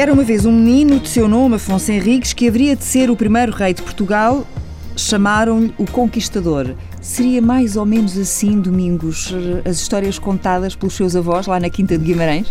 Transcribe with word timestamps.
Era 0.00 0.14
uma 0.14 0.24
vez 0.24 0.46
um 0.46 0.52
menino 0.52 0.98
de 0.98 1.10
seu 1.10 1.28
nome, 1.28 1.56
Afonso 1.56 1.92
Henriques, 1.92 2.32
que 2.32 2.48
haveria 2.48 2.74
de 2.74 2.82
ser 2.82 3.10
o 3.10 3.14
primeiro 3.14 3.52
rei 3.52 3.74
de 3.74 3.82
Portugal. 3.82 4.46
Chamaram-lhe 4.96 5.74
o 5.76 5.84
Conquistador. 5.84 6.74
Seria 7.02 7.42
mais 7.42 7.76
ou 7.76 7.84
menos 7.84 8.16
assim, 8.16 8.62
Domingos, 8.62 9.30
as 9.62 9.76
histórias 9.76 10.18
contadas 10.18 10.74
pelos 10.74 10.94
seus 10.94 11.14
avós 11.14 11.46
lá 11.46 11.60
na 11.60 11.68
Quinta 11.68 11.98
de 11.98 12.04
Guimarães? 12.06 12.50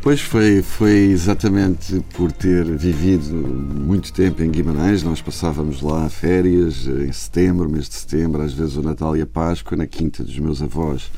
Pois 0.00 0.20
foi, 0.20 0.62
foi 0.62 1.10
exatamente 1.10 2.00
por 2.14 2.30
ter 2.30 2.64
vivido 2.64 3.34
muito 3.34 4.12
tempo 4.12 4.40
em 4.40 4.48
Guimarães. 4.48 5.02
Nós 5.02 5.20
passávamos 5.20 5.82
lá 5.82 6.08
férias 6.08 6.86
em 6.86 7.10
setembro, 7.10 7.68
mês 7.68 7.88
de 7.88 7.96
setembro, 7.96 8.40
às 8.40 8.52
vezes 8.52 8.76
o 8.76 8.82
Natal 8.82 9.16
e 9.16 9.20
a 9.20 9.26
Páscoa, 9.26 9.76
na 9.76 9.88
quinta 9.88 10.22
dos 10.22 10.38
meus 10.38 10.62
avós, 10.62 11.10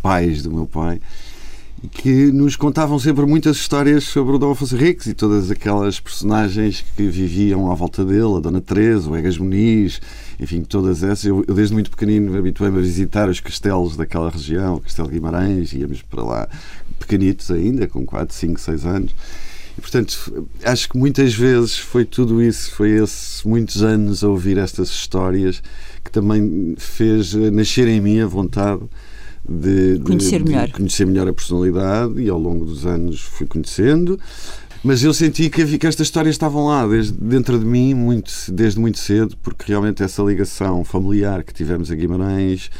pais 0.00 0.42
do 0.42 0.50
meu 0.50 0.64
pai 0.66 1.02
que 1.92 2.32
nos 2.32 2.56
contavam 2.56 2.98
sempre 2.98 3.24
muitas 3.24 3.56
histórias 3.56 4.04
sobre 4.04 4.34
o 4.34 4.38
Dom 4.38 4.50
Afonso 4.50 4.74
Henriques 4.74 5.06
e 5.06 5.14
todas 5.14 5.50
aquelas 5.50 6.00
personagens 6.00 6.84
que 6.96 7.06
viviam 7.06 7.70
à 7.70 7.74
volta 7.74 8.04
dele, 8.04 8.36
a 8.36 8.40
Dona 8.40 8.60
Teresa, 8.60 9.08
o 9.08 9.16
Egas 9.16 9.38
Muniz, 9.38 10.00
enfim, 10.40 10.62
todas 10.62 11.04
essas. 11.04 11.24
Eu, 11.24 11.44
eu 11.46 11.54
desde 11.54 11.72
muito 11.72 11.90
pequenino 11.90 12.36
habituei-me 12.36 12.78
a 12.78 12.80
visitar 12.80 13.28
os 13.28 13.38
castelos 13.38 13.96
daquela 13.96 14.28
região, 14.28 14.74
o 14.74 14.80
Castelo 14.80 15.08
Guimarães, 15.08 15.72
íamos 15.72 16.02
para 16.02 16.22
lá 16.22 16.48
pequenitos 16.98 17.50
ainda, 17.50 17.86
com 17.86 18.04
4, 18.04 18.34
5, 18.34 18.60
6 18.60 18.84
anos. 18.84 19.14
E, 19.76 19.80
portanto, 19.80 20.48
acho 20.64 20.88
que 20.88 20.98
muitas 20.98 21.32
vezes 21.32 21.78
foi 21.78 22.04
tudo 22.04 22.42
isso, 22.42 22.72
foi 22.72 22.90
esses 22.90 23.44
muitos 23.44 23.84
anos 23.84 24.24
a 24.24 24.28
ouvir 24.28 24.58
estas 24.58 24.88
histórias 24.88 25.62
que 26.04 26.10
também 26.10 26.74
fez 26.76 27.34
nascer 27.34 27.86
em 27.86 28.00
mim 28.00 28.18
a 28.18 28.26
vontade 28.26 28.80
de 29.48 30.00
conhecer, 30.04 30.42
de, 30.42 30.50
melhor. 30.50 30.66
De 30.66 30.72
conhecer 30.72 31.06
melhor 31.06 31.28
a 31.28 31.32
personalidade 31.32 32.20
e 32.20 32.28
ao 32.28 32.38
longo 32.38 32.64
dos 32.64 32.84
anos 32.84 33.20
fui 33.20 33.46
conhecendo. 33.46 34.18
Mas 34.84 35.02
eu 35.02 35.12
senti 35.12 35.50
que, 35.50 35.78
que 35.78 35.86
estas 35.86 36.06
histórias 36.06 36.34
estavam 36.34 36.66
lá 36.66 36.86
desde, 36.86 37.12
dentro 37.12 37.58
de 37.58 37.64
mim 37.64 37.94
muito, 37.94 38.30
desde 38.52 38.78
muito 38.78 38.98
cedo, 38.98 39.36
porque 39.42 39.64
realmente 39.68 40.02
essa 40.02 40.22
ligação 40.22 40.84
familiar 40.84 41.42
que 41.42 41.52
tivemos 41.52 41.90
a 41.90 41.94
Guimarães 41.94 42.70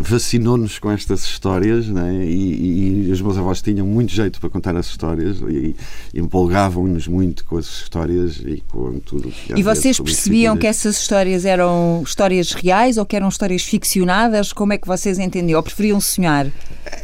vacinou-nos 0.00 0.78
com 0.78 0.90
estas 0.90 1.22
histórias 1.24 1.86
né? 1.86 2.24
e, 2.24 3.06
e, 3.08 3.12
os 3.12 3.20
meus 3.20 3.36
avós 3.36 3.60
tinham 3.60 3.86
muito 3.86 4.12
jeito 4.12 4.40
para 4.40 4.48
contar 4.48 4.76
as 4.76 4.86
histórias 4.86 5.38
e, 5.48 5.74
e 6.14 6.20
empolgavam-nos 6.20 7.06
muito 7.06 7.44
com 7.44 7.58
as 7.58 7.66
histórias 7.66 8.36
e 8.44 8.62
com 8.68 8.98
tudo 9.00 9.30
que 9.30 9.58
E 9.58 9.62
vocês 9.62 9.98
percebiam 9.98 10.56
que 10.56 10.66
essas 10.66 10.98
histórias 10.98 11.44
eram 11.44 12.02
histórias 12.04 12.52
reais 12.52 12.96
ou 12.96 13.04
que 13.04 13.16
eram 13.16 13.28
histórias 13.28 13.62
ficcionadas? 13.62 14.52
Como 14.52 14.72
é 14.72 14.78
que 14.78 14.86
vocês 14.86 15.18
entendiam? 15.18 15.58
Ou 15.58 15.62
preferiam 15.62 16.00
sonhar? 16.00 16.50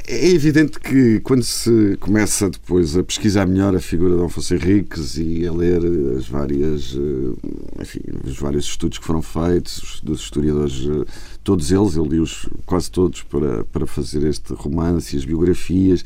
É 0.09 0.29
evidente 0.29 0.79
que 0.79 1.21
quando 1.21 1.43
se 1.43 1.97
começa 2.01 2.49
depois 2.49 2.97
a 2.97 3.03
pesquisar 3.03 3.47
melhor 3.47 3.75
a 3.75 3.81
figura 3.81 4.13
de 4.13 4.19
Dom 4.19 4.27
Afonso 4.27 4.55
Henriques 4.55 5.17
e 5.17 5.47
a 5.47 5.53
ler 5.53 5.81
as 6.17 6.29
várias, 6.29 6.97
eh, 6.97 7.83
enfim, 7.83 8.01
os 8.25 8.39
vários 8.39 8.67
estudos 8.67 8.99
que 8.99 9.05
foram 9.05 9.21
feitos 9.21 10.01
dos 10.03 10.21
historiadores, 10.21 10.87
eh, 10.89 11.11
todos 11.43 11.73
eles, 11.73 11.97
eu 11.97 12.05
li-os 12.05 12.49
quase 12.65 12.86
todos 12.91 13.23
para, 13.23 13.65
para 13.65 13.87
fazer 13.87 14.27
este 14.27 14.53
romance 14.53 15.15
e 15.15 15.19
as 15.19 15.25
biografias, 15.25 16.05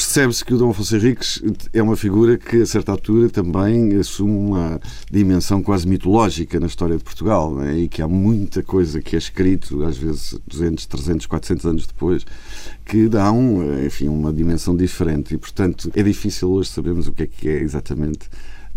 percebe-se 0.00 0.42
que 0.42 0.54
o 0.54 0.58
Dom 0.58 0.70
Afonso 0.70 0.96
Henriques 0.96 1.42
é 1.74 1.82
uma 1.82 1.94
figura 1.94 2.38
que, 2.38 2.62
a 2.62 2.66
certa 2.66 2.90
altura, 2.90 3.28
também 3.28 3.94
assume 3.96 4.32
uma 4.32 4.80
dimensão 5.10 5.62
quase 5.62 5.86
mitológica 5.86 6.58
na 6.58 6.66
história 6.66 6.96
de 6.96 7.04
Portugal 7.04 7.54
né? 7.54 7.80
e 7.80 7.88
que 7.88 8.00
há 8.00 8.08
muita 8.08 8.62
coisa 8.62 9.02
que 9.02 9.14
é 9.14 9.18
escrito, 9.18 9.84
às 9.84 9.98
vezes 9.98 10.38
200, 10.48 10.86
300, 10.86 11.26
400 11.26 11.66
anos 11.66 11.86
depois, 11.86 12.24
que 12.86 13.08
dá 13.08 13.30
um, 13.30 13.84
enfim, 13.84 14.08
uma 14.08 14.32
dimensão 14.32 14.74
diferente. 14.74 15.34
E, 15.34 15.38
portanto, 15.38 15.90
é 15.94 16.02
difícil 16.02 16.50
hoje 16.50 16.70
sabermos 16.70 17.06
o 17.06 17.12
que 17.12 17.24
é 17.24 17.26
que 17.26 17.48
é 17.50 17.60
exatamente 17.60 18.26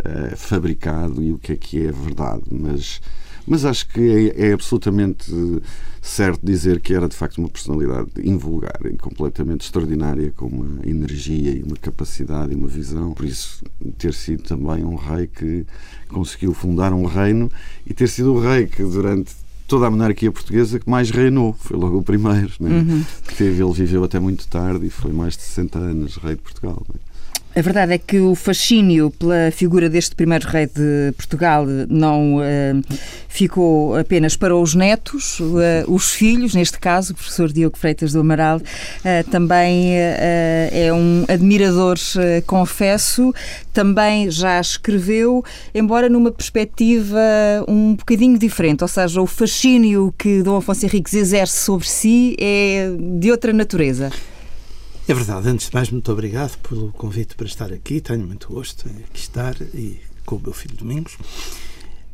uh, 0.00 0.36
fabricado 0.36 1.22
e 1.22 1.32
o 1.32 1.38
que 1.38 1.52
é 1.52 1.56
que 1.56 1.86
é 1.86 1.90
verdade, 1.90 2.42
mas 2.50 3.00
mas 3.46 3.64
acho 3.64 3.88
que 3.88 4.32
é, 4.36 4.48
é, 4.48 4.52
absolutamente 4.52 5.32
certo 6.00 6.44
dizer 6.44 6.80
que 6.80 6.94
era 6.94 7.08
de 7.08 7.16
facto 7.16 7.38
uma 7.38 7.48
personalidade 7.48 8.10
invulgar 8.22 8.78
e 8.84 8.96
completamente 8.96 9.62
extraordinária, 9.62 10.32
com 10.36 10.46
uma 10.46 10.86
energia 10.86 11.52
e 11.52 11.62
uma 11.62 11.76
capacidade 11.76 12.52
e 12.52 12.54
uma 12.54 12.68
visão. 12.68 13.12
Por 13.12 13.24
isso, 13.24 13.64
ter 13.98 14.12
sido 14.12 14.42
também 14.42 14.84
um 14.84 14.96
rei 14.96 15.26
que 15.26 15.64
conseguiu 16.08 16.52
fundar 16.52 16.92
um 16.92 17.06
reino 17.06 17.50
e 17.86 17.94
ter 17.94 18.08
sido 18.08 18.34
o 18.34 18.40
rei 18.40 18.66
que 18.66 18.82
durante 18.82 19.32
toda 19.66 19.86
a 19.86 19.90
monarquia 19.90 20.30
portuguesa 20.30 20.78
que 20.78 20.88
mais 20.88 21.10
reinou. 21.10 21.54
Foi 21.58 21.76
logo 21.76 21.98
o 21.98 22.02
primeiro, 22.02 22.52
né? 22.60 22.70
Uhum. 22.70 23.04
que 23.26 23.34
teve, 23.34 23.62
ele 23.62 23.72
viveu 23.72 24.04
até 24.04 24.20
muito 24.20 24.46
tarde 24.46 24.86
e 24.86 24.90
foi 24.90 25.12
mais 25.12 25.36
de 25.36 25.42
60 25.42 25.78
anos 25.78 26.16
rei 26.16 26.34
de 26.34 26.42
Portugal. 26.42 26.82
Né? 26.92 27.00
A 27.56 27.60
verdade 27.60 27.92
é 27.92 27.98
que 27.98 28.18
o 28.18 28.34
fascínio 28.34 29.12
pela 29.12 29.48
figura 29.52 29.88
deste 29.88 30.16
primeiro 30.16 30.48
rei 30.48 30.66
de 30.66 31.12
Portugal 31.16 31.64
não 31.88 32.38
uh, 32.38 32.42
ficou 33.28 33.96
apenas 33.96 34.36
para 34.36 34.56
os 34.56 34.74
netos, 34.74 35.38
uh, 35.38 35.54
os 35.86 36.10
filhos, 36.10 36.52
neste 36.52 36.80
caso, 36.80 37.12
o 37.12 37.14
professor 37.14 37.52
Diogo 37.52 37.78
Freitas 37.78 38.12
do 38.12 38.18
Amaral, 38.18 38.58
uh, 38.58 39.30
também 39.30 39.94
é 39.94 40.92
um 40.92 41.24
admirador, 41.28 41.96
confesso, 42.44 43.32
também 43.72 44.28
já 44.32 44.60
escreveu, 44.60 45.44
embora 45.72 46.08
numa 46.08 46.32
perspectiva 46.32 47.20
um 47.68 47.94
bocadinho 47.94 48.36
diferente, 48.36 48.82
ou 48.82 48.88
seja, 48.88 49.22
o 49.22 49.26
fascínio 49.26 50.12
que 50.18 50.42
Dom 50.42 50.56
Afonso 50.56 50.86
Henriques 50.86 51.14
exerce 51.14 51.58
sobre 51.62 51.86
si 51.86 52.34
é 52.40 52.90
de 53.20 53.30
outra 53.30 53.52
natureza. 53.52 54.10
É 55.06 55.12
verdade. 55.12 55.48
Antes 55.50 55.68
de 55.68 55.74
mais, 55.74 55.90
muito 55.90 56.10
obrigado 56.10 56.56
pelo 56.66 56.90
convite 56.92 57.34
para 57.34 57.46
estar 57.46 57.70
aqui. 57.70 58.00
Tenho 58.00 58.26
muito 58.26 58.48
gosto 58.48 58.88
em 58.88 59.04
aqui 59.04 59.20
estar 59.20 59.54
e 59.74 60.00
com 60.24 60.36
o 60.36 60.40
meu 60.40 60.52
filho 60.52 60.76
Domingos. 60.76 61.16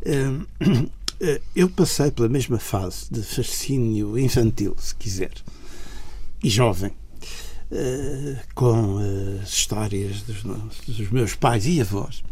Eh, 1.23 1.39
eu 1.55 1.69
passei 1.69 2.11
pela 2.11 2.31
mesma 2.31 2.59
fase 2.59 3.05
de 3.11 3.23
fascínio 3.23 4.19
infantil, 4.19 4.75
se 4.79 4.95
quiser, 4.95 5.35
e 6.43 6.49
jovem, 6.49 6.93
eh, 7.71 8.39
com 8.55 8.97
as 9.43 9.51
histórias 9.51 10.23
dos, 10.23 10.43
dos 10.43 11.11
meus 11.11 11.35
pais 11.35 11.67
e 11.67 11.79
avós, 11.79 12.25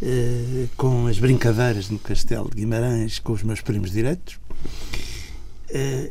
eh, 0.00 0.64
com 0.78 1.06
as 1.06 1.18
brincadeiras 1.18 1.90
no 1.90 1.98
Castelo 1.98 2.48
de 2.48 2.56
Guimarães, 2.56 3.18
com 3.18 3.34
os 3.34 3.42
meus 3.42 3.60
primos 3.60 3.90
direitos 3.90 4.38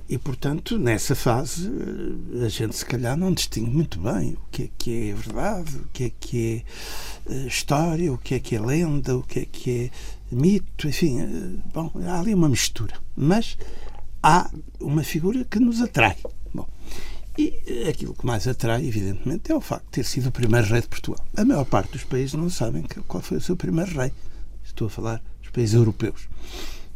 e, 0.10 0.18
portanto, 0.18 0.78
nessa 0.78 1.16
fase, 1.16 1.70
eh, 1.70 2.46
a 2.46 2.50
gente 2.50 2.76
se 2.76 2.86
calhar 2.86 3.16
não 3.16 3.34
distingue 3.34 3.70
muito 3.70 4.00
bem 4.00 4.34
o 4.34 4.42
que 4.52 4.64
é 4.64 4.70
que 4.78 5.10
é 5.10 5.14
verdade, 5.14 5.78
o 5.78 5.88
que 5.94 6.04
é 6.06 6.12
que 6.20 6.64
é 7.28 7.34
eh, 7.34 7.48
história, 7.48 8.12
o 8.12 8.18
que 8.18 8.36
é 8.36 8.40
que 8.40 8.56
é 8.56 8.60
lenda, 8.60 9.18
o 9.18 9.24
que 9.24 9.40
é 9.40 9.46
que 9.46 9.72
é 10.32 10.36
mito, 10.36 10.88
enfim, 10.88 11.62
bom, 11.74 11.90
há 12.06 12.20
ali 12.20 12.34
uma 12.34 12.50
mistura. 12.50 12.96
Mas 13.16 13.58
há 14.22 14.50
uma 14.80 15.04
figura 15.04 15.46
que 15.46 15.60
nos 15.60 15.82
atrai. 15.82 16.18
Bom, 16.54 16.68
e 17.38 17.54
aquilo 17.90 18.14
que 18.14 18.26
mais 18.26 18.48
atrai, 18.48 18.86
evidentemente, 18.86 19.52
é 19.52 19.56
o 19.56 19.62
facto 19.62 19.86
de 19.86 19.92
ter 19.92 20.06
sido 20.06 20.28
o 20.28 20.32
primeiro 20.32 20.68
rei 20.68 20.82
de 20.82 20.88
Portugal. 20.88 21.26
A 21.38 21.46
maior 21.46 21.66
parte 21.66 21.92
dos 21.94 22.04
países 22.04 22.34
não 22.34 22.50
sabem 22.50 22.84
qual 23.08 23.24
foi 23.24 23.38
o 23.38 23.42
seu 23.42 23.56
primeiro 23.56 23.92
rei. 23.98 24.12
Estou 24.64 24.88
a 24.88 24.90
falar 24.90 25.22
dos 25.42 25.52
países 25.52 25.76
europeus. 25.76 26.28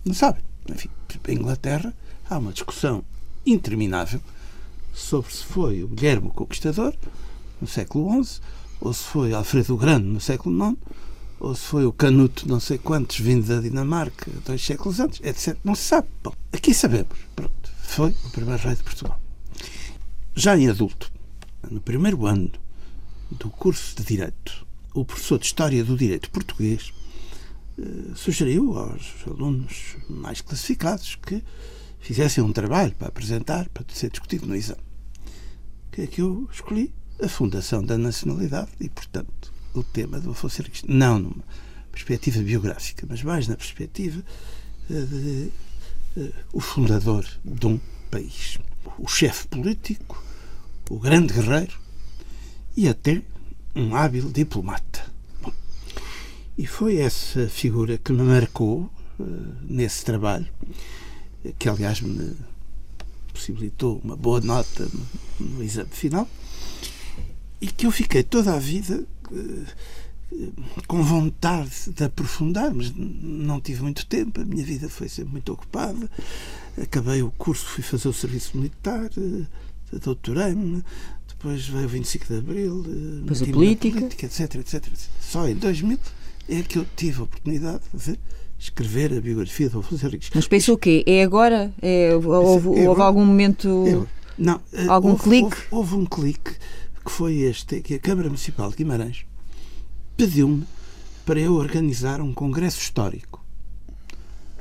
Não 0.03 0.13
sabem. 0.13 0.41
Enfim, 0.69 0.89
a 1.27 1.31
Inglaterra 1.31 1.93
há 2.29 2.37
uma 2.37 2.53
discussão 2.53 3.03
interminável 3.45 4.21
sobre 4.93 5.33
se 5.33 5.43
foi 5.43 5.83
o 5.83 5.87
Guilherme 5.87 6.27
o 6.27 6.31
Conquistador, 6.31 6.93
no 7.59 7.67
século 7.67 8.23
XI, 8.23 8.41
ou 8.79 8.93
se 8.93 9.03
foi 9.03 9.33
Alfredo 9.33 9.73
o 9.73 9.77
Grande, 9.77 10.05
no 10.05 10.21
século 10.21 10.69
IX, 10.69 10.77
ou 11.39 11.55
se 11.55 11.61
foi 11.61 11.85
o 11.85 11.93
Canuto, 11.93 12.47
não 12.47 12.59
sei 12.59 12.77
quantos, 12.77 13.19
vindo 13.19 13.47
da 13.47 13.61
Dinamarca, 13.61 14.29
dois 14.45 14.63
séculos 14.63 14.99
antes, 14.99 15.21
etc. 15.23 15.57
Não 15.63 15.73
se 15.73 15.83
sabe. 15.83 16.07
Bom, 16.23 16.33
aqui 16.51 16.73
sabemos. 16.73 17.17
Pronto, 17.35 17.71
foi 17.81 18.15
o 18.25 18.29
primeiro 18.29 18.61
rei 18.61 18.75
de 18.75 18.83
Portugal. 18.83 19.19
Já 20.35 20.57
em 20.57 20.69
adulto, 20.69 21.11
no 21.69 21.81
primeiro 21.81 22.25
ano 22.25 22.51
do 23.31 23.49
curso 23.49 23.95
de 23.95 24.03
Direito, 24.03 24.65
o 24.93 25.05
professor 25.05 25.39
de 25.39 25.45
História 25.45 25.83
do 25.83 25.97
Direito 25.97 26.29
Português 26.29 26.93
eh, 27.77 28.13
sugeriu 28.15 28.77
aos 28.77 29.13
alunos 29.27 29.95
mais 30.09 30.41
classificados 30.41 31.15
que 31.15 31.43
fizessem 31.99 32.43
um 32.43 32.51
trabalho 32.51 32.93
para 32.95 33.07
apresentar, 33.07 33.69
para 33.69 33.83
ser 33.93 34.09
discutido 34.09 34.45
no 34.45 34.55
exame. 34.55 34.81
Que 35.91 36.01
é 36.03 36.07
que 36.07 36.21
eu 36.21 36.47
escolhi? 36.51 36.93
A 37.21 37.27
Fundação 37.27 37.83
da 37.83 37.97
Nacionalidade 37.97 38.71
e, 38.79 38.87
portanto, 38.87 39.53
o 39.73 39.83
tema 39.83 40.19
do 40.19 40.31
Afonso 40.31 40.61
Henriques. 40.61 40.83
Não 40.87 41.19
numa 41.19 41.43
perspectiva 41.91 42.41
biográfica, 42.41 43.05
mas 43.09 43.21
mais 43.21 43.47
na 43.47 43.57
perspectiva 43.57 44.23
eh, 44.89 45.01
de, 45.01 45.51
de, 46.15 46.21
uh, 46.21 46.33
o 46.53 46.61
fundador 46.61 47.25
de 47.43 47.67
um 47.67 47.79
país. 48.09 48.57
O 48.97 49.07
chefe 49.07 49.47
político, 49.47 50.23
o 50.89 50.97
grande 50.97 51.33
guerreiro 51.33 51.77
e 52.77 52.87
até 52.87 53.21
um 53.75 53.93
hábil 53.95 54.31
diplomata. 54.31 55.05
Bom, 55.41 55.51
e 56.57 56.65
foi 56.65 56.97
essa 56.97 57.49
figura 57.49 57.97
que 57.97 58.13
me 58.13 58.23
marcou 58.23 58.89
uh, 59.19 59.25
nesse 59.63 60.05
trabalho 60.05 60.47
que 61.57 61.69
aliás 61.69 62.01
me 62.01 62.35
possibilitou 63.33 64.01
uma 64.03 64.15
boa 64.15 64.41
nota 64.41 64.87
no, 65.39 65.47
no 65.47 65.63
exame 65.63 65.89
final, 65.91 66.27
e 67.61 67.67
que 67.67 67.85
eu 67.85 67.91
fiquei 67.91 68.23
toda 68.23 68.53
a 68.53 68.59
vida 68.59 69.05
com 70.87 71.03
vontade 71.03 71.91
de 71.95 72.03
aprofundar, 72.03 72.73
mas 72.73 72.93
não 72.95 73.59
tive 73.59 73.81
muito 73.81 74.05
tempo. 74.05 74.41
A 74.41 74.45
minha 74.45 74.63
vida 74.63 74.89
foi 74.89 75.09
sempre 75.09 75.31
muito 75.31 75.51
ocupada. 75.51 76.09
Acabei 76.81 77.21
o 77.21 77.31
curso, 77.31 77.65
fui 77.65 77.83
fazer 77.83 78.07
o 78.07 78.13
serviço 78.13 78.55
militar, 78.55 79.09
doutorei-me, 80.03 80.83
depois 81.27 81.67
veio 81.67 81.85
o 81.85 81.89
25 81.89 82.25
de 82.27 82.37
Abril, 82.37 82.83
depois 83.21 83.41
a 83.41 83.45
política. 83.45 83.97
política 83.97 84.25
etc, 84.25 84.55
etc, 84.55 84.73
etc. 84.87 85.09
Só 85.19 85.47
em 85.47 85.55
2000 85.55 85.99
é 86.47 86.61
que 86.61 86.77
eu 86.77 86.85
tive 86.95 87.19
a 87.19 87.23
oportunidade 87.23 87.83
de 87.93 88.19
escrever 88.59 89.13
a 89.17 89.21
biografia 89.21 89.69
de 89.69 89.75
Alfonso 89.75 90.05
Henriques. 90.05 90.29
Mas 90.35 90.47
pensou 90.47 90.75
o 90.75 90.77
quê? 90.77 91.03
É 91.07 91.23
agora? 91.23 91.73
É, 91.81 92.13
houve, 92.13 92.79
é 92.79 92.89
houve 92.89 93.01
algum 93.01 93.25
momento. 93.25 93.85
É, 93.87 94.19
não, 94.37 94.61
algum 94.87 95.11
houve, 95.11 95.23
clique? 95.23 95.57
Houve, 95.71 95.93
houve, 95.93 95.95
um 95.95 96.05
clique 96.05 96.51
que 97.03 97.11
foi 97.11 97.37
este, 97.37 97.81
que 97.81 97.95
a 97.95 97.99
Câmara 97.99 98.27
Municipal 98.27 98.69
de 98.69 98.75
Guimarães 98.75 99.25
pediu-me 100.17 100.65
para 101.25 101.39
eu 101.39 101.53
organizar 101.53 102.21
um 102.21 102.33
congresso 102.33 102.79
histórico 102.79 103.43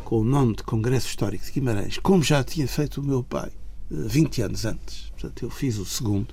com 0.05 0.21
o 0.21 0.25
nome 0.25 0.57
de 0.57 0.63
Congresso 0.63 1.07
Histórico 1.07 1.45
de 1.45 1.53
Guimarães, 1.53 1.99
como 1.99 2.23
já 2.23 2.43
tinha 2.43 2.67
feito 2.67 3.03
o 3.03 3.05
meu 3.05 3.23
pai 3.23 3.51
20 3.91 4.41
anos 4.41 4.65
antes. 4.65 5.11
Portanto, 5.11 5.43
eu 5.43 5.51
fiz 5.51 5.77
o 5.77 5.85
segundo 5.85 6.29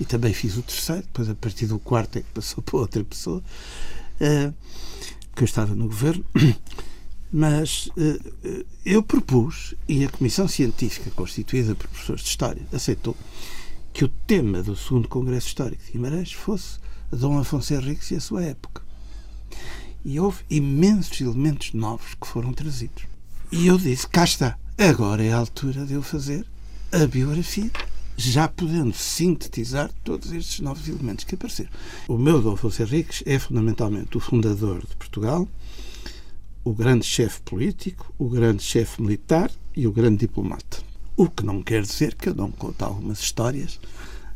e 0.00 0.04
também 0.04 0.32
fiz 0.32 0.56
o 0.56 0.62
terceiro, 0.62 1.02
depois 1.02 1.28
a 1.28 1.34
partir 1.36 1.66
do 1.66 1.78
quarto 1.78 2.18
é 2.18 2.22
que 2.22 2.28
passou 2.34 2.60
para 2.62 2.76
outra 2.76 3.04
pessoa, 3.04 3.40
uh, 4.20 4.54
que 5.38 5.44
eu 5.44 5.46
estava 5.46 5.74
no 5.74 5.86
governo. 5.86 6.24
Mas 7.32 7.86
uh, 7.88 8.64
eu 8.84 9.02
propus, 9.02 9.74
e 9.86 10.04
a 10.04 10.08
Comissão 10.08 10.48
Científica, 10.48 11.10
constituída 11.12 11.74
por 11.74 11.86
professores 11.86 12.22
de 12.22 12.28
História, 12.28 12.66
aceitou 12.72 13.16
que 13.92 14.04
o 14.04 14.08
tema 14.08 14.62
do 14.62 14.74
segundo 14.74 15.08
Congresso 15.08 15.46
Histórico 15.46 15.82
de 15.84 15.92
Guimarães 15.92 16.32
fosse 16.32 16.78
Dom 17.12 17.38
Afonso 17.38 17.72
Henriques 17.72 18.10
e 18.10 18.16
a 18.16 18.20
sua 18.20 18.42
época. 18.42 18.82
E 20.04 20.18
houve 20.18 20.42
imensos 20.50 21.20
elementos 21.20 21.72
novos 21.72 22.14
que 22.20 22.26
foram 22.26 22.52
trazidos. 22.52 23.04
E 23.52 23.66
eu 23.66 23.78
disse: 23.78 24.08
cá 24.08 24.24
está, 24.24 24.58
agora 24.76 25.22
é 25.22 25.32
a 25.32 25.38
altura 25.38 25.84
de 25.86 25.94
eu 25.94 26.02
fazer 26.02 26.46
a 26.90 27.06
biografia, 27.06 27.70
já 28.18 28.48
podendo 28.48 28.92
sintetizar 28.92 29.90
todos 30.02 30.32
estes 30.32 30.58
novos 30.58 30.88
elementos 30.88 31.24
que 31.24 31.36
apareceram. 31.36 31.70
O 32.08 32.18
meu 32.18 32.42
Dom 32.42 32.54
Afonso 32.54 32.82
Henriques 32.82 33.22
é 33.24 33.38
fundamentalmente 33.38 34.16
o 34.16 34.20
fundador 34.20 34.80
de 34.80 34.96
Portugal, 34.96 35.48
o 36.64 36.74
grande 36.74 37.06
chefe 37.06 37.40
político, 37.42 38.12
o 38.18 38.28
grande 38.28 38.62
chefe 38.62 39.00
militar 39.00 39.52
e 39.74 39.86
o 39.86 39.92
grande 39.92 40.18
diplomata. 40.18 40.78
O 41.16 41.30
que 41.30 41.46
não 41.46 41.62
quer 41.62 41.82
dizer 41.82 42.16
que 42.16 42.28
eu 42.28 42.34
não 42.34 42.50
conte 42.50 42.82
algumas 42.82 43.20
histórias, 43.20 43.78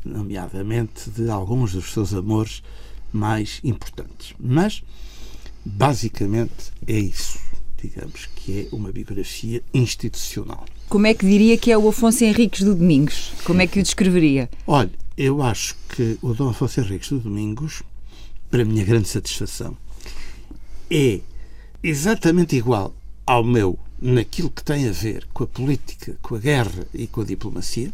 nomeadamente 0.04 1.10
de 1.10 1.28
alguns 1.28 1.72
dos 1.72 1.92
seus 1.92 2.14
amores 2.14 2.62
mais 3.12 3.60
importantes. 3.64 4.32
Mas, 4.38 4.84
basicamente, 5.64 6.72
é 6.86 6.98
isso, 6.98 7.38
digamos, 7.82 8.28
que 8.36 8.60
é 8.60 8.74
uma 8.74 8.92
biografia 8.92 9.62
institucional. 9.74 10.64
Como 10.88 11.06
é 11.06 11.14
que 11.14 11.26
diria 11.26 11.58
que 11.58 11.72
é 11.72 11.76
o 11.76 11.88
Afonso 11.88 12.22
Henriques 12.24 12.62
do 12.62 12.74
Domingos? 12.74 13.32
Como 13.44 13.60
é 13.60 13.66
que 13.66 13.80
o 13.80 13.82
descreveria? 13.82 14.48
Olha, 14.66 14.92
eu 15.16 15.42
acho 15.42 15.76
que 15.88 16.18
o 16.22 16.32
Dom 16.32 16.50
Afonso 16.50 16.80
Henriques 16.80 17.08
do 17.10 17.18
Domingos, 17.18 17.82
para 18.50 18.64
minha 18.64 18.84
grande 18.84 19.08
satisfação, 19.08 19.76
é 20.90 21.20
exatamente 21.82 22.54
igual 22.54 22.94
ao 23.26 23.42
meu 23.42 23.78
naquilo 24.00 24.50
que 24.50 24.64
tem 24.64 24.88
a 24.88 24.92
ver 24.92 25.26
com 25.32 25.44
a 25.44 25.46
política, 25.46 26.16
com 26.22 26.34
a 26.34 26.38
guerra 26.38 26.86
e 26.92 27.06
com 27.06 27.20
a 27.20 27.24
diplomacia, 27.24 27.92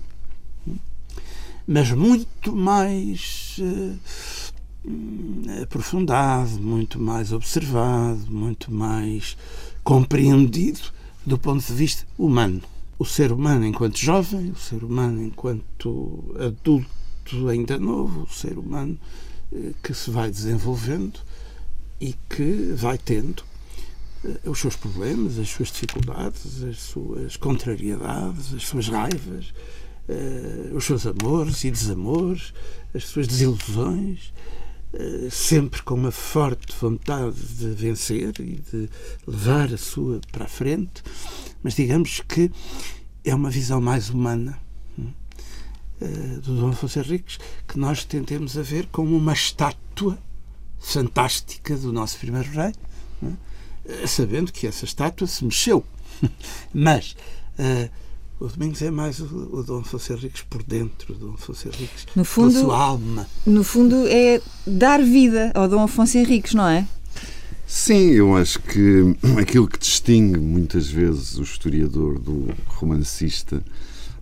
mas 1.67 1.91
muito 1.93 2.56
mais 2.56 3.56
uh, 3.61 3.99
aprofundado, 5.62 6.58
muito 6.61 6.99
mais 6.99 7.31
observado, 7.31 8.26
muito 8.31 8.73
mais 8.73 9.37
compreendido 9.88 10.81
do 11.25 11.38
ponto 11.38 11.64
de 11.64 11.73
vista 11.73 12.06
humano. 12.19 12.61
O 12.99 13.06
ser 13.06 13.32
humano 13.32 13.64
enquanto 13.64 13.96
jovem, 13.96 14.50
o 14.50 14.55
ser 14.55 14.85
humano 14.85 15.23
enquanto 15.23 16.37
adulto 16.38 17.49
ainda 17.49 17.79
novo, 17.79 18.25
o 18.25 18.31
ser 18.31 18.58
humano 18.58 18.99
eh, 19.50 19.73
que 19.82 19.94
se 19.94 20.11
vai 20.11 20.31
desenvolvendo 20.31 21.19
e 21.99 22.14
que 22.29 22.75
vai 22.76 22.99
tendo 22.99 23.43
eh, 24.26 24.40
os 24.44 24.58
seus 24.58 24.76
problemas, 24.76 25.38
as 25.38 25.49
suas 25.49 25.69
dificuldades, 25.69 26.62
as 26.64 26.76
suas 26.81 27.38
contrariedades, 27.38 28.52
as 28.52 28.64
suas 28.64 28.88
raivas, 28.88 29.55
eh, 30.06 30.70
os 30.75 30.84
seus 30.84 31.06
amores 31.06 31.64
e 31.64 31.70
desamores, 31.70 32.52
as 32.94 33.05
suas 33.05 33.26
desilusões, 33.26 34.34
sempre 35.31 35.82
com 35.82 35.94
uma 35.94 36.11
forte 36.11 36.75
vontade 36.81 37.37
de 37.37 37.67
vencer 37.70 38.32
e 38.40 38.55
de 38.56 38.88
levar 39.26 39.73
a 39.73 39.76
sua 39.76 40.20
para 40.32 40.46
a 40.46 40.49
frente 40.49 41.02
mas 41.62 41.75
digamos 41.75 42.23
que 42.26 42.50
é 43.25 43.35
uma 43.35 43.50
visão 43.50 43.81
mais 43.81 44.08
humana 44.11 44.58
uh, 44.99 46.40
do 46.40 46.61
Dom 46.61 46.70
Afonso 46.70 46.99
Henriques 46.99 47.38
que 47.67 47.79
nós 47.79 48.05
tentemos 48.05 48.56
a 48.56 48.62
ver 48.62 48.87
como 48.87 49.17
uma 49.17 49.32
estátua 49.32 50.19
fantástica 50.79 51.76
do 51.76 51.93
nosso 51.93 52.19
primeiro 52.19 52.49
rei, 52.50 52.73
uh, 53.23 54.06
sabendo 54.06 54.52
que 54.52 54.67
essa 54.67 54.84
estátua 54.84 55.26
se 55.26 55.44
mexeu. 55.44 55.84
mas 56.73 57.17
o 58.40 58.46
Domingos 58.46 58.82
é 58.82 58.90
mais 58.90 59.19
o, 59.20 59.49
o 59.52 59.62
Dom 59.62 59.81
Afonso 59.81 60.12
Henriques 60.12 60.43
por 60.43 60.62
dentro, 60.62 61.14
o 61.14 61.17
Dom 61.17 61.35
Afonso 61.35 61.69
Henriques 61.69 62.06
no 62.14 62.25
fundo, 62.25 62.52
pela 62.52 62.64
sua 62.64 62.79
alma. 62.79 63.26
No 63.46 63.64
fundo 63.64 64.06
é 64.06 64.40
dar 64.67 65.02
vida 65.02 65.50
ao 65.55 65.69
Dom 65.69 65.82
Afonso 65.82 66.19
Henriques, 66.19 66.55
não 66.55 66.69
é? 66.69 66.87
Sim, 67.67 68.12
eu 68.12 68.37
acho 68.37 68.61
que 68.61 69.17
aquilo 69.38 69.67
que 69.67 69.79
distingue 69.79 70.38
muitas 70.38 70.88
vezes 70.88 71.37
o 71.37 71.43
historiador 71.43 72.19
do 72.19 72.49
romancista, 72.67 73.62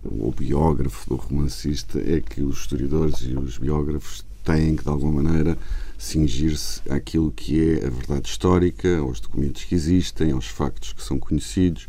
ou 0.03 0.31
biógrafo 0.31 1.07
do 1.09 1.15
romancista, 1.15 1.99
é 1.99 2.19
que 2.19 2.41
os 2.41 2.59
historiadores 2.59 3.19
e 3.21 3.37
os 3.37 3.57
biógrafos 3.57 4.25
têm 4.43 4.75
que, 4.75 4.83
de 4.83 4.89
alguma 4.89 5.21
maneira, 5.21 5.57
cingir-se 5.99 6.81
àquilo 6.89 7.31
que 7.31 7.71
é 7.71 7.85
a 7.85 7.89
verdade 7.89 8.27
histórica, 8.27 8.97
aos 8.97 9.19
documentos 9.19 9.63
que 9.63 9.75
existem, 9.75 10.31
aos 10.31 10.47
factos 10.47 10.93
que 10.93 11.03
são 11.03 11.19
conhecidos 11.19 11.87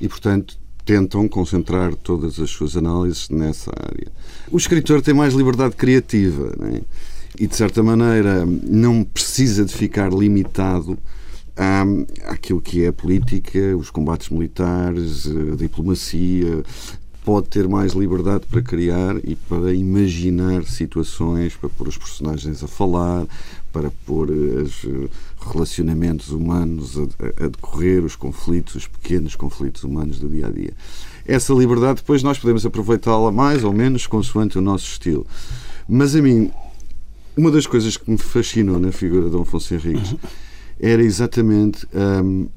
e, 0.00 0.08
portanto, 0.08 0.58
tentam 0.88 1.28
concentrar 1.28 1.94
todas 1.94 2.40
as 2.40 2.48
suas 2.48 2.74
análises 2.74 3.28
nessa 3.28 3.70
área. 3.76 4.10
O 4.50 4.56
escritor 4.56 5.02
tem 5.02 5.12
mais 5.12 5.34
liberdade 5.34 5.76
criativa, 5.76 6.54
não 6.58 6.66
é? 6.66 6.80
e, 7.38 7.46
de 7.46 7.54
certa 7.54 7.82
maneira, 7.82 8.46
não 8.46 9.04
precisa 9.04 9.66
de 9.66 9.74
ficar 9.74 10.10
limitado 10.10 10.98
à, 11.54 11.84
àquilo 12.32 12.58
que 12.58 12.84
é 12.84 12.88
a 12.88 12.92
política, 12.92 13.76
os 13.76 13.90
combates 13.90 14.30
militares, 14.30 15.26
a 15.26 15.56
diplomacia. 15.56 16.62
Pode 17.28 17.48
ter 17.48 17.68
mais 17.68 17.92
liberdade 17.92 18.46
para 18.50 18.62
criar 18.62 19.16
e 19.22 19.34
para 19.36 19.74
imaginar 19.74 20.64
situações, 20.64 21.54
para 21.54 21.68
pôr 21.68 21.88
os 21.88 21.98
personagens 21.98 22.64
a 22.64 22.66
falar, 22.66 23.26
para 23.70 23.90
pôr 24.06 24.30
eh, 24.30 24.62
os 24.62 24.82
eh, 24.86 25.10
relacionamentos 25.38 26.30
humanos 26.30 26.96
a, 26.96 27.44
a, 27.44 27.48
decorrer, 27.48 28.02
os 28.02 28.16
conflitos, 28.16 28.76
os 28.76 28.86
pequenos 28.86 29.36
conflitos 29.36 29.84
humanos 29.84 30.18
do 30.18 30.26
dia 30.26 30.46
a 30.46 30.50
dia. 30.50 30.72
Essa 31.26 31.52
liberdade 31.52 31.96
depois 31.96 32.22
nós 32.22 32.38
podemos 32.38 32.64
aproveitá-la 32.64 33.30
mais 33.30 33.62
ou 33.62 33.74
menos 33.74 34.06
consoante 34.06 34.56
o 34.56 34.62
nosso 34.62 34.86
estilo. 34.86 35.26
Mas 35.86 36.16
a 36.16 36.22
mim 36.22 36.50
uma 37.36 37.50
das 37.50 37.66
coisas 37.66 37.98
que 37.98 38.10
me 38.10 38.16
fascinou 38.16 38.78
na 38.78 38.90
figura 38.90 39.24
de 39.24 39.32
Dom 39.32 39.42
Afonso 39.42 39.74
Henriques 39.74 40.16
era 40.80 41.02
exatamente 41.02 41.86
a 41.94 42.22
um, 42.22 42.48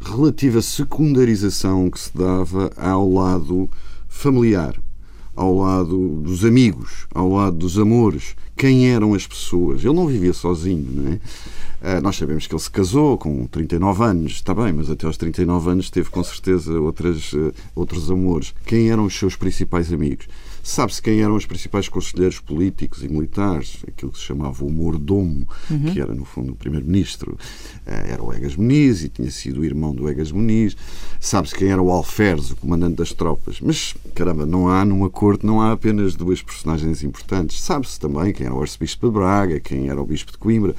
relativa 0.00 0.62
secundarização 0.62 1.90
que 1.90 1.98
se 1.98 2.16
dava 2.16 2.70
ao 2.76 3.10
lado 3.12 3.68
familiar, 4.08 4.80
ao 5.34 5.58
lado 5.58 6.20
dos 6.22 6.44
amigos, 6.44 7.06
ao 7.14 7.30
lado 7.30 7.56
dos 7.56 7.78
amores, 7.78 8.34
quem 8.56 8.88
eram 8.90 9.14
as 9.14 9.26
pessoas. 9.26 9.84
Ele 9.84 9.94
não 9.94 10.06
vivia 10.06 10.32
sozinho, 10.32 10.86
não 10.90 11.12
é? 11.12 11.20
Uh, 11.98 12.00
nós 12.00 12.16
sabemos 12.16 12.46
que 12.46 12.54
ele 12.54 12.62
se 12.62 12.70
casou 12.70 13.18
com 13.18 13.46
39 13.46 14.02
anos, 14.02 14.32
está 14.32 14.54
bem, 14.54 14.72
mas 14.72 14.88
até 14.90 15.06
aos 15.06 15.18
39 15.18 15.70
anos 15.70 15.90
teve 15.90 16.08
com 16.08 16.24
certeza 16.24 16.72
outras, 16.80 17.32
uh, 17.34 17.52
outros 17.74 18.10
amores. 18.10 18.54
Quem 18.64 18.90
eram 18.90 19.04
os 19.04 19.16
seus 19.16 19.36
principais 19.36 19.92
amigos? 19.92 20.26
Sabe-se 20.66 21.00
quem 21.00 21.22
eram 21.22 21.36
os 21.36 21.46
principais 21.46 21.88
conselheiros 21.88 22.40
políticos 22.40 23.04
e 23.04 23.08
militares, 23.08 23.76
aquilo 23.86 24.10
que 24.10 24.18
se 24.18 24.24
chamava 24.24 24.64
o 24.64 24.68
mordomo, 24.68 25.48
uhum. 25.70 25.92
que 25.92 26.00
era, 26.00 26.12
no 26.12 26.24
fundo, 26.24 26.54
o 26.54 26.56
primeiro-ministro. 26.56 27.38
Eh, 27.86 28.08
era 28.10 28.20
o 28.20 28.32
Egas 28.34 28.56
Muniz 28.56 29.04
e 29.04 29.08
tinha 29.08 29.30
sido 29.30 29.60
o 29.60 29.64
irmão 29.64 29.94
do 29.94 30.08
Egas 30.08 30.32
Muniz. 30.32 30.76
Sabe-se 31.20 31.54
quem 31.54 31.68
era 31.68 31.80
o 31.80 31.88
Alferes, 31.88 32.50
o 32.50 32.56
comandante 32.56 32.96
das 32.96 33.12
tropas. 33.12 33.60
Mas, 33.60 33.94
caramba, 34.12 34.44
não 34.44 34.68
há 34.68 34.84
numa 34.84 35.08
corte, 35.08 35.46
não 35.46 35.60
há 35.60 35.70
apenas 35.70 36.16
duas 36.16 36.42
personagens 36.42 37.04
importantes. 37.04 37.60
Sabe-se 37.60 38.00
também 38.00 38.32
quem 38.32 38.46
era 38.46 38.54
o 38.54 38.60
arcebispo 38.60 39.06
de 39.06 39.12
Braga, 39.12 39.60
quem 39.60 39.88
era 39.88 40.02
o 40.02 40.04
bispo 40.04 40.32
de 40.32 40.38
Coimbra. 40.38 40.74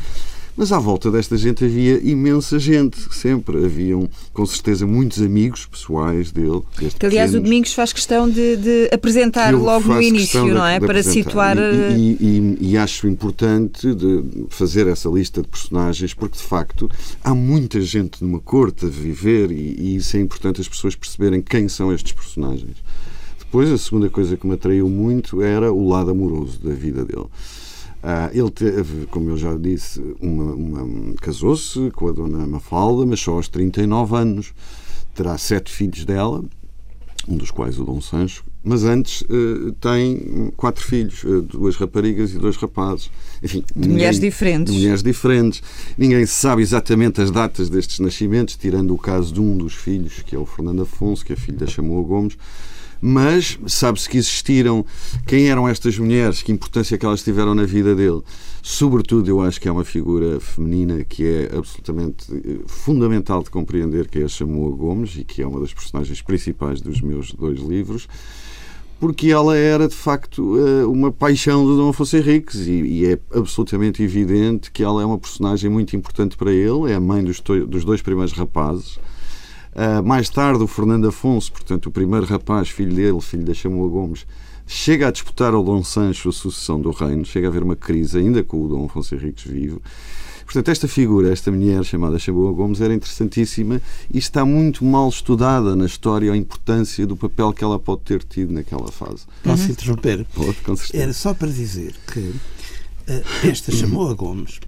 Mas 0.58 0.72
à 0.72 0.80
volta 0.80 1.12
desta 1.12 1.38
gente 1.38 1.64
havia 1.64 2.00
imensa 2.04 2.58
gente, 2.58 2.98
sempre. 3.14 3.64
Haviam, 3.64 4.10
com 4.34 4.44
certeza, 4.44 4.88
muitos 4.88 5.22
amigos 5.22 5.68
pessoais 5.68 6.32
dele. 6.32 6.64
Que, 6.98 7.06
aliás, 7.06 7.36
o 7.36 7.40
Domingos 7.40 7.76
faz 7.76 7.94
questão 7.94 8.28
de, 8.28 8.58
de 8.58 8.90
apresentar 8.92 9.54
logo 9.54 9.94
no 9.94 10.02
início, 10.02 10.48
não 10.48 10.66
é? 10.66 10.80
Para 10.80 11.04
situar. 11.04 11.56
E, 11.58 12.18
e, 12.20 12.58
e, 12.60 12.72
e, 12.72 12.78
acho 12.78 13.08
importante 13.08 13.94
de 13.94 14.48
fazer 14.50 14.88
essa 14.88 15.08
lista 15.08 15.44
de 15.44 15.48
personagens, 15.48 16.16
porque 16.16 16.38
de 16.38 16.44
facto 16.44 16.90
há 17.24 17.36
muita 17.36 17.80
gente 17.80 18.24
numa 18.24 18.40
corte 18.40 18.86
a 18.86 18.90
viver 18.90 19.52
e, 19.52 19.96
isso 19.96 20.18
é 20.18 20.20
importante 20.20 20.60
as 20.60 20.68
pessoas 20.68 20.96
perceberem 20.96 21.40
quem 21.40 21.70
são 21.70 21.94
estes 21.94 22.14
personagens. 22.14 22.78
Depois, 23.38 23.72
a 23.72 23.78
segunda 23.78 24.10
coisa 24.10 24.36
que 24.36 24.48
me 24.48 24.56
atraiu 24.56 24.90
muito 24.90 25.42
era 25.44 25.72
o 25.72 25.88
lado 25.88 26.10
amoroso 26.10 26.60
da 26.64 26.74
vida 26.74 27.06
dele. 27.06 27.28
Uh, 28.04 28.30
ele 28.32 28.52
teve, 28.52 29.06
como 29.08 29.32
eu 29.32 29.38
já 29.38 29.56
disse, 29.56 30.02
uma, 30.22 30.54
uma 30.54 31.14
casou-se 31.16 31.92
com 31.92 32.08
a 32.08 32.12
dona 32.12 32.46
Mafalda, 32.46 33.06
mas 33.06 33.20
só 33.20 33.34
aos 33.34 33.48
39 33.48 34.16
anos. 34.16 34.54
Terá 35.16 35.36
sete 35.36 35.72
filhos 35.72 36.06
dela, 36.06 36.46
um 37.28 37.36
dos 37.36 37.50
quais 37.50 37.80
o 37.80 37.84
Dom 37.84 38.00
Sancho, 38.00 38.44
mas 38.64 38.84
antes 38.84 39.22
uh, 39.22 39.72
tem 39.82 40.54
quatro 40.56 40.84
filhos, 40.84 41.24
uh, 41.24 41.42
duas 41.42 41.76
raparigas 41.76 42.34
e 42.34 42.38
dois 42.38 42.56
rapazes. 42.56 43.10
Enfim, 43.42 43.62
de 43.62 43.80
ninguém, 43.80 43.94
mulheres 43.94 44.20
diferentes. 44.20 44.74
De 44.74 44.80
mulheres 44.80 45.02
diferentes. 45.02 45.64
Ninguém 45.98 46.26
sabe 46.28 46.62
exatamente 46.62 47.20
as 47.20 47.32
datas 47.32 47.68
destes 47.68 48.00
nascimentos, 48.00 48.56
tirando 48.56 48.94
o 48.94 48.98
caso 48.98 49.34
de 49.34 49.42
um 49.42 49.58
dos 49.58 49.74
filhos, 49.74 50.22
que 50.24 50.36
é 50.36 50.40
o 50.40 50.46
Fernando 50.46 50.84
Afonso, 50.84 51.26
que 51.26 51.34
a 51.34 51.38
filha 51.38 51.66
chamou 51.66 52.00
a 52.00 52.04
Gomes 52.08 52.38
mas 53.02 53.60
sabe-se 53.68 54.10
que 54.10 54.18
existiram. 54.18 54.86
Quem 55.26 55.50
eram 55.50 55.68
estas 55.68 55.98
mulheres? 55.98 56.42
Que 56.42 56.52
importância 56.52 56.98
que 56.98 57.06
elas 57.06 57.24
tiveram 57.24 57.54
na 57.54 57.64
vida 57.64 57.96
dele? 57.96 58.22
Sobretudo, 58.62 59.30
eu 59.30 59.42
acho 59.42 59.62
que 59.62 59.68
é 59.68 59.72
uma 59.72 59.86
figura 59.86 60.40
feminina 60.40 61.04
que 61.04 61.26
é 61.26 61.58
absolutamente 61.58 62.26
eh, 62.34 62.60
fundamental 62.68 63.42
de 63.42 63.50
compreender, 63.50 64.08
que 64.08 64.20
é 64.20 64.24
a 64.24 64.28
Chamoa 64.28 64.76
Gomes 64.76 65.16
e 65.18 65.24
que 65.24 65.42
é 65.42 65.48
uma 65.48 65.60
das 65.60 65.74
personagens 65.74 66.22
principais 66.22 66.82
dos 66.82 67.02
meus 67.02 67.32
dois 67.34 67.60
livros 67.60 68.08
porque 69.00 69.30
ela 69.30 69.56
era 69.56 69.88
de 69.88 69.94
facto 69.96 70.58
eh, 70.58 70.86
uma 70.86 71.12
paixão 71.12 71.64
do 71.64 71.78
Dom 71.78 71.90
Afonso 71.90 72.18
Henriques 72.18 72.66
e, 72.68 73.06
é 73.06 73.20
absolutamente 73.38 74.02
evidente 74.02 74.72
que 74.72 74.84
ela 74.84 75.02
é 75.02 75.06
uma 75.06 75.20
personagem 75.20 75.70
muito 75.70 75.96
importante 75.96 76.36
para 76.36 76.52
ele, 76.52 76.92
é 76.92 76.96
a 76.96 77.00
mãe 77.00 77.24
dos 77.24 77.86
dois 77.86 78.02
primeiros 78.02 78.34
rapazes 78.34 79.00
Uh, 79.78 80.02
mais 80.04 80.28
tarde, 80.28 80.64
o 80.64 80.68
Fernando 80.68 81.08
Afonso, 81.08 81.52
portanto, 81.52 81.86
o 81.86 81.92
primeiro 81.92 82.26
rapaz, 82.26 82.68
filho 82.68 82.96
dele, 82.96 83.22
filho 83.22 83.44
da 83.44 83.54
Chamoa 83.54 83.88
Gomes, 83.88 84.26
chega 84.66 85.08
a 85.08 85.12
disputar 85.12 85.54
ao 85.54 85.64
Dom 85.64 85.84
Sancho 85.84 86.30
a 86.30 86.32
sucessão 86.32 86.82
do 86.82 86.90
reino, 86.90 87.24
chega 87.24 87.48
a 87.48 87.50
haver 87.52 87.62
uma 87.62 87.76
crise 87.76 88.18
ainda 88.18 88.44
com 88.44 88.66
o 88.66 88.68
Dom 88.68 88.86
Afonso 88.86 89.14
Henriques 89.14 89.46
vivo. 89.46 89.80
Portanto, 90.46 90.70
esta 90.70 90.88
figura, 90.88 91.32
esta 91.32 91.52
mulher 91.52 91.84
chamada 91.84 92.18
Chamoa 92.18 92.52
Gomes, 92.54 92.82
era 92.82 92.92
interessantíssima 92.92 93.80
e 94.12 94.18
está 94.18 94.44
muito 94.44 94.84
mal 94.84 95.10
estudada 95.10 95.76
na 95.76 95.86
história 95.86 96.32
a 96.32 96.38
importância 96.38 97.06
do 97.06 97.16
papel 97.16 97.54
que 97.54 97.64
ela 97.64 97.78
pode 97.78 98.02
ter 98.02 98.24
tido 98.24 98.54
naquela 98.54 98.92
fase. 98.92 99.26
Posso 99.44 99.66
uhum. 99.66 99.70
interromper? 99.72 100.26
Pode, 100.34 100.56
com 100.62 100.76
certeza. 100.76 101.04
Era 101.04 101.14
só 101.14 101.36
para 101.36 101.50
dizer 101.50 101.94
que 102.12 102.20
uh, 102.20 102.34
esta 103.44 103.72
Chamoa 103.72 104.16
Gomes, 104.16 104.60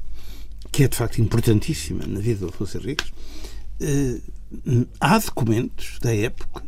que 0.72 0.84
é 0.84 0.88
de 0.88 0.96
facto 0.96 1.20
importantíssima 1.20 2.06
na 2.06 2.20
vida 2.20 2.42
do 2.42 2.50
Afonso 2.50 2.78
Henriques, 2.78 3.08
uh, 3.82 4.22
há 5.00 5.18
documentos 5.18 6.00
da 6.02 6.16
época 6.16 6.64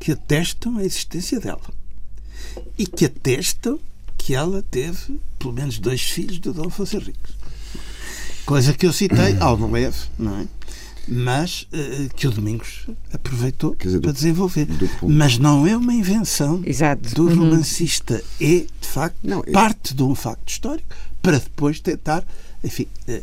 que 0.00 0.12
atestam 0.12 0.78
a 0.78 0.84
existência 0.84 1.40
dela 1.40 1.62
e 2.78 2.86
que 2.86 3.06
atestam 3.06 3.78
que 4.16 4.34
ela 4.34 4.62
teve 4.70 5.20
pelo 5.38 5.52
menos 5.52 5.78
dois 5.78 6.02
filhos 6.02 6.38
do 6.38 6.52
Dom 6.52 6.68
Afonso 6.68 6.96
Henriques. 6.96 7.34
Coisa 8.46 8.72
que 8.72 8.86
eu 8.86 8.92
citei 8.92 9.36
ao 9.40 9.56
de 9.56 9.64
leve, 9.64 9.96
não 10.18 10.40
é? 10.40 10.46
Mas 11.06 11.62
uh, 11.64 12.14
que 12.14 12.26
o 12.26 12.30
Domingos 12.30 12.86
aproveitou 13.12 13.74
dizer, 13.74 14.00
para 14.00 14.12
desenvolver. 14.12 14.64
Do, 14.64 14.86
do 14.86 15.08
Mas 15.08 15.36
não 15.36 15.66
é 15.66 15.76
uma 15.76 15.92
invenção 15.92 16.62
Exato. 16.64 17.14
do 17.14 17.28
uhum. 17.28 17.40
romancista. 17.40 18.22
É, 18.40 18.64
de 18.80 18.88
facto, 18.88 19.18
não, 19.22 19.44
é... 19.46 19.50
parte 19.50 19.92
de 19.92 20.02
um 20.02 20.14
facto 20.14 20.48
histórico 20.48 20.88
para 21.20 21.38
depois 21.38 21.78
tentar, 21.80 22.24
enfim, 22.62 22.86
uh, 23.06 23.22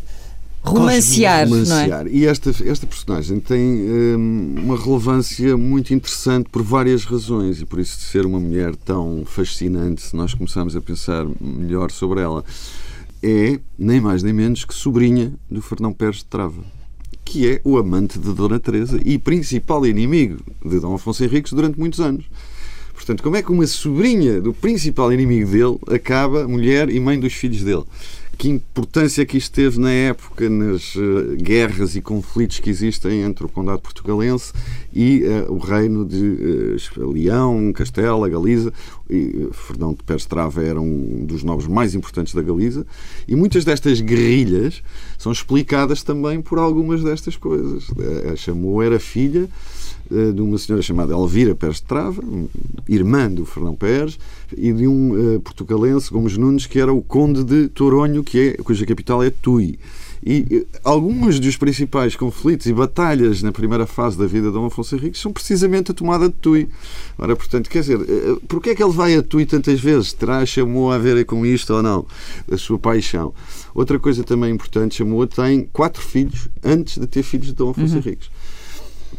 romancear, 0.64 1.48
romancear. 1.48 2.08
É? 2.08 2.10
E 2.10 2.26
esta, 2.26 2.50
esta 2.50 2.86
personagem 2.86 3.40
tem 3.40 3.60
hum, 3.60 4.56
uma 4.58 4.78
relevância 4.78 5.58
muito 5.58 5.94
interessante 5.94 6.50
por 6.50 6.62
várias 6.62 7.04
razões 7.04 7.62
e 7.62 7.66
por 7.66 7.80
isso 7.80 7.98
de 7.98 8.04
ser 8.04 8.26
uma 8.26 8.40
mulher 8.40 8.76
tão 8.76 9.24
fascinante, 9.26 10.02
se 10.02 10.16
nós 10.16 10.34
começarmos 10.34 10.76
a 10.76 10.82
pensar 10.82 11.26
melhor 11.40 11.92
sobre 11.92 12.22
ela, 12.22 12.44
é 13.24 13.60
nem 13.78 14.00
mais 14.00 14.24
nem 14.24 14.34
menos 14.34 14.66
que 14.66 14.74
sobrinha 14.74 15.34
do 15.50 15.62
Fernão 15.62 15.94
Pérez 15.94 16.18
de 16.18 16.26
Trava, 16.26 16.64
que 17.26 17.48
é 17.48 17.62
o 17.64 17.78
amante 17.78 18.18
de 18.18 18.34
Dona 18.34 18.60
Teresa 18.60 19.00
e 19.04 19.18
principal 19.18 19.86
inimigo 19.86 20.38
de 20.64 20.80
Dom 20.80 20.96
Afonso 20.96 21.24
Henriques 21.24 21.54
durante 21.54 21.80
muitos 21.80 22.00
anos. 22.00 22.26
Portanto, 22.94 23.24
como 23.24 23.36
é 23.36 23.42
que 23.42 23.52
uma 23.52 23.66
sobrinha 23.66 24.40
do 24.40 24.54
principal 24.54 25.12
inimigo 25.12 25.50
dele 25.50 25.80
acaba 25.96 26.48
mulher 26.48 26.88
e 26.90 27.00
mãe 27.00 27.20
dos 27.20 27.34
filhos 27.34 27.64
dele? 27.64 27.84
Que 28.42 28.50
importância 28.50 29.24
que 29.24 29.38
isto 29.38 29.54
teve 29.54 29.80
na 29.80 29.92
época 29.92 30.50
nas 30.50 30.96
uh, 30.96 31.36
guerras 31.38 31.96
e 31.96 32.02
conflitos 32.02 32.58
que 32.58 32.72
existem 32.72 33.22
entre 33.22 33.46
o 33.46 33.48
Condado 33.48 33.78
Portugalense 33.78 34.52
e 34.92 35.22
uh, 35.26 35.54
o 35.54 35.60
reino 35.60 36.04
de 36.04 36.76
uh, 36.98 37.12
Leão, 37.12 37.72
Castela, 37.72 38.28
Galiza. 38.28 38.74
E, 39.08 39.48
Fernão 39.52 39.94
de 39.94 40.02
Pérez 40.04 40.26
Trava 40.26 40.64
era 40.64 40.82
um 40.82 41.24
dos 41.24 41.44
nobres 41.44 41.68
mais 41.68 41.94
importantes 41.94 42.34
da 42.34 42.42
Galiza. 42.42 42.84
E 43.28 43.36
muitas 43.36 43.64
destas 43.64 44.02
guerrilhas 44.02 44.82
são 45.20 45.32
explicadas 45.32 46.02
também 46.02 46.42
por 46.42 46.58
algumas 46.58 47.04
destas 47.04 47.38
coisas. 47.38 47.92
A 48.32 48.36
Chamou 48.36 48.82
era 48.82 49.00
filha 49.00 49.48
eh, 49.48 50.01
de 50.34 50.42
uma 50.42 50.58
senhora 50.58 50.82
chamada 50.82 51.14
Elvira 51.14 51.56
Pérez 51.56 51.78
de 51.78 51.84
Trava, 51.84 52.22
irmã 52.88 53.32
do 53.32 53.46
Fernão 53.46 53.76
Pérez, 53.76 54.20
e 54.56 54.74
de 54.74 54.88
um 54.88 55.36
uh, 55.36 55.40
portugalense, 55.40 56.12
Gomes 56.12 56.38
Nunes, 56.38 56.66
que 56.66 56.80
era 56.80 56.92
o 56.92 57.02
conde 57.02 57.44
de 57.44 57.70
Toronho, 57.70 58.24
que 58.24 58.40
é, 58.40 58.54
cuja 58.62 58.86
capital 58.86 59.24
é 59.24 59.30
Tui. 59.30 59.80
E 60.24 60.42
uh, 60.42 60.80
alguns 60.84 61.40
dos 61.40 61.56
principais 61.56 62.16
conflitos 62.16 62.66
e 62.68 62.74
batalhas 62.74 63.42
na 63.42 63.52
primeira 63.52 63.88
fase 63.88 64.18
da 64.18 64.26
vida 64.28 64.48
de 64.48 64.54
Dom 64.54 64.66
Afonso 64.66 64.96
Henriques 64.96 65.22
são 65.22 65.32
precisamente 65.32 65.92
a 65.92 65.94
tomada 65.94 66.28
de 66.28 66.36
Tui. 66.36 66.68
Ora, 67.18 67.36
portanto, 67.36 67.70
quer 67.70 67.80
dizer, 67.80 68.00
porquê 68.48 68.72
é 68.72 68.76
que 68.76 68.84
ele 68.84 68.92
vai 68.92 69.16
a 69.16 69.24
Tui 69.24 69.46
tantas 69.46 69.80
vezes? 69.80 70.12
Terá 70.12 70.46
chamou 70.46 70.92
a 70.92 70.98
ver 70.98 71.24
com 71.26 71.46
isto 71.46 71.74
ou 71.74 71.82
não? 71.82 72.06
A 72.52 72.58
sua 72.58 72.78
paixão. 72.78 73.34
Outra 73.74 73.98
coisa 73.98 74.24
também 74.24 74.54
importante, 74.54 74.96
chamou 74.96 75.26
tem 75.26 75.70
quatro 75.72 76.02
filhos 76.02 76.50
antes 76.62 76.98
de 76.98 77.08
ter 77.08 77.24
filhos 77.24 77.48
de 77.48 77.54
Dom 77.54 77.70
Afonso 77.70 77.94
uhum. 77.94 78.00
Henriques 78.00 78.30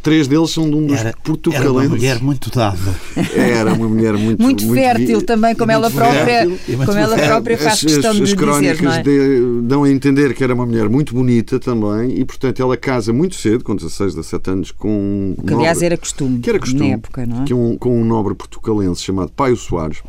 três 0.02 0.26
deles 0.26 0.50
são 0.50 0.68
de 0.68 0.76
um 0.76 0.86
dos 0.86 0.98
era, 0.98 1.14
portugalenses. 1.22 1.70
Era 1.70 1.86
uma 1.86 1.88
mulher 1.88 2.22
muito 2.22 2.50
dada. 2.50 3.00
Era 3.34 3.72
uma 3.72 3.88
mulher 3.88 4.12
muito 4.14 4.42
muito, 4.42 4.64
muito 4.64 4.80
fértil 4.80 5.20
vi... 5.20 5.24
também, 5.24 5.54
como 5.54 5.70
ela 5.70 5.90
própria, 5.90 6.48
como 6.84 6.98
ela 6.98 7.16
própria 7.16 7.56
faz 7.56 7.74
as, 7.74 7.80
questão 7.80 8.10
as, 8.10 8.16
de 8.16 8.22
as 8.24 8.34
crónicas 8.34 8.78
dizer, 8.78 8.98
é? 8.98 9.02
de, 9.02 9.60
dão 9.62 9.84
a 9.84 9.90
entender 9.90 10.34
que 10.34 10.42
era 10.42 10.54
uma 10.54 10.66
mulher 10.66 10.88
muito 10.88 11.14
bonita 11.14 11.58
também 11.60 12.18
e, 12.18 12.24
portanto, 12.24 12.60
ela 12.60 12.76
casa 12.76 13.12
muito 13.12 13.36
cedo, 13.36 13.62
com 13.64 13.76
16, 13.76 14.14
17 14.14 14.50
anos, 14.50 14.70
com 14.72 15.34
um 15.38 15.46
que, 15.46 15.54
aliás, 15.54 15.80
era 15.82 15.96
costume, 15.96 16.40
que 16.40 16.50
era 16.50 16.58
costume 16.58 16.88
na 16.88 16.94
época, 16.94 17.24
não 17.24 17.42
é? 17.42 17.44
Que 17.44 17.54
um, 17.54 17.76
com 17.76 18.00
um 18.00 18.04
nobre 18.04 18.34
portugalense 18.34 19.02
chamado 19.02 19.30
Paio 19.30 19.56
Soares 19.56 20.02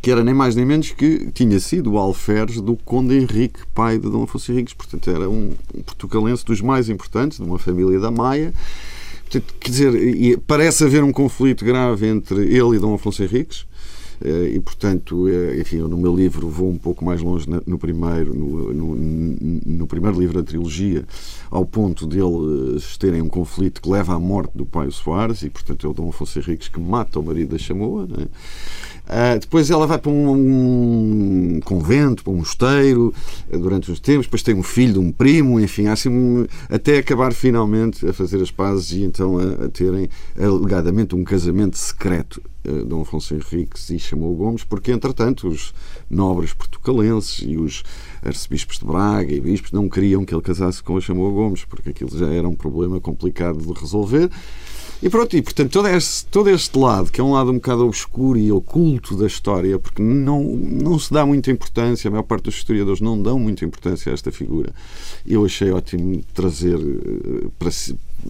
que 0.00 0.10
era 0.10 0.24
nem 0.24 0.34
mais 0.34 0.56
nem 0.56 0.64
menos 0.64 0.90
que 0.90 1.30
tinha 1.32 1.58
sido 1.60 1.92
o 1.92 1.98
alferes 1.98 2.60
do 2.60 2.76
Conde 2.76 3.14
Henrique, 3.14 3.60
pai 3.74 3.98
de 3.98 4.10
Dom 4.10 4.24
Afonso 4.24 4.50
Henriques, 4.50 4.74
portanto 4.74 5.08
era 5.08 5.28
um, 5.28 5.52
um 5.74 5.82
portugalense 5.82 6.44
dos 6.44 6.60
mais 6.60 6.88
importantes, 6.88 7.38
de 7.38 7.44
uma 7.44 7.58
família 7.58 7.98
da 8.00 8.10
Maia, 8.10 8.52
quer 9.40 9.70
dizer, 9.70 10.38
parece 10.46 10.84
haver 10.84 11.02
um 11.02 11.12
conflito 11.12 11.64
grave 11.64 12.06
entre 12.06 12.42
ele 12.44 12.76
e 12.76 12.78
Dom 12.78 12.94
Afonso 12.94 13.22
Henriques. 13.22 13.66
Eh, 14.24 14.54
e, 14.54 14.60
portanto, 14.60 15.28
eh, 15.28 15.60
enfim, 15.60 15.78
no 15.78 15.98
meu 15.98 16.14
livro 16.14 16.48
vou 16.48 16.70
um 16.70 16.78
pouco 16.78 17.04
mais 17.04 17.20
longe 17.20 17.46
no 17.66 17.78
primeiro, 17.78 18.34
no, 18.34 18.72
no, 18.72 18.96
no 19.66 19.86
primeiro 19.86 20.18
livro 20.18 20.40
da 20.40 20.42
trilogia, 20.42 21.04
ao 21.50 21.66
ponto 21.66 22.06
deles 22.06 22.94
eh, 22.94 22.98
terem 22.98 23.20
um 23.20 23.28
conflito 23.28 23.82
que 23.82 23.88
leva 23.88 24.14
à 24.14 24.18
morte 24.18 24.56
do 24.56 24.64
pai 24.64 24.90
Soares, 24.90 25.42
e, 25.42 25.50
portanto, 25.50 25.86
é 25.86 25.90
o 25.90 25.92
Dom 25.92 26.08
Afonso 26.08 26.38
Henriques 26.38 26.68
que 26.68 26.80
mata 26.80 27.18
o 27.18 27.22
marido 27.22 27.50
da 27.50 27.58
Chamoa. 27.58 28.06
Né? 28.06 28.26
Uh, 29.04 29.38
depois 29.38 29.70
ela 29.70 29.86
vai 29.86 29.98
para 29.98 30.10
um, 30.10 31.56
um, 31.56 31.60
convento, 31.60 32.24
para 32.24 32.32
um 32.32 32.36
mosteiro, 32.36 33.12
uh, 33.52 33.58
durante 33.58 33.90
uns 33.90 34.00
tempos. 34.00 34.26
Depois 34.26 34.42
tem 34.42 34.54
um 34.54 34.62
filho 34.62 34.94
de 34.94 34.98
um 34.98 35.12
primo, 35.12 35.60
enfim, 35.60 35.88
assim, 35.88 36.46
até 36.70 36.98
acabar 36.98 37.32
finalmente 37.34 38.06
a 38.08 38.12
fazer 38.14 38.40
as 38.40 38.50
pazes 38.50 38.92
e 38.92 39.02
então 39.02 39.38
a, 39.38 39.66
a 39.66 39.68
terem 39.68 40.08
alegadamente 40.38 41.14
um 41.14 41.22
casamento 41.22 41.76
secreto. 41.76 42.40
Uh, 42.66 42.82
Dom 42.86 43.02
Afonso 43.02 43.34
Henriques 43.34 43.90
e 43.90 43.98
chamou 43.98 44.34
Gomes, 44.34 44.64
porque 44.64 44.90
entretanto 44.90 45.48
os 45.48 45.74
nobres 46.08 46.54
portucalenses 46.54 47.44
e 47.46 47.58
os 47.58 47.82
arcebispos 48.22 48.78
de 48.78 48.86
Braga 48.86 49.34
e 49.34 49.40
bispos 49.40 49.70
não 49.70 49.86
queriam 49.86 50.24
que 50.24 50.34
ele 50.34 50.40
casasse 50.40 50.82
com 50.82 50.96
a 50.96 51.00
chamou 51.00 51.30
Gomes, 51.30 51.62
porque 51.66 51.90
aquilo 51.90 52.18
já 52.18 52.32
era 52.32 52.48
um 52.48 52.54
problema 52.54 52.98
complicado 52.98 53.58
de 53.58 53.78
resolver. 53.78 54.30
E 55.04 55.10
pronto, 55.10 55.36
e 55.36 55.42
portanto 55.42 55.70
todo 55.70 55.86
este, 55.88 56.24
todo 56.28 56.48
este 56.48 56.78
lado, 56.78 57.12
que 57.12 57.20
é 57.20 57.24
um 57.24 57.32
lado 57.32 57.50
um 57.50 57.56
bocado 57.56 57.84
obscuro 57.84 58.38
e 58.38 58.50
oculto 58.50 59.14
da 59.14 59.26
história, 59.26 59.78
porque 59.78 60.00
não, 60.00 60.42
não 60.42 60.98
se 60.98 61.12
dá 61.12 61.26
muita 61.26 61.50
importância, 61.50 62.08
a 62.08 62.10
maior 62.10 62.22
parte 62.22 62.44
dos 62.44 62.54
historiadores 62.54 63.02
não 63.02 63.22
dão 63.22 63.38
muita 63.38 63.66
importância 63.66 64.10
a 64.10 64.14
esta 64.14 64.32
figura. 64.32 64.72
Eu 65.26 65.44
achei 65.44 65.70
ótimo 65.70 66.22
trazer 66.32 66.78
eh, 66.78 67.48
para, 67.58 67.68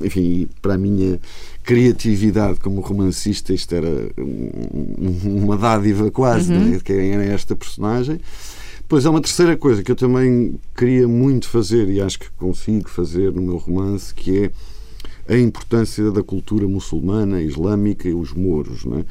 enfim, 0.04 0.48
para 0.60 0.74
a 0.74 0.76
minha 0.76 1.20
criatividade 1.62 2.58
como 2.58 2.80
romancista, 2.80 3.54
isto 3.54 3.72
era 3.72 4.10
uma 5.24 5.56
dádiva 5.56 6.10
quase, 6.10 6.52
uhum. 6.52 6.70
né? 6.70 6.80
quem 6.84 7.12
era 7.12 7.22
esta 7.22 7.54
personagem. 7.54 8.20
Pois 8.88 9.06
há 9.06 9.10
uma 9.10 9.20
terceira 9.20 9.56
coisa 9.56 9.80
que 9.80 9.92
eu 9.92 9.96
também 9.96 10.58
queria 10.76 11.06
muito 11.06 11.48
fazer 11.48 11.88
e 11.88 12.00
acho 12.00 12.18
que 12.18 12.26
consigo 12.32 12.90
fazer 12.90 13.32
no 13.32 13.42
meu 13.42 13.58
romance, 13.58 14.12
que 14.12 14.46
é 14.46 14.50
a 15.28 15.36
importância 15.36 16.10
da 16.10 16.22
cultura 16.22 16.68
muçulmana, 16.68 17.40
islâmica 17.42 18.08
e 18.08 18.14
os 18.14 18.32
mouros. 18.32 18.84
Não 18.84 18.98
é? 18.98 19.04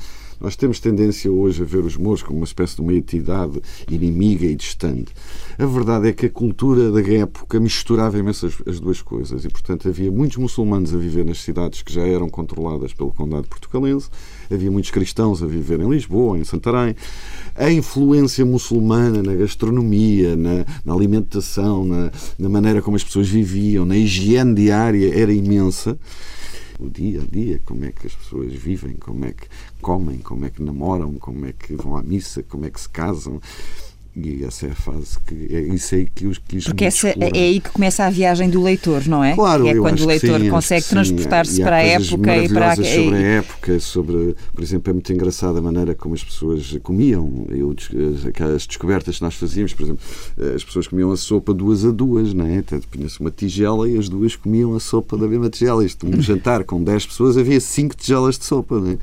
Nós 0.43 0.57
temos 0.57 0.81
tendência 0.81 1.31
hoje 1.31 1.61
a 1.61 1.65
ver 1.65 1.85
os 1.85 1.95
mouros 1.95 2.21
como 2.21 2.39
uma 2.39 2.43
espécie 2.43 2.75
de 2.75 2.81
uma 2.81 2.93
entidade 2.93 3.61
inimiga 3.89 4.45
e 4.45 4.53
distante. 4.53 5.13
A 5.57 5.65
verdade 5.65 6.09
é 6.09 6.11
que 6.11 6.25
a 6.25 6.29
cultura 6.29 6.91
da 6.91 6.99
época 6.99 7.61
misturava 7.61 8.17
imenso 8.17 8.47
as, 8.47 8.55
as 8.67 8.77
duas 8.77 9.01
coisas 9.01 9.45
e, 9.45 9.49
portanto, 9.49 9.87
havia 9.87 10.11
muitos 10.11 10.35
muçulmanos 10.35 10.93
a 10.93 10.97
viver 10.97 11.23
nas 11.23 11.37
cidades 11.37 11.81
que 11.81 11.93
já 11.93 12.05
eram 12.05 12.27
controladas 12.27 12.91
pelo 12.91 13.13
condado 13.13 13.47
portugalense, 13.47 14.09
havia 14.51 14.69
muitos 14.69 14.91
cristãos 14.91 15.41
a 15.41 15.45
viver 15.45 15.79
em 15.79 15.89
Lisboa, 15.89 16.37
em 16.37 16.43
Santarém. 16.43 16.93
A 17.55 17.71
influência 17.71 18.45
muçulmana 18.45 19.23
na 19.23 19.35
gastronomia, 19.35 20.35
na, 20.35 20.65
na 20.83 20.93
alimentação, 20.93 21.85
na, 21.85 22.11
na 22.37 22.49
maneira 22.49 22.81
como 22.81 22.97
as 22.97 23.03
pessoas 23.03 23.29
viviam, 23.29 23.85
na 23.85 23.95
higiene 23.95 24.53
diária 24.53 25.17
era 25.17 25.31
imensa 25.31 25.97
o 26.85 26.89
dia 26.89 27.21
a 27.21 27.25
dia, 27.25 27.61
como 27.65 27.85
é 27.85 27.91
que 27.91 28.07
as 28.07 28.15
pessoas 28.15 28.53
vivem, 28.53 28.95
como 28.95 29.25
é 29.25 29.31
que 29.31 29.47
comem, 29.81 30.19
como 30.19 30.45
é 30.45 30.49
que 30.49 30.61
namoram, 30.61 31.13
como 31.15 31.45
é 31.45 31.53
que 31.53 31.75
vão 31.75 31.95
à 31.95 32.03
missa, 32.03 32.43
como 32.43 32.65
é 32.65 32.69
que 32.69 32.81
se 32.81 32.89
casam. 32.89 33.41
E 34.15 34.43
essa 34.43 34.67
é 34.67 34.71
a 34.71 34.75
fase 34.75 35.17
que 35.25 35.55
é 35.55 35.59
isso 35.61 35.95
aí 35.95 36.05
que 36.05 36.27
os 36.27 36.37
quis 36.37 36.65
Porque 36.65 36.85
essa, 36.85 37.09
é 37.09 37.31
aí 37.33 37.59
que 37.59 37.71
começa 37.71 38.03
a 38.03 38.11
viagem 38.11 38.47
do 38.47 38.61
leitor, 38.61 39.07
não 39.07 39.23
é? 39.23 39.33
Claro, 39.33 39.67
é 39.67 39.73
quando 39.73 40.01
o 40.01 40.05
leitor 40.05 40.39
sim, 40.39 40.49
consegue 40.51 40.85
transportar-se 40.85 41.59
para 41.59 41.77
a 41.77 41.81
época 41.81 42.37
e 42.37 42.47
para 42.47 42.73
a... 42.73 42.75
sobre 42.75 43.15
a 43.15 43.19
época, 43.19 43.79
sobre, 43.79 44.35
por 44.53 44.63
exemplo, 44.63 44.91
é 44.91 44.93
muito 44.93 45.11
engraçada 45.11 45.57
a 45.57 45.61
maneira 45.63 45.95
como 45.95 46.13
as 46.13 46.23
pessoas 46.23 46.77
comiam, 46.83 47.47
eu, 47.49 47.75
aquelas 48.27 48.67
descobertas 48.67 49.17
que 49.17 49.23
nós 49.23 49.33
fazíamos, 49.33 49.73
por 49.73 49.81
exemplo, 49.81 50.05
as 50.55 50.63
pessoas 50.63 50.87
comiam 50.87 51.11
a 51.11 51.17
sopa 51.17 51.51
duas 51.51 51.83
a 51.83 51.89
duas, 51.89 52.35
não 52.35 52.45
é? 52.45 52.61
Portanto, 52.61 52.87
punha-se 52.91 53.19
uma 53.19 53.31
tigela 53.31 53.89
e 53.89 53.97
as 53.97 54.07
duas 54.07 54.35
comiam 54.35 54.75
a 54.75 54.79
sopa 54.79 55.17
da 55.17 55.27
mesma 55.27 55.49
tigela. 55.49 55.83
Isto, 55.83 56.05
um 56.05 56.21
jantar 56.21 56.63
com 56.65 56.83
10 56.83 57.07
pessoas 57.07 57.35
havia 57.35 57.59
5 57.59 57.95
tigelas 57.95 58.37
de 58.37 58.45
sopa, 58.45 58.79
não 58.79 58.91
é? 58.91 58.97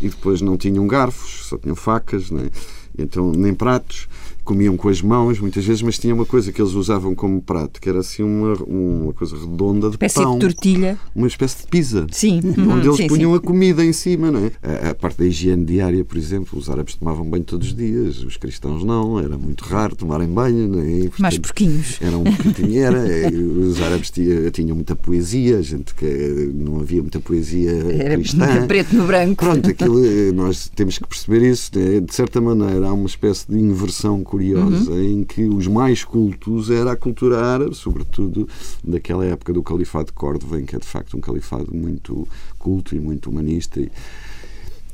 E 0.00 0.08
depois 0.08 0.40
não 0.40 0.56
tinham 0.56 0.86
garfos, 0.86 1.48
só 1.48 1.58
tinham 1.58 1.76
facas, 1.76 2.30
não 2.30 2.40
é? 2.40 2.50
Então, 2.96 3.32
nem 3.32 3.52
pratos 3.52 4.08
comiam 4.44 4.76
com 4.76 4.88
as 4.88 5.00
mãos 5.02 5.40
muitas 5.40 5.64
vezes, 5.64 5.82
mas 5.82 5.98
tinha 5.98 6.14
uma 6.14 6.26
coisa 6.26 6.52
que 6.52 6.60
eles 6.60 6.72
usavam 6.74 7.14
como 7.14 7.40
prato, 7.40 7.80
que 7.80 7.88
era 7.88 8.00
assim 8.00 8.22
uma, 8.22 8.54
uma 8.64 9.12
coisa 9.12 9.36
redonda 9.36 9.88
de 9.88 9.94
espécie 9.94 10.22
pão. 10.22 10.34
de 10.34 10.40
tortilha. 10.40 10.98
Uma 11.14 11.26
espécie 11.26 11.62
de 11.62 11.66
pizza. 11.66 12.06
Sim. 12.10 12.40
Onde 12.58 12.86
eles 12.86 12.96
sim, 12.96 13.06
punham 13.06 13.32
sim. 13.32 13.36
a 13.36 13.40
comida 13.40 13.84
em 13.84 13.92
cima, 13.92 14.30
não 14.30 14.40
é? 14.40 14.52
A, 14.62 14.90
a, 14.90 14.94
parte 14.94 15.18
da 15.18 15.26
higiene 15.26 15.64
diária, 15.64 16.04
por 16.04 16.16
exemplo, 16.16 16.58
os 16.58 16.68
árabes 16.68 16.94
tomavam 16.94 17.24
banho 17.24 17.44
todos 17.44 17.68
os 17.68 17.74
dias, 17.74 18.22
os 18.22 18.36
cristãos 18.36 18.84
não, 18.84 19.18
era 19.18 19.36
muito 19.38 19.64
raro 19.64 19.96
tomarem 19.96 20.28
banho, 20.28 20.68
não 20.68 20.80
é? 20.80 21.00
Portanto, 21.00 21.20
Mais 21.20 21.38
porquinhos. 21.38 21.98
Era 22.00 22.16
um 22.16 22.24
bocadinho, 22.24 22.82
era. 22.82 23.04
os 23.34 23.80
árabes 23.80 24.10
tinham, 24.10 24.50
tinham 24.50 24.74
muita 24.74 24.94
poesia, 24.94 25.62
gente 25.62 25.94
que 25.94 26.52
não 26.54 26.80
havia 26.80 27.00
muita 27.00 27.20
poesia 27.20 27.70
era 27.70 28.14
cristã. 28.14 28.66
preto 28.66 28.94
no 28.94 29.06
branco. 29.06 29.44
Pronto, 29.44 29.70
aquilo, 29.70 30.00
nós 30.34 30.70
temos 30.74 30.98
que 30.98 31.06
perceber 31.06 31.42
isso. 31.42 31.70
né? 31.74 32.00
De 32.00 32.14
certa 32.14 32.40
maneira, 32.40 32.88
há 32.88 32.92
uma 32.92 33.06
espécie 33.06 33.46
de 33.48 33.58
inversão 33.58 34.22
curiosa 34.34 34.90
Uhum. 34.90 35.02
em 35.20 35.24
que 35.24 35.44
os 35.44 35.66
mais 35.66 36.04
cultos 36.04 36.70
era 36.70 36.92
a 36.92 36.96
cultura 36.96 37.40
árabe, 37.40 37.74
sobretudo 37.74 38.48
daquela 38.82 39.24
época 39.24 39.52
do 39.52 39.62
Califado 39.62 40.06
de 40.06 40.12
Córdoba, 40.12 40.60
em 40.60 40.64
que 40.64 40.74
é 40.74 40.78
de 40.78 40.86
facto 40.86 41.16
um 41.16 41.20
califado 41.20 41.74
muito 41.74 42.26
culto 42.58 42.94
e 42.94 43.00
muito 43.00 43.30
humanista. 43.30 43.80
E, 43.80 43.90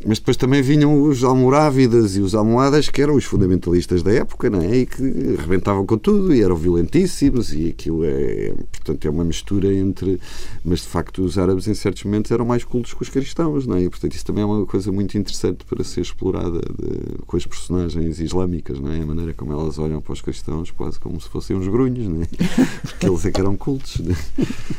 mas 0.06 0.18
depois 0.18 0.36
também 0.36 0.62
vinham 0.62 1.02
os 1.02 1.22
almorávidas 1.22 2.16
e 2.16 2.20
os 2.20 2.34
almohadas, 2.34 2.88
que 2.88 3.02
eram 3.02 3.14
os 3.14 3.24
fundamentalistas 3.24 4.02
da 4.02 4.12
época, 4.12 4.48
não 4.48 4.60
é? 4.60 4.78
E 4.78 4.86
que 4.86 5.02
rebentavam 5.38 5.84
com 5.84 5.98
tudo 5.98 6.34
e 6.34 6.42
eram 6.42 6.56
violentíssimos, 6.56 7.52
e 7.52 7.68
aquilo 7.68 8.04
é, 8.04 8.54
portanto, 8.72 9.04
é 9.06 9.10
uma 9.10 9.24
mistura 9.24 9.72
entre. 9.72 10.20
Mas 10.64 10.80
de 10.80 10.88
facto, 10.88 11.22
os 11.22 11.38
árabes 11.38 11.68
em 11.68 11.74
certos 11.74 12.04
momentos 12.04 12.30
eram 12.30 12.44
mais 12.44 12.64
cultos 12.64 12.94
que 12.94 13.02
os 13.02 13.08
cristãos, 13.08 13.66
não 13.66 13.76
é? 13.76 13.82
E 13.82 13.90
portanto, 13.90 14.14
isso 14.14 14.24
também 14.24 14.42
é 14.42 14.46
uma 14.46 14.64
coisa 14.66 14.90
muito 14.90 15.16
interessante 15.18 15.64
para 15.64 15.84
ser 15.84 16.00
explorada 16.00 16.60
de, 16.60 17.18
com 17.26 17.36
as 17.36 17.44
personagens 17.44 18.20
islâmicas, 18.20 18.80
não 18.80 18.90
é? 18.90 19.00
A 19.00 19.06
maneira 19.06 19.34
como 19.34 19.52
elas 19.52 19.78
olham 19.78 20.00
para 20.00 20.12
os 20.12 20.20
cristãos, 20.20 20.70
quase 20.70 20.98
como 20.98 21.20
se 21.20 21.28
fossem 21.28 21.56
uns 21.56 21.68
grunhos, 21.68 22.08
não 22.08 22.22
é? 22.22 22.26
Porque 22.82 23.06
eles 23.06 23.26
é 23.26 23.30
que 23.30 23.40
eram 23.40 23.56
cultos, 23.56 23.98
não 24.00 24.12
é? 24.12 24.16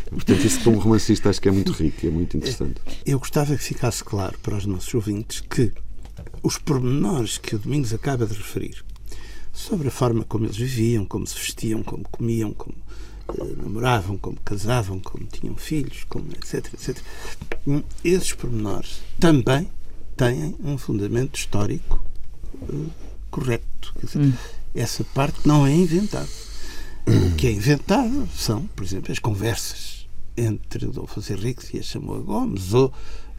Portanto, 0.09 0.45
isso, 0.45 0.63
como 0.63 0.79
romancista, 0.79 1.29
acho 1.29 1.41
que 1.41 1.47
é 1.47 1.51
muito 1.51 1.71
rico 1.71 1.97
e 2.03 2.07
é 2.07 2.11
muito 2.11 2.35
interessante. 2.35 2.75
Eu 3.05 3.19
gostava 3.19 3.55
que 3.55 3.63
ficasse 3.63 4.03
claro 4.03 4.37
para 4.41 4.57
os 4.57 4.65
nossos 4.65 4.93
ouvintes 4.93 5.10
que 5.49 5.71
os 6.43 6.57
pormenores 6.57 7.37
que 7.37 7.55
o 7.55 7.59
Domingos 7.59 7.93
acaba 7.93 8.25
de 8.25 8.33
referir 8.33 8.83
sobre 9.53 9.89
a 9.89 9.91
forma 9.91 10.23
como 10.23 10.45
eles 10.45 10.57
viviam, 10.57 11.05
como 11.05 11.27
se 11.27 11.35
vestiam, 11.35 11.83
como 11.83 12.03
comiam, 12.09 12.53
como 12.53 12.75
eh, 13.29 13.55
namoravam, 13.57 14.17
como 14.17 14.37
casavam, 14.43 14.99
como 14.99 15.25
tinham 15.25 15.55
filhos, 15.55 16.05
como 16.05 16.31
etc, 16.31 16.73
etc. 16.73 16.97
Hum, 17.67 17.83
Esses 18.03 18.33
pormenores 18.33 19.01
também 19.19 19.69
têm 20.15 20.55
um 20.63 20.77
fundamento 20.77 21.37
histórico 21.37 22.03
eh, 22.69 22.89
correto. 23.29 23.93
Dizer, 24.01 24.33
Essa 24.73 25.03
parte 25.03 25.47
não 25.47 25.65
é 25.65 25.73
inventada. 25.73 26.29
O 27.07 27.35
que 27.35 27.47
é 27.47 27.51
inventado 27.51 28.27
são, 28.33 28.67
por 28.67 28.85
exemplo, 28.85 29.11
as 29.11 29.19
conversas 29.19 30.07
entre 30.37 30.85
Adolfo 30.85 31.19
Henriques 31.31 31.73
e 31.73 31.79
a 31.79 31.83
Samoa 31.83 32.19
Gomes 32.21 32.73
ou 32.73 32.93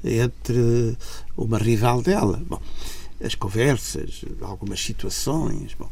entre 0.05 0.97
uma 1.37 1.59
rival 1.59 2.03
dela. 2.03 2.43
Bom, 2.47 2.61
as 3.23 3.35
conversas, 3.35 4.25
algumas 4.41 4.81
situações. 4.81 5.75
Bom. 5.79 5.91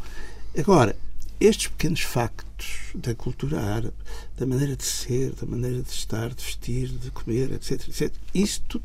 Agora, 0.59 0.97
estes 1.41 1.69
pequenos 1.69 2.01
factos 2.01 2.91
da 2.95 3.15
cultura 3.15 3.61
árabe, 3.61 3.95
da 4.37 4.47
maneira 4.47 4.77
de 4.77 4.85
ser, 4.85 5.33
da 5.33 5.47
maneira 5.47 5.83
de 5.83 5.91
estar, 5.91 6.35
de 6.35 6.45
vestir, 6.45 6.89
de 6.89 7.11
comer, 7.11 7.53
etc, 7.53 7.89
etc, 7.89 8.13
isto 8.35 8.83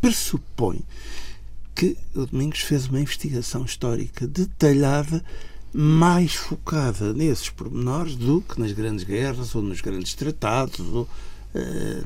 pressupõe 0.00 0.82
que 1.74 1.96
o 2.14 2.26
Domingos 2.26 2.60
fez 2.60 2.88
uma 2.88 3.00
investigação 3.00 3.64
histórica 3.64 4.26
detalhada, 4.26 5.24
mais 5.72 6.34
focada 6.34 7.12
nesses 7.12 7.50
pormenores 7.50 8.16
do 8.16 8.40
que 8.40 8.58
nas 8.58 8.72
grandes 8.72 9.04
guerras 9.04 9.54
ou 9.54 9.62
nos 9.62 9.80
grandes 9.80 10.14
tratados 10.14 10.80
ou 10.80 11.02
uh, 11.02 11.08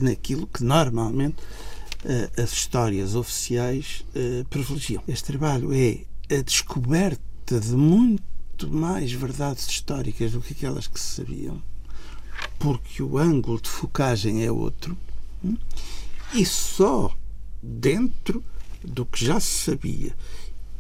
naquilo 0.05 0.47
que 0.47 0.63
normalmente 0.63 1.37
as 2.37 2.53
histórias 2.53 3.15
oficiais 3.15 4.05
uh, 4.15 4.45
privilegiam. 4.47 5.03
Este 5.07 5.25
trabalho 5.25 5.73
é 5.73 6.05
a 6.35 6.43
descoberta 6.43 7.61
de 7.61 7.75
muito 7.75 8.69
mais 8.69 9.13
verdades 9.13 9.67
históricas 9.67 10.33
do 10.33 10.41
que 10.41 10.53
aquelas 10.53 10.87
que 10.87 10.99
se 10.99 11.17
sabiam, 11.17 11.63
porque 12.59 13.03
o 13.03 13.19
ângulo 13.19 13.61
de 13.61 13.69
focagem 13.69 14.45
é 14.45 14.51
outro, 14.51 14.97
hum? 15.45 15.57
e 16.33 16.45
só 16.45 17.15
dentro 17.63 18.43
do 18.83 19.05
que 19.07 19.25
já 19.25 19.39
se 19.39 19.71
sabia 19.71 20.15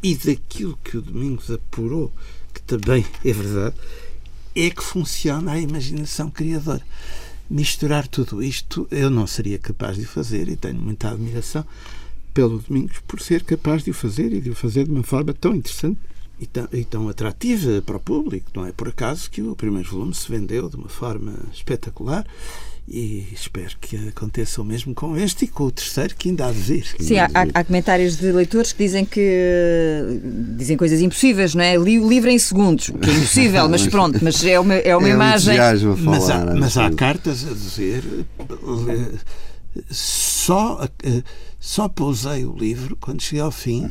e 0.02 0.16
daquilo 0.16 0.76
que 0.82 0.96
o 0.96 1.02
Domingos 1.02 1.50
apurou, 1.50 2.12
que 2.52 2.62
também 2.62 3.06
é 3.24 3.32
verdade, 3.32 3.76
é 4.54 4.70
que 4.70 4.82
funciona 4.82 5.52
a 5.52 5.60
imaginação 5.60 6.30
criadora. 6.30 6.84
Misturar 7.52 8.08
tudo 8.08 8.42
isto 8.42 8.88
eu 8.90 9.10
não 9.10 9.26
seria 9.26 9.58
capaz 9.58 9.98
de 9.98 10.06
fazer 10.06 10.48
e 10.48 10.56
tenho 10.56 10.80
muita 10.80 11.10
admiração 11.10 11.62
pelo 12.32 12.58
Domingos 12.58 13.00
por 13.06 13.20
ser 13.20 13.44
capaz 13.44 13.84
de 13.84 13.90
o 13.90 13.94
fazer 13.94 14.32
e 14.32 14.40
de 14.40 14.48
o 14.48 14.54
fazer 14.54 14.86
de 14.86 14.90
uma 14.90 15.02
forma 15.02 15.34
tão 15.34 15.54
interessante 15.54 15.98
e 16.40 16.46
tão, 16.46 16.66
e 16.72 16.82
tão 16.82 17.10
atrativa 17.10 17.82
para 17.82 17.98
o 17.98 18.00
público. 18.00 18.50
Não 18.54 18.64
é 18.64 18.72
por 18.72 18.88
acaso 18.88 19.30
que 19.30 19.42
o 19.42 19.54
primeiro 19.54 19.90
volume 19.90 20.14
se 20.14 20.30
vendeu 20.30 20.70
de 20.70 20.76
uma 20.76 20.88
forma 20.88 21.34
espetacular 21.52 22.26
e 22.88 23.26
espero 23.32 23.74
que 23.80 23.96
aconteça 24.08 24.60
o 24.60 24.64
mesmo 24.64 24.92
com 24.94 25.16
este 25.16 25.44
e 25.44 25.48
com 25.48 25.64
o 25.64 25.70
terceiro 25.70 26.14
que 26.16 26.28
ainda 26.28 26.46
há 26.46 26.50
de 26.52 26.58
vir. 26.58 26.86
Sim, 26.98 27.16
há, 27.16 27.26
há, 27.32 27.46
há 27.54 27.64
comentários 27.64 28.16
de 28.16 28.32
leitores 28.32 28.72
que 28.72 28.82
dizem 28.84 29.04
que 29.04 30.20
dizem 30.56 30.76
coisas 30.76 31.00
impossíveis, 31.00 31.54
não 31.54 31.62
é? 31.62 31.76
Li 31.76 31.98
o 32.00 32.08
livro 32.08 32.28
em 32.28 32.38
segundos, 32.38 32.86
que 32.90 33.10
é 33.10 33.14
impossível, 33.14 33.68
mas 33.68 33.86
pronto, 33.86 34.18
mas 34.22 34.44
é 34.44 34.58
uma, 34.58 34.74
é 34.74 34.96
uma 34.96 35.08
É 35.08 35.12
imagem. 35.12 35.56
falar, 35.56 35.76
Mas 35.96 36.30
há, 36.30 36.54
mas 36.56 36.76
há 36.76 36.90
cartas 36.90 37.46
a 37.48 37.52
dizer 37.54 38.02
eh, 38.88 39.18
só, 39.90 40.86
eh, 41.04 41.22
só 41.58 41.88
pousei 41.88 42.44
o 42.44 42.54
livro 42.56 42.96
quando 43.00 43.22
cheguei 43.22 43.40
ao 43.42 43.50
fim 43.52 43.88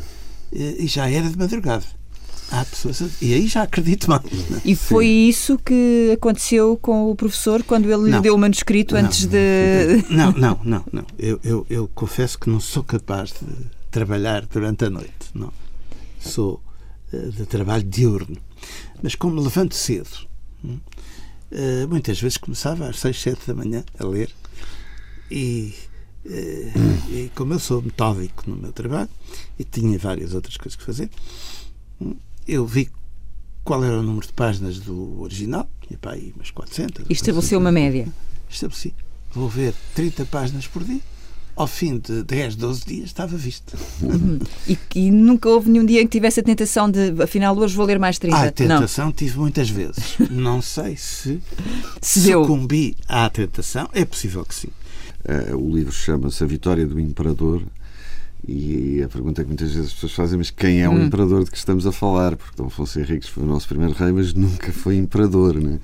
eh, 0.54 0.76
e 0.80 0.88
já 0.88 1.10
era 1.10 1.30
de 1.30 1.38
madrugada. 1.38 1.86
Há 2.52 2.66
pessoas. 2.66 3.02
E 3.22 3.34
aí 3.34 3.48
já 3.48 3.64
acredito 3.64 4.10
mais. 4.10 4.24
Né? 4.24 4.62
E 4.66 4.76
foi 4.76 5.06
Sim. 5.06 5.28
isso 5.30 5.58
que 5.58 6.12
aconteceu 6.14 6.78
com 6.78 7.10
o 7.10 7.16
professor 7.16 7.64
quando 7.64 7.90
ele 7.90 8.12
lhe 8.12 8.20
deu 8.20 8.36
o 8.36 8.38
manuscrito 8.38 8.94
não, 8.94 9.02
antes 9.02 9.26
de. 9.26 10.04
Não, 10.10 10.32
não, 10.38 10.60
não. 10.64 10.86
não. 10.92 11.06
Eu, 11.18 11.40
eu, 11.44 11.66
eu 11.70 11.90
confesso 11.96 12.38
que 12.38 12.50
não 12.50 12.60
sou 12.60 12.84
capaz 12.84 13.30
de 13.30 13.48
trabalhar 13.90 14.46
durante 14.46 14.84
a 14.84 14.90
noite. 14.90 15.32
Não. 15.34 15.54
Sou 16.20 16.62
eh, 17.14 17.30
de 17.30 17.46
trabalho 17.46 17.84
diurno. 17.84 18.38
Mas 19.02 19.16
como 19.16 19.36
me 19.36 19.42
levanto 19.42 19.74
cedo, 19.74 20.10
hum, 20.64 20.78
eh, 21.52 21.86
muitas 21.88 22.20
vezes 22.20 22.38
começava 22.38 22.90
às 22.90 23.00
6, 23.00 23.22
7 23.22 23.48
da 23.48 23.54
manhã 23.54 23.84
a 23.98 24.06
ler 24.06 24.30
e 25.32 25.74
e 26.24 27.32
como 27.36 27.54
eu 27.54 27.60
sou 27.60 27.82
metódico 27.82 28.44
no 28.48 28.56
meu 28.56 28.72
trabalho 28.72 29.10
e 29.58 29.64
tinha 29.64 29.98
várias 29.98 30.36
outras 30.36 30.56
coisas 30.56 30.76
que 30.76 30.84
fazer, 30.84 31.10
eu 32.48 32.66
vi 32.66 32.90
qual 33.64 33.84
era 33.84 34.00
o 34.00 34.04
número 34.04 34.26
de 34.26 34.34
páginas 34.34 34.80
do 34.80 35.22
original, 35.22 35.70
tinha 35.86 35.98
para 35.98 36.14
aí 36.14 36.34
umas 36.36 36.52
400. 36.52 37.06
E 37.10 37.14
estabeleceu 37.14 37.60
uma 37.60 37.72
média? 37.72 38.08
Estabeleci. 38.50 38.94
Vou 39.34 39.48
ver 39.48 39.74
30 39.96 40.26
páginas 40.26 40.68
por 40.68 40.84
dia. 40.84 41.00
Ao 41.56 41.68
fim 41.68 42.00
de 42.00 42.24
10, 42.24 42.56
12 42.56 42.86
dias 42.86 43.06
estava 43.06 43.36
visto. 43.36 43.78
Uhum. 44.02 44.40
E, 44.68 44.78
e, 44.96 45.12
nunca 45.12 45.50
houve 45.50 45.70
nenhum 45.70 45.86
dia 45.86 46.02
em 46.02 46.06
que 46.06 46.12
tivesse 46.12 46.40
a 46.40 46.44
tentação 46.44 46.90
de, 46.90 47.22
afinal, 47.22 47.56
hoje 47.58 47.76
vou 47.76 47.86
ler 47.86 48.00
mais 48.00 48.18
30? 48.18 48.36
Ah, 48.36 48.44
a 48.44 48.52
tentação 48.52 49.06
Não. 49.08 49.12
tive 49.12 49.38
muitas 49.38 49.70
vezes. 49.70 50.16
Não 50.30 50.62
sei 50.62 50.96
se, 50.96 51.42
se 52.02 52.32
sucumbi 52.32 52.96
à 53.08 53.30
tentação. 53.30 53.90
É 53.94 54.06
possível 54.06 54.46
que 54.46 54.56
sim. 54.56 54.70
Uh, 55.24 55.56
o 55.56 55.76
livro 55.76 55.92
chama-se 55.92 56.44
A 56.44 56.48
Vitória 56.48 56.88
do 56.88 57.00
Imperador. 57.00 57.62
E 58.48 59.04
a 59.04 59.08
pergunta 59.08 59.44
que 59.44 59.48
muitas 59.48 59.72
vezes 59.72 59.88
as 59.88 59.94
pessoas 59.94 60.14
fazem, 60.14 60.38
mas 60.38 60.50
quem 60.50 60.82
é 60.82 60.90
o 60.90 60.94
hum. 60.94 61.06
imperador 61.06 61.44
de 61.44 61.52
que 61.52 61.58
estamos 61.58 61.86
a 61.86 61.92
falar? 61.92 62.36
Porque 62.36 62.56
Dom 62.58 62.68
Afonso 62.68 63.00
Henriques 63.00 63.30
foi 63.30 63.44
o 63.44 63.48
nosso 63.48 63.68
primeiro 63.68 63.94
rei, 63.94 64.12
mas 64.12 64.34
nunca 64.34 64.72
foi 64.72 64.98
imperador, 64.98 65.56
né? 65.56 65.80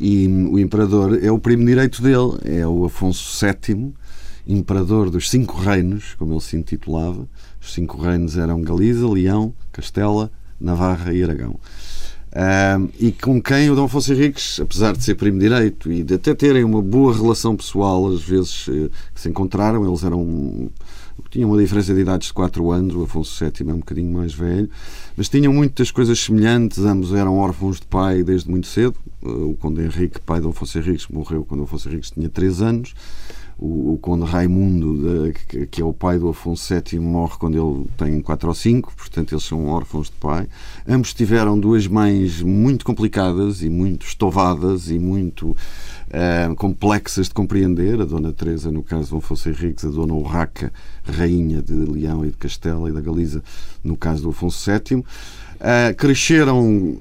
E 0.00 0.26
o 0.26 0.58
imperador 0.58 1.22
é 1.22 1.30
o 1.30 1.38
primo 1.38 1.64
direito 1.64 2.02
dele, 2.02 2.38
é 2.44 2.66
o 2.66 2.84
Afonso 2.84 3.46
VII, 3.46 3.92
imperador 4.46 5.10
dos 5.10 5.30
cinco 5.30 5.60
reinos, 5.60 6.14
como 6.18 6.32
ele 6.32 6.40
se 6.40 6.56
intitulava. 6.56 7.28
Os 7.60 7.72
cinco 7.72 8.00
reinos 8.00 8.36
eram 8.36 8.60
Galiza, 8.62 9.08
Leão, 9.08 9.54
Castela, 9.70 10.30
Navarra 10.60 11.12
e 11.12 11.22
Aragão. 11.22 11.58
Uh, 12.32 12.90
e 12.98 13.12
com 13.12 13.40
quem 13.40 13.70
o 13.70 13.76
Dom 13.76 13.84
Afonso 13.84 14.12
Henriques, 14.12 14.58
apesar 14.58 14.96
de 14.96 15.04
ser 15.04 15.14
primo 15.14 15.38
direito 15.38 15.92
e 15.92 16.02
de 16.02 16.14
até 16.14 16.34
terem 16.34 16.64
uma 16.64 16.82
boa 16.82 17.14
relação 17.14 17.54
pessoal, 17.54 18.08
às 18.08 18.22
vezes 18.22 18.66
uh, 18.66 18.90
que 19.14 19.20
se 19.20 19.28
encontraram, 19.28 19.86
eles 19.86 20.02
eram 20.02 20.68
tinham 21.30 21.50
uma 21.50 21.60
diferença 21.60 21.94
de 21.94 22.00
idades 22.00 22.28
de 22.28 22.34
4 22.34 22.70
anos, 22.70 22.94
o 22.94 23.02
Afonso 23.02 23.44
VII 23.44 23.68
é 23.68 23.72
um 23.72 23.78
bocadinho 23.78 24.12
mais 24.12 24.32
velho, 24.32 24.68
mas 25.16 25.28
tinham 25.28 25.52
muitas 25.52 25.90
coisas 25.90 26.18
semelhantes, 26.18 26.78
ambos 26.78 27.12
eram 27.12 27.36
órfãos 27.38 27.80
de 27.80 27.86
pai 27.86 28.22
desde 28.22 28.50
muito 28.50 28.66
cedo. 28.66 28.94
Uh, 29.22 29.50
o 29.50 29.56
Conde 29.56 29.82
Henrique, 29.82 30.20
pai 30.20 30.40
de 30.40 30.46
Afonso 30.46 30.78
Henriques, 30.78 31.08
morreu 31.08 31.44
quando 31.44 31.64
Afonso 31.64 31.88
Henriques 31.88 32.10
tinha 32.10 32.28
3 32.28 32.62
anos 32.62 32.94
o, 33.58 33.94
o 33.94 33.98
Conde 33.98 34.24
Raimundo, 34.24 35.28
de, 35.28 35.66
que 35.66 35.80
é 35.80 35.84
o 35.84 35.92
pai 35.92 36.18
do 36.18 36.28
Afonso 36.28 36.74
VII, 36.74 36.98
morre 37.00 37.34
quando 37.38 37.56
ele 37.56 37.86
tem 37.96 38.20
4 38.20 38.48
ou 38.48 38.54
5, 38.54 38.92
portanto 38.96 39.32
eles 39.32 39.44
são 39.44 39.66
órfãos 39.66 40.08
de 40.08 40.16
pai. 40.16 40.48
Ambos 40.86 41.14
tiveram 41.14 41.58
duas 41.58 41.86
mães 41.86 42.42
muito 42.42 42.84
complicadas 42.84 43.62
e 43.62 43.68
muito 43.68 44.06
estovadas 44.06 44.90
e 44.90 44.98
muito 44.98 45.50
uh, 45.50 46.54
complexas 46.56 47.28
de 47.28 47.34
compreender. 47.34 48.00
A 48.00 48.04
Dona 48.04 48.32
Teresa, 48.32 48.70
no 48.70 48.82
caso 48.82 49.10
do 49.10 49.16
Afonso 49.18 49.48
Henriques, 49.48 49.84
a 49.84 49.88
Dona 49.88 50.14
Urraca, 50.14 50.72
rainha 51.04 51.62
de 51.62 51.72
Leão 51.72 52.24
e 52.24 52.30
de 52.30 52.36
Castela 52.36 52.88
e 52.88 52.92
da 52.92 53.00
Galiza, 53.00 53.42
no 53.82 53.96
caso 53.96 54.24
do 54.24 54.30
Afonso 54.30 54.70
VII. 54.70 54.98
Uh, 54.98 55.94
cresceram 55.96 56.98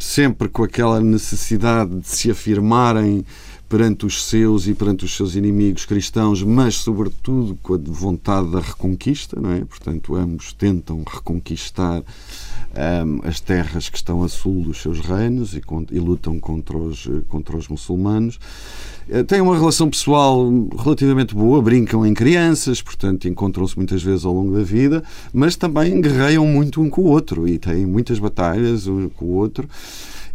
sempre 0.00 0.48
com 0.48 0.64
aquela 0.64 1.00
necessidade 1.00 2.00
de 2.00 2.08
se 2.08 2.30
afirmarem 2.30 3.24
perante 3.70 4.04
os 4.04 4.24
seus 4.24 4.66
e 4.66 4.74
perante 4.74 5.04
os 5.04 5.14
seus 5.14 5.36
inimigos 5.36 5.84
cristãos, 5.84 6.42
mas 6.42 6.74
sobretudo 6.74 7.56
com 7.62 7.74
a 7.74 7.78
vontade 7.78 8.50
da 8.50 8.58
reconquista, 8.58 9.40
não 9.40 9.52
é? 9.52 9.60
Portanto, 9.60 10.16
ambos 10.16 10.52
tentam 10.52 11.04
reconquistar 11.06 12.02
um, 12.02 13.20
as 13.22 13.38
terras 13.38 13.88
que 13.88 13.96
estão 13.96 14.24
a 14.24 14.28
sul 14.28 14.64
dos 14.64 14.82
seus 14.82 14.98
reinos 14.98 15.54
e, 15.54 15.62
e 15.92 16.00
lutam 16.00 16.40
contra 16.40 16.76
os, 16.76 17.08
contra 17.28 17.56
os 17.56 17.68
muçulmanos. 17.68 18.40
Eh, 19.08 19.22
têm 19.22 19.40
uma 19.40 19.56
relação 19.56 19.88
pessoal 19.88 20.50
relativamente 20.76 21.32
boa, 21.32 21.62
brincam 21.62 22.04
em 22.04 22.12
crianças, 22.12 22.82
portanto 22.82 23.28
encontram-se 23.28 23.76
muitas 23.76 24.02
vezes 24.02 24.24
ao 24.24 24.34
longo 24.34 24.52
da 24.52 24.64
vida, 24.64 25.04
mas 25.32 25.54
também 25.54 26.00
guerreiam 26.00 26.44
muito 26.44 26.82
um 26.82 26.90
com 26.90 27.02
o 27.02 27.06
outro 27.06 27.46
e 27.46 27.56
têm 27.56 27.86
muitas 27.86 28.18
batalhas 28.18 28.88
um 28.88 29.08
com 29.08 29.26
o 29.26 29.34
outro. 29.34 29.68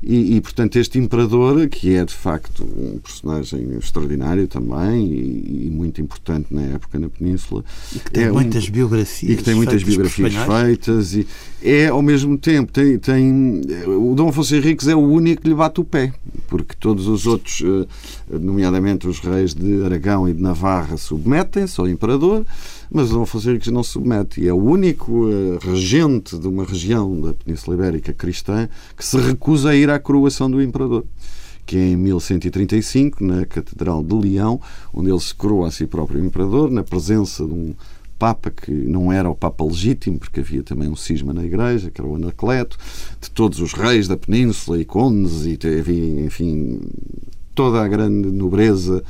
E, 0.07 0.35
e, 0.35 0.41
portanto, 0.41 0.75
este 0.75 0.99
imperador, 0.99 1.67
que 1.67 1.95
é 1.95 2.05
de 2.05 2.13
facto 2.13 2.63
um 2.63 2.99
personagem 2.99 3.75
extraordinário 3.75 4.47
também 4.47 5.03
e, 5.07 5.65
e 5.65 5.69
muito 5.71 5.99
importante 5.99 6.53
na 6.53 6.61
época 6.61 6.99
na 6.99 7.09
Península, 7.09 7.65
e 7.91 7.97
que 7.97 8.11
tem 8.11 8.25
é 8.25 8.31
muitas 8.31 8.69
um, 8.69 8.71
biografias 8.71 9.31
e 9.31 9.35
que 9.35 9.43
tem 9.43 9.55
muitas 9.55 9.81
biografias 9.81 10.33
feitas 10.35 11.15
e 11.15 11.27
é 11.63 11.87
ao 11.87 12.03
mesmo 12.03 12.37
tempo 12.37 12.71
tem, 12.71 12.99
tem 12.99 13.61
o 13.87 14.13
Dom 14.13 14.29
Afonso 14.29 14.55
Henriques 14.55 14.87
é 14.87 14.95
o 14.95 14.99
único 14.99 15.41
que 15.41 15.49
lhe 15.49 15.55
bate 15.55 15.81
o 15.81 15.83
pé, 15.83 16.13
porque 16.47 16.75
todos 16.79 17.07
os 17.07 17.25
outros, 17.25 17.63
eh, 17.63 18.37
nomeadamente 18.37 19.07
os 19.07 19.19
reis 19.19 19.55
de 19.55 19.83
Aragão 19.83 20.29
e 20.29 20.33
de 20.33 20.41
Navarra, 20.41 20.97
submetem-se 20.97 21.81
ao 21.81 21.89
imperador 21.89 22.45
mas 22.91 23.11
o 23.11 23.23
Henriques 23.23 23.71
não 23.71 23.83
se 23.83 23.91
submete. 23.91 24.41
E 24.41 24.47
é 24.47 24.53
o 24.53 24.57
único 24.57 25.27
uh, 25.27 25.57
regente 25.61 26.37
de 26.37 26.47
uma 26.47 26.63
região 26.63 27.19
da 27.19 27.33
Península 27.33 27.75
Ibérica 27.75 28.13
cristã 28.13 28.69
que 28.95 29.05
se 29.05 29.17
recusa 29.17 29.69
a 29.69 29.75
ir 29.75 29.89
à 29.89 29.99
coroação 29.99 30.49
do 30.49 30.61
imperador 30.61 31.05
que 31.65 31.77
é 31.77 31.87
em 31.89 31.95
1135, 31.95 33.23
na 33.23 33.43
Catedral 33.43 34.03
de 34.03 34.13
Leão, 34.13 34.61
onde 34.93 35.09
ele 35.09 35.19
se 35.19 35.33
coroa 35.33 35.67
a 35.67 35.71
si 35.71 35.87
próprio 35.87 36.23
imperador, 36.23 36.69
na 36.69 36.83
presença 36.83 37.43
de 37.43 37.53
um 37.53 37.73
Papa 38.17 38.49
que 38.49 38.71
não 38.71 39.11
era 39.11 39.29
o 39.29 39.35
Papa 39.35 39.63
legítimo, 39.63 40.17
porque 40.17 40.39
havia 40.39 40.63
também 40.63 40.87
um 40.87 40.95
cisma 40.95 41.33
na 41.33 41.43
Igreja, 41.43 41.91
que 41.91 41.99
era 41.99 42.09
o 42.09 42.15
Anacleto, 42.15 42.77
de 43.19 43.29
todos 43.29 43.59
os 43.59 43.73
reis 43.73 44.07
da 44.07 44.15
Península 44.15 44.79
e 44.79 44.85
condes, 44.85 45.45
e 45.45 45.59
havia, 45.67 46.25
enfim, 46.25 46.79
toda 47.53 47.81
a 47.81 47.87
grande 47.87 48.29
nobreza 48.31 49.03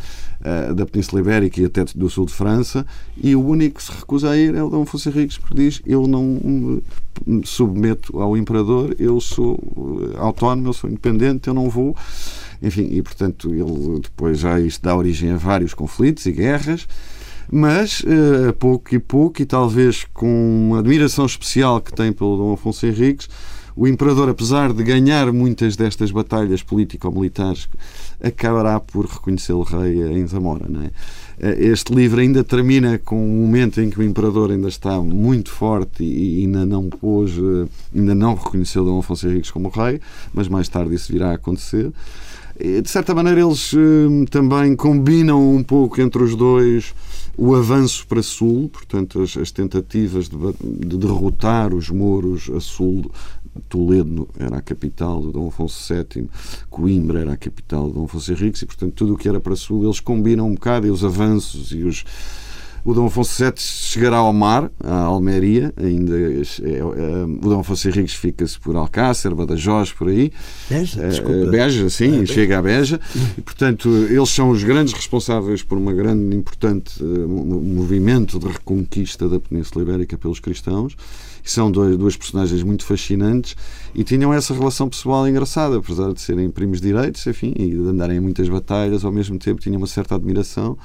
da 0.75 0.85
Península 0.85 1.21
Ibérica 1.21 1.61
e 1.61 1.65
até 1.65 1.83
do 1.95 2.09
sul 2.09 2.25
de 2.25 2.33
França, 2.33 2.85
e 3.17 3.35
o 3.35 3.43
único 3.43 3.77
que 3.77 3.83
se 3.83 3.91
recusa 3.91 4.29
a 4.29 4.37
ir 4.37 4.55
é 4.55 4.63
o 4.63 4.69
Dom 4.69 4.83
Afonso 4.83 5.09
Henriques, 5.09 5.37
porque 5.37 5.55
diz: 5.55 5.81
Eu 5.85 6.07
não 6.07 6.81
me 7.25 7.45
submeto 7.45 8.19
ao 8.19 8.37
imperador, 8.37 8.95
eu 8.99 9.19
sou 9.19 9.57
eh, 10.13 10.17
autónomo, 10.17 10.69
eu 10.69 10.73
sou 10.73 10.89
independente, 10.89 11.47
eu 11.47 11.53
não 11.53 11.69
vou. 11.69 11.95
Enfim, 12.61 12.87
e 12.91 13.01
portanto, 13.01 13.53
ele 13.53 13.99
depois 14.01 14.39
já 14.39 14.59
isto 14.59 14.81
dá 14.81 14.95
origem 14.95 15.31
a 15.31 15.37
vários 15.37 15.73
conflitos 15.73 16.25
e 16.25 16.31
guerras 16.31 16.87
mas 17.51 18.03
a 18.49 18.53
pouco 18.53 18.95
e 18.95 18.99
pouco, 18.99 19.41
e 19.41 19.45
talvez 19.45 20.05
com 20.13 20.67
uma 20.67 20.79
admiração 20.79 21.25
especial 21.25 21.79
que 21.79 21.93
tem 21.93 22.11
pelo 22.11 22.37
Dom 22.37 22.53
Afonso 22.53 22.85
Henriques, 22.85 23.29
o 23.75 23.87
imperador, 23.87 24.29
apesar 24.29 24.71
de 24.71 24.83
ganhar 24.83 25.31
muitas 25.33 25.75
destas 25.75 26.09
batalhas 26.11 26.63
político-militares, 26.63 27.67
acabará 28.23 28.79
por 28.79 29.05
reconhecê-lo 29.05 29.63
rei 29.63 30.01
em 30.17 30.25
Zamora. 30.25 30.65
Não 30.69 30.81
é? 30.83 30.91
Eh, 31.39 31.65
este 31.65 31.93
livro 31.93 32.21
ainda 32.21 32.43
termina 32.43 32.97
com 32.97 33.21
um 33.21 33.41
momento 33.41 33.81
em 33.81 33.89
que 33.89 33.99
o 33.99 34.03
imperador 34.03 34.51
ainda 34.51 34.69
está 34.69 34.99
muito 35.01 35.51
forte 35.51 36.03
e 36.03 36.41
ainda 36.41 36.65
não 36.65 36.89
pôs, 36.89 37.31
eh, 37.31 37.67
ainda 37.93 38.15
não 38.15 38.35
reconheceu 38.35 38.85
Dom 38.85 38.99
Afonso 38.99 39.27
Henriques 39.27 39.51
como 39.51 39.69
rei, 39.69 39.99
mas 40.33 40.47
mais 40.47 40.69
tarde 40.69 40.95
isso 40.95 41.11
virá 41.11 41.31
a 41.31 41.35
acontecer. 41.35 41.91
De 42.57 42.89
certa 42.89 43.13
maneira, 43.13 43.41
eles 43.41 43.73
eh, 43.73 44.25
também 44.29 44.73
combinam 44.77 45.53
um 45.53 45.61
pouco 45.61 45.99
entre 45.99 46.23
os 46.23 46.35
dois 46.35 46.93
o 47.37 47.53
avanço 47.53 48.07
para 48.07 48.23
sul, 48.23 48.69
portanto, 48.69 49.21
as, 49.21 49.35
as 49.35 49.51
tentativas 49.51 50.29
de, 50.29 50.37
de, 50.61 50.97
derrotar 50.97 51.73
os 51.73 51.89
mouros 51.89 52.49
a 52.49 52.61
sul 52.61 53.11
Toledo 53.69 54.27
era 54.37 54.57
a 54.57 54.61
capital 54.61 55.21
de 55.21 55.31
Dom 55.31 55.47
Afonso 55.47 55.93
VII, 55.93 56.29
Coimbra 56.69 57.21
era 57.21 57.33
a 57.33 57.37
capital 57.37 57.87
de 57.87 57.93
Dom 57.93 58.05
Afonso 58.05 58.31
Henriques 58.31 58.61
e, 58.61 58.65
portanto, 58.65 58.93
tudo 58.93 59.13
o 59.13 59.17
que 59.17 59.29
era 59.29 59.39
para 59.39 59.55
sul 59.55 59.83
eles 59.83 59.99
combinam 59.99 60.47
um 60.47 60.53
bocado 60.53 60.87
e 60.87 60.89
os 60.89 61.03
avanços 61.03 61.71
e 61.71 61.83
os 61.83 62.03
o 62.85 62.93
Dom 62.93 63.07
Afonso 63.07 63.43
VII 63.43 63.53
chegará 63.57 64.17
ao 64.17 64.31
mar, 64.31 64.71
à 64.79 64.99
Almeria, 65.05 65.73
ainda 65.75 66.15
é, 66.15 66.41
é, 66.77 66.83
o 66.83 67.49
Dom 67.49 67.61
Afonso 67.61 67.89
Henriques 67.89 68.13
fica-se 68.13 68.59
por 68.59 68.75
Alcácer, 68.75 69.33
Badajoz, 69.33 69.91
por 69.91 70.07
aí. 70.07 70.31
Beja, 70.69 71.01
eh, 71.01 71.07
desculpa. 71.09 71.49
Beja, 71.49 71.89
sim, 71.89 72.21
é, 72.21 72.25
chega 72.27 72.59
a 72.59 72.61
Beja. 72.61 73.01
E, 73.35 73.41
portanto, 73.41 73.89
eles 73.89 74.29
são 74.29 74.51
os 74.51 74.63
grandes 74.63 74.93
responsáveis 74.93 75.63
por 75.63 75.79
uma 75.79 75.93
grande, 75.93 76.35
importante 76.35 77.03
uh, 77.03 77.27
movimento 77.27 78.37
de 78.37 78.47
reconquista 78.47 79.27
da 79.27 79.39
Península 79.39 79.83
Ibérica 79.83 80.15
pelos 80.15 80.39
cristãos 80.39 80.95
são 81.45 81.71
dois, 81.71 81.95
duas 81.95 82.17
personagens 82.17 82.63
muito 82.63 82.83
fascinantes 82.83 83.55
e 83.93 84.03
tinham 84.03 84.33
essa 84.33 84.53
relação 84.53 84.89
pessoal 84.89 85.27
engraçada, 85.27 85.77
apesar 85.77 86.11
de 86.11 86.19
serem 86.19 86.49
primos 86.49 86.81
direitos, 86.81 87.25
enfim, 87.27 87.53
e 87.55 87.69
de 87.69 87.87
andarem 87.87 88.17
em 88.17 88.19
muitas 88.19 88.49
batalhas, 88.49 89.05
ao 89.05 89.11
mesmo 89.11 89.37
tempo 89.37 89.61
tinham 89.61 89.77
uma 89.77 89.87
certa 89.87 90.15
admiração 90.15 90.75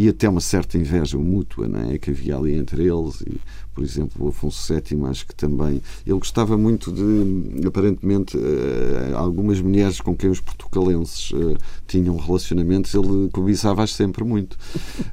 e 0.00 0.08
até 0.08 0.26
uma 0.26 0.40
certa 0.40 0.78
inveja 0.78 1.18
mútua 1.18 1.68
não 1.68 1.90
é? 1.90 1.98
que 1.98 2.10
havia 2.10 2.34
ali 2.34 2.54
entre 2.54 2.84
eles. 2.84 3.20
E, 3.20 3.38
por 3.74 3.84
exemplo, 3.84 4.24
o 4.24 4.28
Afonso 4.30 4.72
VII, 4.72 5.04
acho 5.04 5.26
que 5.26 5.34
também. 5.34 5.82
Ele 6.06 6.18
gostava 6.18 6.56
muito 6.56 6.90
de, 6.90 7.66
aparentemente, 7.66 8.34
uh, 8.34 9.14
algumas 9.14 9.60
mulheres 9.60 10.00
com 10.00 10.16
quem 10.16 10.30
os 10.30 10.40
portucalenses 10.40 11.32
uh, 11.32 11.54
tinham 11.86 12.16
relacionamentos, 12.16 12.94
ele 12.94 13.28
cobiçava-as 13.30 13.92
sempre 13.92 14.24
muito. 14.24 14.56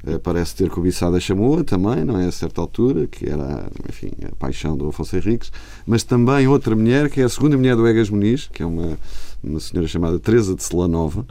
Uh, 0.05 0.17
parece 0.23 0.55
ter 0.55 0.69
cobiçado 0.69 1.17
a 1.17 1.19
Chamoa 1.19 1.65
também, 1.65 2.05
não 2.05 2.17
é? 2.17 2.25
A 2.25 2.31
certa 2.31 2.61
altura, 2.61 3.07
que 3.07 3.29
era, 3.29 3.69
enfim, 3.89 4.11
a 4.23 4.33
paixão 4.37 4.77
do 4.77 4.87
Afonso 4.87 5.17
Henriques, 5.17 5.51
mas 5.85 6.03
também 6.03 6.47
outra 6.47 6.73
mulher, 6.77 7.09
que 7.09 7.19
é 7.19 7.25
a 7.25 7.29
segunda 7.29 7.57
mulher 7.57 7.75
do 7.75 7.85
Egas 7.85 8.09
Muniz, 8.09 8.49
que 8.53 8.63
é 8.63 8.65
uma, 8.65 8.97
uma 9.43 9.59
senhora 9.59 9.87
chamada 9.89 10.17
Teresa 10.17 10.55
de 10.55 10.63
Celanova. 10.63 11.25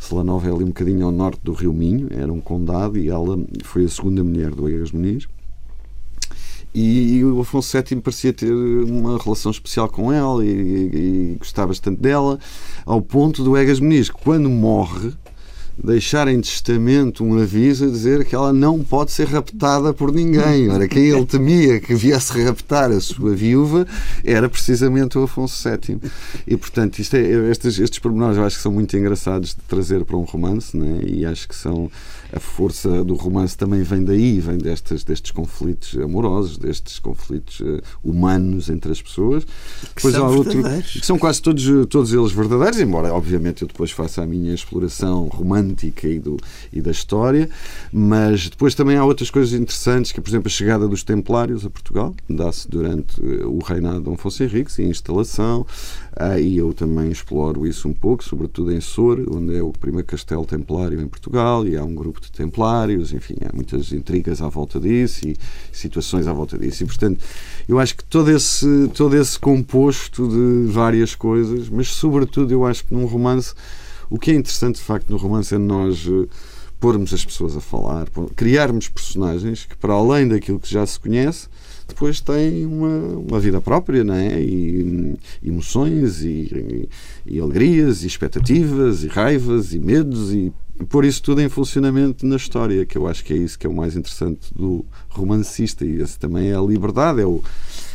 Celanova 0.00 0.48
é 0.48 0.52
ali 0.52 0.64
um 0.64 0.68
bocadinho 0.68 1.04
ao 1.04 1.12
norte 1.12 1.40
do 1.44 1.52
Rio 1.52 1.72
Minho, 1.72 2.08
era 2.10 2.32
um 2.32 2.40
condado, 2.40 2.98
e 2.98 3.08
ela 3.08 3.38
foi 3.62 3.84
a 3.84 3.88
segunda 3.88 4.24
mulher 4.24 4.50
do 4.50 4.68
Egas 4.68 4.90
Muniz. 4.90 5.28
E 6.74 7.22
o 7.24 7.40
Afonso 7.40 7.76
VII 7.76 8.00
parecia 8.00 8.32
ter 8.32 8.52
uma 8.52 9.18
relação 9.18 9.50
especial 9.50 9.88
com 9.88 10.12
ela 10.12 10.44
e, 10.44 10.48
e, 10.48 11.32
e 11.32 11.36
gostava 11.36 11.68
bastante 11.68 12.00
dela, 12.00 12.38
ao 12.86 13.02
ponto 13.02 13.42
do 13.44 13.56
Egas 13.56 13.80
Muniz, 13.80 14.08
quando 14.08 14.48
morre, 14.48 15.12
deixar 15.82 16.28
em 16.28 16.40
testamento 16.40 17.24
um 17.24 17.40
aviso 17.40 17.86
a 17.86 17.88
dizer 17.88 18.24
que 18.24 18.34
ela 18.34 18.52
não 18.52 18.80
pode 18.80 19.12
ser 19.12 19.26
raptada 19.26 19.92
por 19.94 20.12
ninguém. 20.12 20.68
Ora, 20.68 20.86
quem 20.86 21.06
ele 21.06 21.24
temia 21.24 21.80
que 21.80 21.94
viesse 21.94 22.42
raptar 22.42 22.90
a 22.90 23.00
sua 23.00 23.34
viúva 23.34 23.86
era 24.24 24.48
precisamente 24.48 25.18
o 25.18 25.22
Afonso 25.22 25.68
VII. 25.68 25.98
E, 26.46 26.56
portanto, 26.56 27.00
é, 27.00 27.50
estes, 27.50 27.78
estes 27.78 27.98
pormenores 27.98 28.36
eu 28.36 28.44
acho 28.44 28.56
que 28.56 28.62
são 28.62 28.72
muito 28.72 28.96
engraçados 28.96 29.50
de 29.50 29.62
trazer 29.68 30.04
para 30.04 30.16
um 30.16 30.24
romance, 30.24 30.76
né? 30.76 31.00
e 31.06 31.24
acho 31.24 31.48
que 31.48 31.54
são 31.54 31.90
a 32.32 32.40
força 32.40 33.04
do 33.04 33.14
romance 33.14 33.56
também 33.56 33.82
vem 33.82 34.04
daí, 34.04 34.40
vem 34.40 34.58
destes, 34.58 35.04
destes 35.04 35.30
conflitos 35.30 35.98
amorosos, 35.98 36.56
destes 36.56 36.98
conflitos 36.98 37.60
uh, 37.60 37.80
humanos 38.02 38.68
entre 38.68 38.92
as 38.92 39.02
pessoas. 39.02 39.44
Que 39.44 39.94
depois 39.96 40.14
são 40.14 40.26
há 40.26 40.30
outro, 40.30 40.62
que 40.82 41.06
são 41.06 41.18
quase 41.18 41.42
todos, 41.42 41.64
todos 41.88 42.12
eles 42.12 42.32
verdadeiros, 42.32 42.78
embora 42.80 43.12
obviamente 43.12 43.62
eu 43.62 43.68
depois 43.68 43.90
faça 43.90 44.22
a 44.22 44.26
minha 44.26 44.54
exploração 44.54 45.26
romântica 45.28 46.08
e, 46.08 46.18
do, 46.18 46.36
e 46.72 46.80
da 46.80 46.90
história, 46.90 47.48
mas 47.92 48.48
depois 48.48 48.74
também 48.74 48.96
há 48.96 49.04
outras 49.04 49.30
coisas 49.30 49.58
interessantes, 49.58 50.12
que 50.12 50.20
por 50.20 50.30
exemplo 50.30 50.48
a 50.48 50.50
chegada 50.50 50.86
dos 50.86 51.02
Templários 51.02 51.66
a 51.66 51.70
Portugal, 51.70 52.14
dá-se 52.28 52.68
durante 52.68 53.20
uh, 53.20 53.48
o 53.48 53.58
reinado 53.62 53.98
de 53.98 54.04
Dom 54.04 54.14
Afonso 54.14 54.42
Henriques, 54.42 54.78
e 54.78 54.82
a 54.82 54.86
instalação, 54.86 55.66
uh, 56.16 56.38
e 56.38 56.56
eu 56.56 56.72
também 56.72 57.10
exploro 57.10 57.66
isso 57.66 57.88
um 57.88 57.92
pouco, 57.92 58.22
sobretudo 58.22 58.72
em 58.72 58.80
Sor, 58.80 59.24
onde 59.30 59.56
é 59.56 59.62
o 59.62 59.72
primeiro 59.72 60.06
castelo 60.06 60.44
templário 60.44 61.00
em 61.00 61.08
Portugal, 61.08 61.66
e 61.66 61.76
há 61.76 61.84
um 61.84 61.94
grupo 61.94 62.19
de 62.20 62.32
templários, 62.32 63.12
enfim, 63.12 63.36
há 63.44 63.54
muitas 63.54 63.92
intrigas 63.92 64.40
à 64.42 64.48
volta 64.48 64.78
disso 64.78 65.26
e 65.26 65.36
situações 65.72 66.26
à 66.26 66.32
volta 66.32 66.58
disso. 66.58 66.82
E, 66.82 66.86
portanto, 66.86 67.24
eu 67.68 67.78
acho 67.78 67.96
que 67.96 68.04
todo 68.04 68.30
esse, 68.30 68.90
todo 68.94 69.16
esse 69.16 69.38
composto 69.38 70.28
de 70.28 70.70
várias 70.70 71.14
coisas, 71.14 71.68
mas, 71.68 71.88
sobretudo, 71.88 72.52
eu 72.52 72.64
acho 72.64 72.84
que 72.84 72.94
num 72.94 73.06
romance, 73.06 73.54
o 74.08 74.18
que 74.18 74.30
é 74.30 74.34
interessante, 74.34 74.76
de 74.76 74.82
facto, 74.82 75.10
no 75.10 75.16
romance 75.16 75.54
é 75.54 75.58
nós 75.58 76.06
eh, 76.06 76.28
pormos 76.78 77.12
as 77.12 77.24
pessoas 77.24 77.56
a 77.56 77.60
falar, 77.60 78.08
criarmos 78.34 78.88
personagens 78.88 79.66
que, 79.66 79.76
para 79.76 79.92
além 79.92 80.26
daquilo 80.26 80.58
que 80.58 80.70
já 80.70 80.84
se 80.86 80.98
conhece, 80.98 81.48
depois 81.90 82.20
têm 82.20 82.64
uma, 82.64 83.18
uma 83.28 83.40
vida 83.40 83.60
própria, 83.60 84.02
não 84.02 84.14
é? 84.14 84.40
E, 84.40 85.16
emoções, 85.44 86.22
e, 86.22 86.88
e, 87.26 87.34
e 87.34 87.40
alegrias, 87.40 88.02
e 88.02 88.06
expectativas, 88.06 89.04
e 89.04 89.08
raivas, 89.08 89.74
e 89.74 89.78
medos, 89.78 90.32
e 90.32 90.52
pôr 90.88 91.04
isso 91.04 91.22
tudo 91.22 91.40
em 91.40 91.48
funcionamento 91.48 92.26
na 92.26 92.36
história, 92.36 92.86
que 92.86 92.96
eu 92.96 93.06
acho 93.06 93.24
que 93.24 93.32
é 93.32 93.36
isso 93.36 93.58
que 93.58 93.66
é 93.66 93.70
o 93.70 93.74
mais 93.74 93.96
interessante 93.96 94.52
do 94.54 94.84
romancista, 95.08 95.84
e 95.84 96.00
esse 96.00 96.18
também 96.18 96.50
é 96.50 96.54
a 96.54 96.60
liberdade, 96.60 97.20
é, 97.20 97.26
o, 97.26 97.42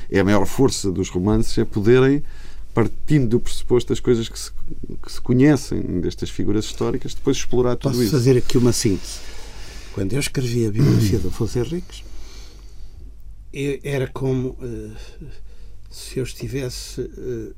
é 0.09 0.19
a 0.19 0.23
maior 0.23 0.45
força 0.45 0.91
dos 0.91 1.09
romances, 1.09 1.57
é 1.57 1.65
poderem, 1.65 2.23
partindo 2.73 3.29
do 3.29 3.39
pressuposto 3.39 3.89
das 3.89 3.99
coisas 3.99 4.29
que 4.29 4.37
se, 4.37 4.51
que 5.01 5.11
se 5.11 5.21
conhecem 5.21 5.81
destas 6.01 6.29
figuras 6.29 6.65
históricas, 6.65 7.13
depois 7.13 7.37
explorar 7.37 7.75
tudo 7.75 7.91
Posso 7.91 8.03
isso. 8.03 8.11
fazer 8.11 8.37
aqui 8.37 8.57
uma 8.57 8.71
síntese. 8.71 9.19
Quando 9.93 10.13
eu 10.13 10.19
escrevi 10.19 10.67
a 10.67 10.71
biografia 10.71 11.19
do 11.19 11.29
Afonso 11.29 11.57
Henriques, 11.57 12.03
era 13.83 14.07
como 14.07 14.49
uh, 14.49 14.91
se 15.89 16.19
eu 16.19 16.23
estivesse 16.23 16.99
uh, 16.99 17.55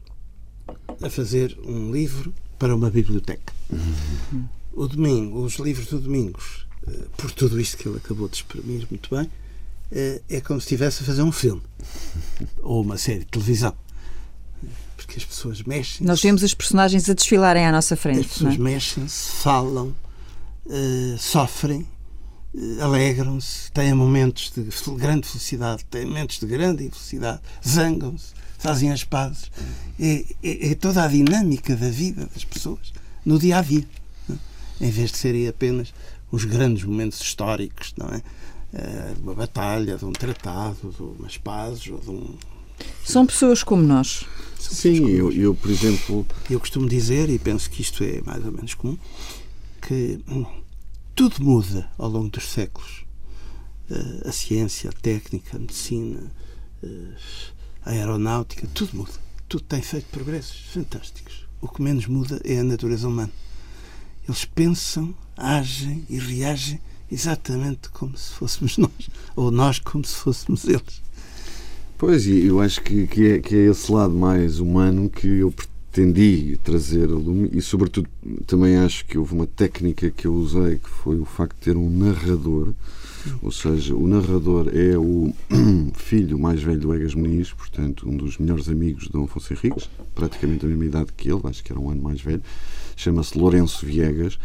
a 1.02 1.10
fazer 1.10 1.58
um 1.66 1.92
livro 1.92 2.32
para 2.60 2.76
uma 2.76 2.92
biblioteca. 2.92 3.52
Uhum 3.72 4.57
o 4.78 4.88
domingo, 4.88 5.42
os 5.42 5.56
livros 5.56 5.88
do 5.88 6.00
Domingos, 6.00 6.68
eh, 6.88 7.06
por 7.18 7.32
tudo 7.32 7.60
isto 7.60 7.78
que 7.78 7.90
ele 7.90 7.98
acabou 7.98 8.30
de 8.30 8.36
exprimir 8.38 8.86
muito 8.92 9.13
bem, 9.13 9.30
eh, 9.92 10.22
é 10.30 10.40
como 10.40 10.62
se 10.62 10.66
estivesse 10.66 11.02
a 11.02 11.06
fazer 11.06 11.24
um 11.24 11.32
filme 11.32 11.63
ou 12.62 12.84
uma 12.84 12.96
série 12.96 13.22
de 13.22 13.26
televisão. 13.26 13.74
Porque 14.96 15.18
as 15.18 15.26
pessoas 15.26 15.63
mexem. 15.63 16.06
Nós 16.06 16.22
vemos 16.22 16.44
os 16.44 16.54
personagens 16.54 17.10
a 17.10 17.13
desfilarem 17.13 17.66
à 17.66 17.72
nossa 17.72 17.96
frente. 17.96 18.20
As 18.20 18.28
pessoas 18.28 18.54
é? 18.54 18.58
mexem-se, 18.58 19.32
falam, 19.42 19.96
uh, 20.66 21.18
sofrem, 21.18 21.88
alegram-se, 22.80 23.72
têm 23.72 23.94
momentos 23.96 24.52
de 24.56 24.63
grande 24.96 25.28
felicidade, 25.28 25.86
têm 25.86 26.06
momentos 26.06 26.40
de 26.40 26.46
grande 26.46 26.86
infelicidade, 26.86 27.42
zangam-se, 27.68 28.34
fazem 28.60 28.92
as 28.92 29.04
pazes. 29.04 29.52
É, 30.00 30.26
é, 30.44 30.72
é 30.72 30.76
toda 30.76 31.04
a 31.04 31.08
dinâmica 31.08 31.76
da 31.76 31.90
vida 31.90 32.30
das 32.32 32.44
pessoas 32.44 32.94
no 33.26 33.40
dia 33.40 33.58
a 33.58 33.62
dia 33.62 33.88
em 34.80 34.90
vez 34.90 35.12
de 35.12 35.18
serem 35.18 35.48
apenas 35.48 35.94
os 36.32 36.46
grandes 36.46 36.84
momentos 36.84 37.22
históricos, 37.22 37.94
não 37.98 38.08
é? 38.10 38.22
Eh, 38.74 39.13
de 39.16 39.22
uma 39.22 39.34
batalha, 39.34 39.98
de 39.98 40.04
um 40.04 40.12
tratado, 40.12 40.94
de 40.96 41.02
umas 41.02 41.38
pazes 41.38 41.88
ou 41.88 42.00
de 42.00 42.10
um. 42.10 42.36
São 43.04 43.26
pessoas 43.26 43.63
como 43.63 43.82
nós. 43.82 44.26
São 44.60 44.74
Sim, 44.74 45.08
eu, 45.08 45.32
eu, 45.32 45.56
por 45.56 45.72
exemplo. 45.72 46.26
Eu 46.50 46.60
costumo 46.60 46.88
dizer, 46.88 47.30
e 47.30 47.40
penso 47.40 47.70
que 47.70 47.82
isto 47.82 48.04
é 48.04 48.22
mais 48.26 48.46
ou 48.46 48.52
menos 48.52 48.74
comum, 48.74 48.98
que 49.82 50.20
hum, 50.28 50.46
tudo 51.16 51.44
muda 51.44 51.90
ao 51.98 52.10
longo 52.10 52.30
dos 52.30 52.52
séculos. 52.52 53.06
Eh, 53.90 54.28
a 54.28 54.32
ciência, 54.34 54.90
a 54.90 54.94
técnica, 54.94 55.56
a 55.56 55.60
medicina, 55.60 56.32
eh, 56.84 57.16
a 57.86 57.92
aeronáutica, 57.92 58.68
tudo 58.74 58.98
muda. 58.98 59.13
Tudo 59.48 59.63
tem 59.63 59.82
feito 59.82 60.08
progressos 60.12 60.60
fantásticos. 60.74 61.48
O 61.62 61.70
que 61.70 61.82
menos 61.82 62.06
muda 62.06 62.42
é 62.44 62.60
a 62.60 62.63
natureza 62.63 63.08
humana. 63.08 63.32
Eles 64.28 64.46
pensam, 64.46 65.13
agem 65.36 66.04
e 66.10 66.20
reagem 66.20 66.80
exatamente 67.12 67.90
como 67.90 68.18
se 68.18 68.34
fôssemos 68.34 68.78
nós, 68.78 69.10
ou 69.36 69.52
nós 69.52 69.80
como 69.80 70.04
se 70.06 70.16
fôssemos 70.16 70.66
eles. 70.66 71.02
Pois, 71.98 72.28
e 72.28 72.46
eu 72.46 72.60
acho 72.60 72.82
que, 72.82 73.08
que, 73.08 73.26
é, 73.26 73.40
que 73.40 73.56
é 73.56 73.70
esse 73.70 73.92
lado 73.92 74.13
mais 74.13 74.60
humano 74.60 75.10
que 75.10 75.28
eu 75.28 75.52
pretendi 75.52 76.60
trazer 76.63 77.06
a 77.10 77.16
lume, 77.16 77.50
e 77.52 77.62
sobretudo 77.62 78.08
também 78.46 78.78
acho 78.78 79.06
que 79.06 79.18
houve 79.18 79.34
uma 79.34 79.48
técnica 79.48 80.12
que 80.12 80.28
eu 80.28 80.34
usei 80.34 80.78
que 80.78 80.90
foi 80.90 81.18
o 81.18 81.26
facto 81.26 81.56
de 81.58 81.62
ter 81.62 81.78
um 81.78 81.90
narrador, 81.90 82.74
ou 83.42 83.52
seja, 83.52 83.96
o 83.96 84.08
narrador 84.08 84.70
é 84.74 84.98
o 84.98 85.34
filho 85.96 86.40
mais 86.40 86.62
velho 86.62 86.80
do 86.80 86.94
Egas 86.94 87.13
Muniz, 87.13 87.52
portanto, 87.52 88.08
um 88.08 88.16
dos 88.16 88.38
melhores 88.38 88.70
amigos 88.70 89.06
de 89.06 89.12
Dom 89.12 89.26
Afonso 89.26 89.54
Henriques, 89.54 89.90
praticamente 90.13 90.66
a 90.66 90.70
mesma 90.70 90.86
idade 90.86 91.13
que 91.16 91.30
ele, 91.30 91.42
acho 91.46 91.63
que 91.63 91.72
era 91.72 91.80
um 91.80 91.90
ano 91.90 92.02
mais 92.02 92.22
velho, 92.22 92.42
chama-se 92.96 93.38
Lourenço 93.38 93.86
Viegas, 93.86 94.38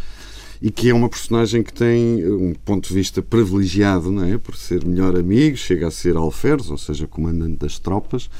e 0.60 0.70
que 0.70 0.90
é 0.90 0.94
uma 0.94 1.08
personagem 1.08 1.62
que 1.62 1.72
tem 1.72 2.24
um 2.24 2.54
ponto 2.54 2.88
de 2.88 2.94
vista 2.94 3.20
privilegiado, 3.20 4.12
não 4.12 4.24
é? 4.24 4.38
Por 4.38 4.54
ser 4.54 4.84
melhor 4.84 5.16
amigo, 5.16 5.56
chega 5.56 5.88
a 5.88 5.90
ser 5.90 6.16
alferes, 6.16 6.70
ou 6.70 6.78
seja, 6.78 7.06
comandante 7.08 7.56
das 7.56 7.80
tropas. 7.80 8.30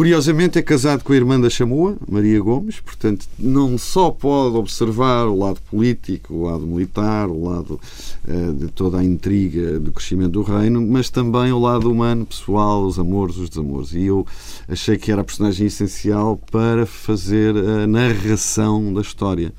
Curiosamente 0.00 0.58
é 0.58 0.62
casado 0.62 1.04
com 1.04 1.12
a 1.12 1.16
irmã 1.16 1.38
da 1.38 1.50
Chamoa, 1.50 1.94
Maria 2.08 2.40
Gomes, 2.40 2.80
portanto 2.80 3.28
não 3.38 3.76
só 3.76 4.10
pode 4.10 4.56
observar 4.56 5.26
o 5.26 5.38
lado 5.38 5.60
político, 5.70 6.32
o 6.32 6.44
lado 6.44 6.66
militar, 6.66 7.28
o 7.28 7.44
lado 7.44 7.78
uh, 8.26 8.52
de 8.54 8.68
toda 8.68 8.96
a 8.96 9.04
intriga 9.04 9.78
do 9.78 9.92
crescimento 9.92 10.30
do 10.30 10.42
reino, 10.42 10.80
mas 10.80 11.10
também 11.10 11.52
o 11.52 11.58
lado 11.58 11.92
humano, 11.92 12.24
pessoal, 12.24 12.82
os 12.82 12.98
amores, 12.98 13.36
os 13.36 13.50
desamores. 13.50 13.92
E 13.92 14.04
eu 14.04 14.26
achei 14.66 14.96
que 14.96 15.12
era 15.12 15.20
a 15.20 15.24
personagem 15.24 15.66
essencial 15.66 16.40
para 16.50 16.86
fazer 16.86 17.54
a 17.54 17.86
narração 17.86 18.94
da 18.94 19.02
história. 19.02 19.52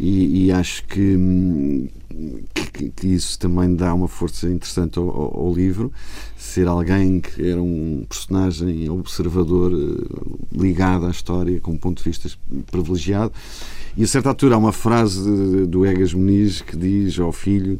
E, 0.00 0.46
e 0.46 0.52
acho 0.52 0.84
que, 0.86 1.90
que, 2.72 2.90
que, 2.90 3.06
isso 3.06 3.38
também 3.38 3.74
dá 3.74 3.92
uma 3.92 4.08
força 4.08 4.48
interessante 4.48 4.98
ao, 4.98 5.08
ao, 5.08 5.52
livro. 5.52 5.92
Ser 6.36 6.66
alguém 6.66 7.20
que 7.20 7.46
era 7.46 7.62
um 7.62 8.04
personagem 8.08 8.88
observador 8.90 9.72
eh, 9.72 10.58
ligado 10.58 11.06
à 11.06 11.10
história, 11.10 11.60
com 11.60 11.72
um 11.72 11.76
ponto 11.76 11.98
de 12.02 12.08
vista 12.08 12.30
privilegiado. 12.70 13.32
E 13.96 14.02
a 14.02 14.06
certa 14.06 14.30
altura 14.30 14.54
há 14.54 14.58
uma 14.58 14.72
frase 14.72 15.66
do 15.66 15.84
Egas 15.84 16.14
Muniz 16.14 16.62
que 16.62 16.76
diz 16.76 17.18
ao 17.18 17.32
filho. 17.32 17.78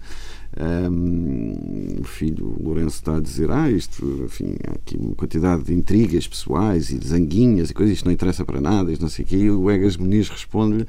Um, 0.54 2.00
o 2.02 2.04
filho 2.04 2.54
Lourenço 2.62 2.96
está 2.96 3.16
a 3.16 3.20
dizer: 3.20 3.50
Ah, 3.50 3.70
isto, 3.70 4.04
enfim, 4.26 4.54
há 4.68 4.72
aqui 4.72 4.98
uma 4.98 5.14
quantidade 5.14 5.62
de 5.62 5.72
intrigas 5.72 6.28
pessoais 6.28 6.90
e 6.90 6.98
de 6.98 7.08
zanguinhas 7.08 7.70
e 7.70 7.74
coisas, 7.74 7.96
isto 7.96 8.04
não 8.04 8.12
interessa 8.12 8.44
para 8.44 8.60
nada, 8.60 8.92
isto 8.92 9.00
não 9.00 9.08
sei 9.08 9.24
o 9.24 9.28
quê. 9.28 9.36
E 9.36 9.50
o 9.50 9.70
Egas 9.70 9.96
Muniz 9.96 10.28
responde-lhe: 10.28 10.86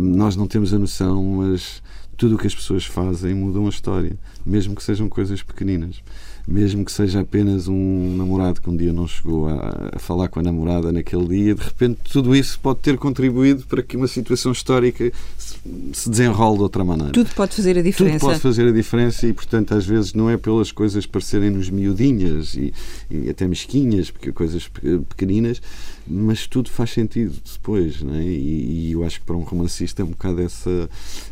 Nós 0.00 0.36
não 0.36 0.46
temos 0.46 0.72
a 0.74 0.78
noção, 0.78 1.22
mas 1.38 1.82
tudo 2.16 2.34
o 2.34 2.38
que 2.38 2.46
as 2.46 2.54
pessoas 2.54 2.84
fazem 2.84 3.34
mudam 3.34 3.66
a 3.66 3.70
história, 3.70 4.16
mesmo 4.44 4.74
que 4.74 4.82
sejam 4.82 5.08
coisas 5.08 5.42
pequeninas 5.42 6.02
mesmo 6.46 6.84
que 6.84 6.92
seja 6.92 7.20
apenas 7.20 7.68
um 7.68 8.16
namorado 8.16 8.60
que 8.60 8.68
um 8.68 8.76
dia 8.76 8.92
não 8.92 9.06
chegou 9.06 9.48
a, 9.48 9.90
a, 9.94 9.98
falar 9.98 10.28
com 10.28 10.40
a 10.40 10.42
namorada 10.42 10.92
naquele 10.92 11.26
dia, 11.26 11.54
de 11.54 11.62
repente 11.62 12.00
tudo 12.10 12.34
isso 12.34 12.58
pode 12.60 12.80
ter 12.80 12.96
contribuído 12.98 13.64
para 13.66 13.82
que 13.82 13.96
uma 13.96 14.08
situação 14.08 14.52
histórica 14.52 15.12
se, 15.38 15.56
se 15.92 16.10
desenrole 16.10 16.56
de 16.56 16.62
outra 16.62 16.84
maneira. 16.84 17.12
Tudo 17.12 17.30
pode 17.34 17.54
fazer 17.54 17.78
a 17.78 17.82
diferença. 17.82 18.18
Tudo 18.18 18.28
pode 18.30 18.40
fazer 18.40 18.68
a 18.68 18.72
diferença 18.72 19.26
e, 19.26 19.32
portanto, 19.32 19.74
às 19.74 19.86
vezes 19.86 20.14
não 20.14 20.28
é 20.28 20.36
pelas 20.36 20.72
coisas 20.72 21.06
parecerem-nos 21.06 21.70
miudinhas 21.70 22.54
e, 22.54 22.72
e, 23.10 23.30
até 23.30 23.46
mesquinhas, 23.46 24.10
porque 24.10 24.32
coisas 24.32 24.68
pequeninas, 25.08 25.60
mas 26.06 26.46
tudo 26.46 26.70
faz 26.70 26.90
sentido 26.90 27.36
depois, 27.52 28.02
não 28.02 28.14
é? 28.14 28.22
E, 28.22 28.88
e 28.88 28.92
eu 28.92 29.04
acho 29.04 29.20
que 29.20 29.26
para 29.26 29.36
um 29.36 29.42
romancista 29.42 30.02
é 30.02 30.04
um 30.04 30.08
bocado 30.08 30.42
essa, 30.42 30.90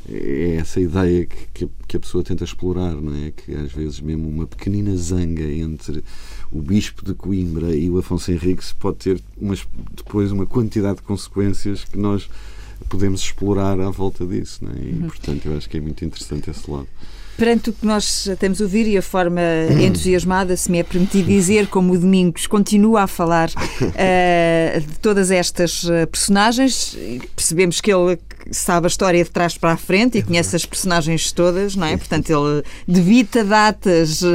é 0.08 0.56
essa 0.56 0.80
ideia 0.80 1.26
que, 1.26 1.68
que 1.86 1.96
a 1.96 2.00
pessoa 2.00 2.22
tenta 2.22 2.44
explorar, 2.44 2.94
não 2.94 3.14
é? 3.14 3.32
Que 3.32 3.52
às 3.54 3.72
vezes 3.72 4.00
mesmo 4.00 4.28
uma 4.28 4.46
pequenina 4.46 4.96
zanga 5.00 5.44
entre 5.44 6.04
o 6.52 6.60
Bispo 6.60 7.04
de 7.04 7.14
Coimbra 7.14 7.74
e 7.74 7.88
o 7.88 7.98
Afonso 7.98 8.30
Henriques 8.32 8.72
pode 8.72 8.98
ter 8.98 9.20
umas, 9.40 9.66
depois 9.94 10.32
uma 10.32 10.46
quantidade 10.46 10.96
de 10.96 11.02
consequências 11.02 11.84
que 11.84 11.98
nós 11.98 12.28
podemos 12.88 13.20
explorar 13.20 13.78
à 13.80 13.90
volta 13.90 14.24
disso. 14.26 14.64
Não 14.64 14.72
é? 14.72 14.84
E, 14.84 14.92
uhum. 14.92 15.08
portanto, 15.08 15.46
eu 15.46 15.56
acho 15.56 15.68
que 15.68 15.76
é 15.76 15.80
muito 15.80 16.04
interessante 16.04 16.50
esse 16.50 16.70
lado. 16.70 16.88
Perante 17.36 17.70
o 17.70 17.72
que 17.72 17.86
nós 17.86 18.28
temos 18.38 18.60
a 18.60 18.64
ouvir 18.64 18.86
e 18.86 18.98
a 18.98 19.02
forma 19.02 19.40
entusiasmada, 19.80 20.54
se 20.58 20.70
me 20.70 20.78
é 20.78 20.82
permitido 20.82 21.26
dizer, 21.26 21.68
como 21.68 21.94
o 21.94 21.98
Domingos 21.98 22.46
continua 22.46 23.04
a 23.04 23.06
falar 23.06 23.48
uh, 23.48 24.80
de 24.86 24.98
todas 24.98 25.30
estas 25.30 25.84
eh, 25.88 26.04
personagens, 26.04 26.94
percebemos 27.34 27.80
que 27.80 27.90
ele 27.90 28.18
sabe 28.50 28.86
a 28.86 28.88
história 28.88 29.22
de 29.22 29.30
trás 29.30 29.56
para 29.56 29.72
a 29.72 29.76
frente 29.76 30.18
e 30.18 30.22
conhece 30.22 30.56
as 30.56 30.66
personagens 30.66 31.32
todas, 31.32 31.76
não 31.76 31.86
é? 31.86 31.96
Portanto, 31.96 32.30
ele 32.30 32.62
debita 32.86 33.44
datas 33.44 34.22
uh, 34.22 34.26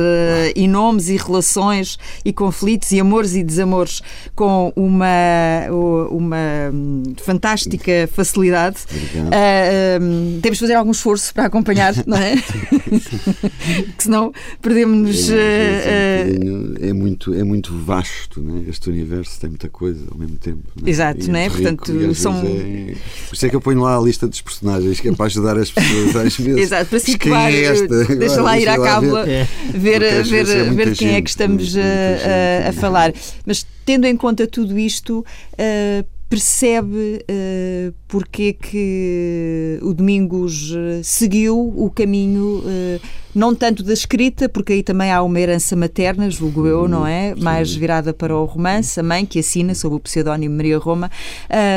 e 0.55 0.67
nomes 0.67 1.09
e 1.09 1.17
relações 1.17 1.97
e 2.23 2.31
conflitos 2.31 2.91
e 2.91 2.99
amores 2.99 3.35
e 3.35 3.43
desamores 3.43 4.01
com 4.35 4.71
uma, 4.75 5.67
uma 6.09 6.37
fantástica 7.23 8.09
facilidade. 8.11 8.77
Uh, 9.15 10.01
um, 10.01 10.39
temos 10.41 10.57
de 10.57 10.61
fazer 10.61 10.73
algum 10.75 10.91
esforço 10.91 11.33
para 11.33 11.45
acompanhar, 11.45 11.93
não 12.07 12.17
é? 12.17 12.35
que 13.97 14.03
senão 14.03 14.31
perdemos. 14.61 15.29
É, 15.29 15.35
é, 15.35 16.89
é, 16.89 16.93
muito, 16.93 17.33
é 17.33 17.43
muito 17.43 17.77
vasto, 17.77 18.41
não 18.41 18.59
é? 18.59 18.69
Este 18.69 18.89
universo 18.89 19.39
tem 19.39 19.49
muita 19.49 19.69
coisa 19.69 20.05
ao 20.11 20.17
mesmo 20.17 20.37
tempo. 20.37 20.63
Não 20.75 20.87
é? 20.87 20.89
Exato, 20.89 21.31
não 21.31 21.39
é? 21.39 21.49
Portanto, 21.49 22.15
são. 22.15 22.37
É... 22.39 22.95
Por 23.27 23.35
isso 23.35 23.45
é 23.45 23.49
que 23.49 23.55
eu 23.55 23.61
ponho 23.61 23.81
lá 23.81 23.95
a 23.95 23.99
lista 24.05 24.27
dos 24.27 24.41
personagens, 24.41 24.99
que 24.99 25.09
é 25.09 25.11
para 25.13 25.25
ajudar 25.25 25.57
as 25.57 25.71
pessoas 25.71 26.15
às 26.15 26.37
vezes. 26.37 26.61
Exato, 26.61 26.89
para 26.89 26.99
situar. 26.99 27.53
É 27.53 27.63
esta? 27.63 28.05
Deixa 28.15 28.41
lá 28.41 28.59
ir 28.59 28.69
à 28.69 28.77
cábula 28.77 29.25
ver, 29.25 29.99
ver, 29.99 30.23
ver, 30.23 30.49
é 30.49 30.63
ver 30.69 30.95
quem 30.95 31.15
é 31.15 31.21
que 31.21 31.29
estamos 31.29 31.75
a, 31.75 32.69
a, 32.69 32.73
falar. 32.73 33.13
Mas 33.45 33.65
tendo 33.85 34.05
em 34.05 34.15
conta 34.15 34.47
tudo 34.47 34.77
isto, 34.77 35.19
uh, 35.53 36.05
percebe 36.29 37.23
uh, 37.29 37.93
porque 38.07 38.53
que 38.53 39.79
o 39.81 39.93
Domingos 39.93 40.73
seguiu 41.03 41.73
o 41.75 41.89
caminho 41.89 42.59
uh, 42.59 43.01
não 43.35 43.53
tanto 43.53 43.83
da 43.83 43.93
escrita, 43.93 44.47
porque 44.47 44.73
aí 44.73 44.83
também 44.83 45.11
há 45.11 45.21
uma 45.21 45.39
herança 45.39 45.75
materna, 45.75 46.29
julgo 46.29 46.65
eu, 46.65 46.87
não 46.87 47.05
é? 47.05 47.35
Mais 47.35 47.75
virada 47.75 48.13
para 48.13 48.35
o 48.35 48.45
romance, 48.45 48.97
a 48.97 49.03
mãe 49.03 49.25
que 49.25 49.39
assina 49.39 49.75
sob 49.75 49.95
o 49.95 49.99
pseudónimo 49.99 50.55
Maria 50.55 50.77
Roma. 50.77 51.11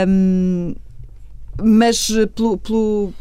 Um, 0.06 0.74
mas 1.62 2.10
eh, 2.10 2.26
pelo, 2.26 2.58
pelo, 2.58 3.12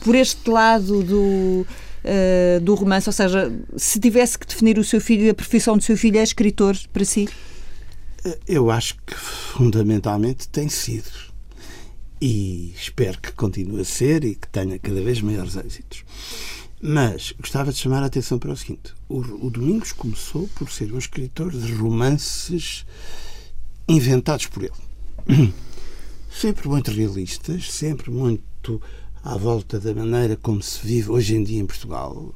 por 0.00 0.14
este 0.14 0.50
lado 0.50 1.02
do, 1.02 1.66
uh, 2.04 2.60
do 2.60 2.74
romance, 2.74 3.08
ou 3.08 3.12
seja, 3.12 3.52
se 3.76 4.00
tivesse 4.00 4.38
que 4.38 4.46
definir 4.46 4.78
o 4.78 4.84
seu 4.84 5.00
filho, 5.00 5.30
a 5.30 5.34
profissão 5.34 5.76
do 5.76 5.82
seu 5.82 5.96
filho 5.96 6.18
é 6.18 6.22
escritor 6.22 6.76
para 6.92 7.04
si? 7.04 7.28
Eh, 8.24 8.38
eu 8.46 8.70
acho 8.70 8.96
que 9.06 9.14
fundamentalmente 9.14 10.48
tem 10.48 10.68
sido. 10.68 11.26
E 12.20 12.72
espero 12.74 13.20
que 13.20 13.32
continue 13.32 13.82
a 13.82 13.84
ser 13.84 14.24
e 14.24 14.34
que 14.34 14.48
tenha 14.48 14.78
cada 14.78 15.02
vez 15.02 15.20
maiores 15.20 15.54
êxitos. 15.56 16.02
Mas 16.80 17.34
gostava 17.38 17.72
de 17.72 17.78
chamar 17.78 18.02
a 18.02 18.06
atenção 18.06 18.38
para 18.38 18.52
o 18.52 18.56
seguinte: 18.56 18.94
o, 19.08 19.18
o 19.18 19.50
Domingos 19.50 19.92
começou 19.92 20.48
por 20.54 20.70
ser 20.70 20.92
um 20.92 20.98
escritor 20.98 21.50
de 21.50 21.72
romances 21.74 22.86
inventados 23.88 24.46
por 24.46 24.64
ele 24.64 25.52
sempre 26.30 26.68
muito 26.68 26.90
realistas, 26.90 27.72
sempre 27.72 28.10
muito 28.10 28.80
à 29.26 29.36
volta 29.36 29.80
da 29.80 29.92
maneira 29.92 30.36
como 30.36 30.62
se 30.62 30.86
vive 30.86 31.10
hoje 31.10 31.34
em 31.34 31.42
dia 31.42 31.60
em 31.60 31.66
Portugal. 31.66 32.32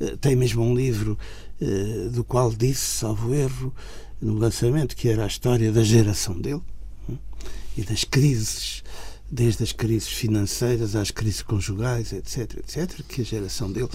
Eh, 0.00 0.16
tem 0.20 0.36
mesmo 0.36 0.62
um 0.62 0.74
livro 0.74 1.18
eh, 1.60 2.08
do 2.12 2.22
qual 2.22 2.52
disse, 2.52 2.98
salvo 2.98 3.34
erro, 3.34 3.74
no 4.20 4.34
lançamento, 4.34 4.94
que 4.94 5.08
era 5.08 5.24
a 5.24 5.26
história 5.26 5.72
da 5.72 5.82
geração 5.82 6.40
dele 6.40 6.62
hum, 7.08 7.16
e 7.76 7.82
das 7.82 8.04
crises, 8.04 8.84
desde 9.30 9.64
as 9.64 9.72
crises 9.72 10.08
financeiras 10.08 10.94
às 10.94 11.10
crises 11.10 11.42
conjugais, 11.42 12.12
etc., 12.12 12.58
etc., 12.58 13.02
que 13.08 13.22
a 13.22 13.24
geração 13.24 13.72
dele 13.72 13.90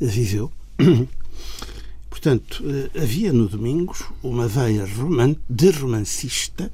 viveu. 0.00 0.50
Portanto, 2.08 2.64
eh, 2.66 3.02
havia 3.02 3.32
no 3.32 3.46
Domingos 3.46 4.04
uma 4.22 4.48
veia 4.48 4.86
de 5.48 5.70
romancista 5.70 6.72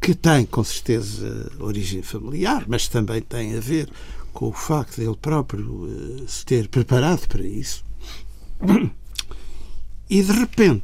que 0.00 0.14
tem 0.14 0.44
com 0.46 0.62
certeza 0.62 1.50
origem 1.58 2.02
familiar, 2.02 2.64
mas 2.68 2.88
também 2.88 3.20
tem 3.20 3.56
a 3.56 3.60
ver 3.60 3.88
com 4.32 4.48
o 4.48 4.52
facto 4.52 4.96
de 4.96 5.06
ele 5.06 5.16
próprio 5.16 5.84
uh, 5.84 6.28
se 6.28 6.44
ter 6.44 6.68
preparado 6.68 7.26
para 7.26 7.44
isso. 7.44 7.84
E 10.08 10.22
de 10.22 10.30
repente 10.30 10.80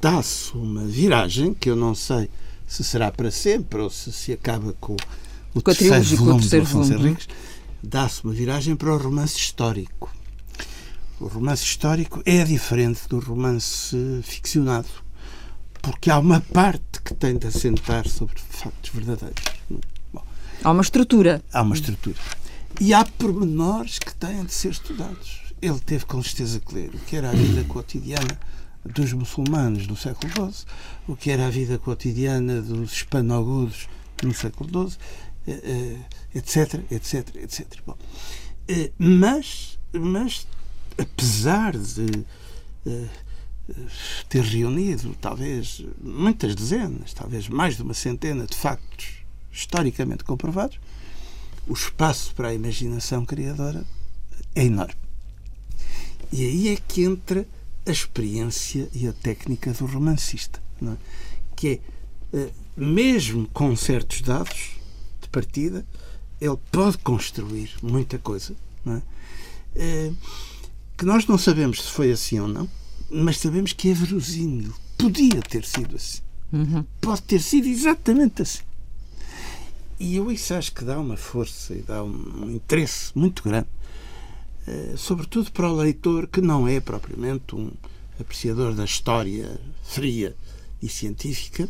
dá-se 0.00 0.52
uma 0.54 0.84
viragem 0.84 1.54
que 1.54 1.70
eu 1.70 1.76
não 1.76 1.94
sei 1.94 2.28
se 2.66 2.82
será 2.82 3.12
para 3.12 3.30
sempre 3.30 3.80
ou 3.80 3.88
se 3.88 4.10
se 4.12 4.32
acaba 4.32 4.72
com 4.80 4.96
o 5.54 5.62
com 5.62 5.72
terceiro 5.72 6.24
volume 6.24 6.48
do 6.48 6.62
Afonso 6.62 6.92
é? 6.92 6.96
Henriques, 6.96 7.28
dá-se 7.82 8.24
uma 8.24 8.32
viragem 8.32 8.74
para 8.74 8.92
o 8.92 8.98
romance 8.98 9.36
histórico. 9.36 10.12
O 11.20 11.26
romance 11.26 11.62
histórico 11.62 12.20
é 12.24 12.44
diferente 12.44 13.08
do 13.08 13.20
romance 13.20 13.96
ficcionado 14.22 14.88
porque 15.86 16.10
há 16.10 16.18
uma 16.18 16.40
parte 16.40 17.00
que 17.00 17.14
tem 17.14 17.38
de 17.38 17.46
assentar 17.46 18.08
sobre 18.08 18.34
factos 18.40 18.90
verdadeiros. 18.92 19.44
Bom, 20.12 20.24
há 20.64 20.70
uma 20.72 20.82
estrutura. 20.82 21.40
Há 21.52 21.62
uma 21.62 21.76
estrutura. 21.76 22.16
E 22.80 22.92
há 22.92 23.04
pormenores 23.04 24.00
que 24.00 24.12
têm 24.12 24.44
de 24.44 24.52
ser 24.52 24.72
estudados. 24.72 25.42
Ele 25.62 25.78
teve 25.78 26.04
com 26.04 26.20
certeza 26.20 26.58
que 26.58 26.74
ler 26.74 26.90
o 26.92 26.98
que 26.98 27.14
era 27.14 27.30
a 27.30 27.32
vida 27.32 27.62
cotidiana 27.68 28.36
dos 28.84 29.12
muçulmanos 29.12 29.86
no 29.86 29.96
século 29.96 30.32
XII, 30.32 30.64
o 31.06 31.14
que 31.14 31.30
era 31.30 31.46
a 31.46 31.50
vida 31.50 31.78
cotidiana 31.78 32.60
dos 32.60 32.92
hispanogudos 32.92 33.88
no 34.24 34.34
século 34.34 34.90
XII, 34.90 34.98
etc, 36.34 36.82
etc, 36.90 37.36
etc. 37.36 37.66
Bom, 37.86 37.96
eh, 38.66 38.90
mas, 38.98 39.78
mas, 39.92 40.48
apesar 40.98 41.76
de 41.78 42.26
eh, 42.86 43.06
ter 44.28 44.42
reunido 44.42 45.14
talvez 45.20 45.84
muitas 46.00 46.54
dezenas, 46.54 47.12
talvez 47.12 47.48
mais 47.48 47.76
de 47.76 47.82
uma 47.82 47.94
centena 47.94 48.46
de 48.46 48.56
factos 48.56 49.24
historicamente 49.52 50.24
comprovados, 50.24 50.78
o 51.66 51.72
espaço 51.72 52.34
para 52.34 52.48
a 52.48 52.54
imaginação 52.54 53.24
criadora 53.24 53.84
é 54.54 54.64
enorme. 54.64 54.94
E 56.32 56.44
aí 56.44 56.68
é 56.68 56.76
que 56.76 57.04
entra 57.04 57.46
a 57.86 57.90
experiência 57.90 58.88
e 58.92 59.06
a 59.06 59.12
técnica 59.12 59.72
do 59.72 59.86
romancista, 59.86 60.60
é? 60.82 60.96
que 61.54 61.68
é, 61.68 61.80
eh, 62.36 62.50
mesmo 62.76 63.48
com 63.48 63.74
certos 63.76 64.20
dados 64.20 64.72
de 65.20 65.28
partida, 65.28 65.86
ele 66.40 66.58
pode 66.70 66.98
construir 66.98 67.70
muita 67.82 68.18
coisa, 68.18 68.54
é? 68.86 69.02
Eh, 69.76 70.12
que 70.96 71.04
nós 71.04 71.26
não 71.26 71.38
sabemos 71.38 71.82
se 71.82 71.90
foi 71.90 72.10
assim 72.10 72.40
ou 72.40 72.48
não, 72.48 72.68
mas 73.10 73.38
sabemos 73.38 73.72
que 73.72 73.90
é 73.90 73.94
verosímil. 73.94 74.72
Podia 74.98 75.40
ter 75.42 75.64
sido 75.64 75.96
assim. 75.96 76.20
Uhum. 76.52 76.84
Pode 77.00 77.22
ter 77.22 77.40
sido 77.40 77.66
exatamente 77.66 78.42
assim. 78.42 78.62
E 79.98 80.16
eu 80.16 80.30
isso 80.30 80.52
acho 80.54 80.72
que 80.72 80.84
dá 80.84 80.98
uma 80.98 81.16
força 81.16 81.74
e 81.74 81.82
dá 81.82 82.04
um 82.04 82.50
interesse 82.50 83.10
muito 83.14 83.42
grande, 83.42 83.68
eh, 84.66 84.94
sobretudo 84.96 85.50
para 85.50 85.70
o 85.70 85.76
leitor 85.76 86.26
que 86.26 86.40
não 86.40 86.68
é 86.68 86.80
propriamente 86.80 87.54
um 87.54 87.70
apreciador 88.20 88.74
da 88.74 88.84
história 88.84 89.58
fria 89.82 90.36
e 90.82 90.88
científica, 90.88 91.68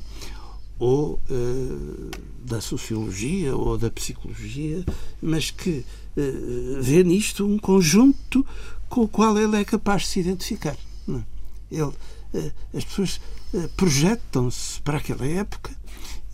ou 0.79 1.21
uh, 1.31 2.11
da 2.45 2.61
sociologia 2.61 3.57
ou 3.57 3.79
da 3.79 3.91
psicologia, 3.91 4.85
mas 5.23 5.51
que 5.51 5.85
uh, 6.17 6.83
vê 6.83 7.03
nisto 7.03 7.47
um 7.47 7.59
conjunto 7.59 8.45
com 8.89 9.03
o 9.03 9.09
qual 9.09 9.39
ele 9.39 9.57
é 9.57 9.65
capaz 9.65 10.03
de 10.03 10.09
se 10.09 10.21
identificar. 10.21 10.77
Não. 11.07 11.25
Ele, 11.71 11.93
eh, 12.35 12.53
as 12.75 12.85
pessoas 12.85 13.21
eh, 13.55 13.69
projetam-se 13.77 14.81
para 14.83 14.99
aquela 14.99 15.27
época 15.27 15.71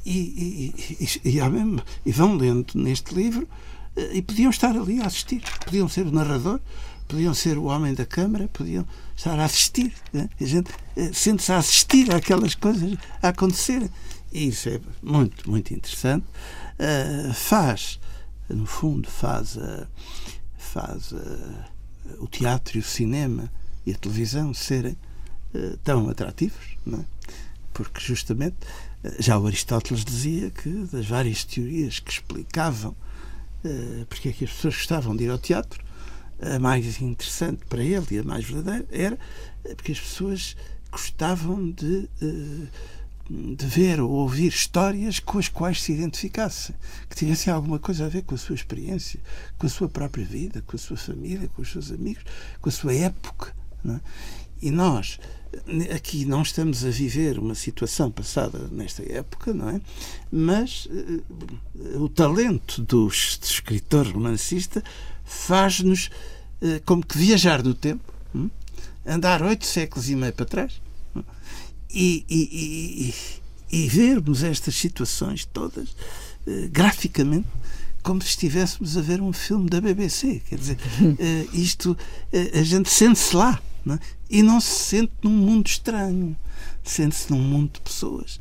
e, 0.04 0.74
e, 1.00 1.28
e, 1.36 1.50
mesmo, 1.50 1.82
e, 2.04 2.12
vão 2.12 2.36
lendo 2.36 2.72
neste 2.74 3.14
livro 3.14 3.48
e 4.12 4.20
podiam 4.22 4.50
estar 4.50 4.76
ali 4.76 5.00
a 5.00 5.06
assistir. 5.06 5.42
Podiam 5.64 5.88
ser 5.88 6.06
o 6.06 6.12
narrador, 6.12 6.60
podiam 7.06 7.34
ser 7.34 7.58
o 7.58 7.64
homem 7.64 7.94
da 7.94 8.06
câmara, 8.06 8.48
podiam 8.48 8.86
estar 9.14 9.38
a 9.38 9.44
assistir. 9.44 9.92
Né? 10.12 10.28
A 10.40 10.44
gente 10.44 10.70
sente-se 11.12 11.52
a 11.52 11.58
assistir 11.58 12.12
àquelas 12.12 12.54
coisas 12.54 12.96
a 13.22 13.28
acontecerem. 13.28 13.90
E 14.32 14.48
isso 14.48 14.68
é 14.70 14.80
muito, 15.02 15.48
muito 15.48 15.74
interessante. 15.74 16.24
Uh, 16.78 17.32
faz, 17.34 18.00
no 18.48 18.64
fundo, 18.64 19.08
faz, 19.10 19.56
uh, 19.56 19.86
faz 20.56 21.12
uh, 21.12 21.64
o 22.18 22.26
teatro 22.26 22.78
e 22.78 22.80
o 22.80 22.84
cinema 22.84 23.52
e 23.86 23.92
a 23.92 23.96
televisão 23.96 24.52
serem 24.54 24.96
tão 25.84 26.08
atrativos, 26.08 26.76
é? 26.86 27.04
porque 27.74 28.00
justamente 28.00 28.56
já 29.18 29.38
o 29.38 29.46
Aristóteles 29.46 30.04
dizia 30.04 30.50
que 30.50 30.70
das 30.90 31.06
várias 31.06 31.44
teorias 31.44 31.98
que 31.98 32.10
explicavam 32.10 32.96
porque 34.08 34.30
é 34.30 34.32
que 34.32 34.44
as 34.44 34.50
pessoas 34.50 34.74
gostavam 34.74 35.14
de 35.14 35.24
ir 35.24 35.30
ao 35.30 35.38
teatro, 35.38 35.84
a 36.40 36.58
mais 36.58 37.00
interessante 37.00 37.64
para 37.68 37.82
ele 37.82 38.06
e 38.10 38.18
a 38.18 38.24
mais 38.24 38.44
verdadeira 38.44 38.86
era 38.90 39.18
porque 39.76 39.92
as 39.92 40.00
pessoas 40.00 40.56
gostavam 40.90 41.70
de 41.70 42.08
de 43.56 43.66
ver 43.66 44.00
ou 44.00 44.10
ouvir 44.10 44.48
histórias 44.48 45.18
com 45.18 45.38
as 45.38 45.48
quais 45.48 45.80
se 45.80 45.92
identificasse, 45.92 46.74
que 47.08 47.16
tivessem 47.16 47.52
alguma 47.52 47.78
coisa 47.78 48.04
a 48.04 48.08
ver 48.08 48.22
com 48.22 48.34
a 48.34 48.38
sua 48.38 48.54
experiência, 48.54 49.20
com 49.58 49.66
a 49.66 49.70
sua 49.70 49.88
própria 49.88 50.24
vida, 50.24 50.62
com 50.66 50.76
a 50.76 50.78
sua 50.78 50.96
família, 50.96 51.48
com 51.48 51.62
os 51.62 51.70
seus 51.70 51.90
amigos, 51.90 52.24
com 52.60 52.68
a 52.68 52.72
sua 52.72 52.94
época. 52.94 53.54
É? 53.88 54.00
E 54.60 54.70
nós 54.70 55.18
aqui 55.94 56.24
não 56.24 56.42
estamos 56.42 56.84
a 56.84 56.90
viver 56.90 57.38
uma 57.38 57.54
situação 57.54 58.10
passada 58.10 58.68
nesta 58.70 59.02
época, 59.10 59.52
não 59.52 59.68
é? 59.68 59.80
Mas 60.30 60.86
uh, 60.86 62.02
o 62.02 62.08
talento 62.08 62.82
do, 62.82 63.06
escritor 63.08 64.06
romancista 64.08 64.82
faz-nos 65.24 66.06
uh, 66.60 66.80
como 66.84 67.04
que 67.04 67.18
viajar 67.18 67.62
no 67.62 67.74
tempo, 67.74 68.12
um? 68.34 68.48
andar 69.06 69.42
oito 69.42 69.66
séculos 69.66 70.08
e 70.08 70.16
meio 70.16 70.32
para 70.32 70.46
trás 70.46 70.80
e, 71.90 72.24
e, 72.28 73.14
e, 73.70 73.84
e 73.84 73.88
vermos 73.88 74.42
estas 74.42 74.74
situações 74.74 75.44
todas 75.44 75.90
uh, 75.90 76.68
graficamente 76.70 77.48
como 78.02 78.20
se 78.20 78.30
estivéssemos 78.30 78.96
a 78.96 79.00
ver 79.00 79.20
um 79.20 79.32
filme 79.32 79.70
da 79.70 79.80
BBC. 79.80 80.42
Quer 80.48 80.58
dizer, 80.58 80.76
isto, 81.54 81.96
a 82.52 82.62
gente 82.64 82.90
sente-se 82.90 83.36
lá 83.36 83.62
não 83.84 83.94
é? 83.94 83.98
e 84.30 84.42
não 84.42 84.60
se 84.60 84.84
sente 84.84 85.12
num 85.22 85.30
mundo 85.30 85.66
estranho. 85.66 86.36
Sente-se 86.82 87.30
num 87.30 87.40
mundo 87.40 87.72
de 87.74 87.80
pessoas 87.80 88.40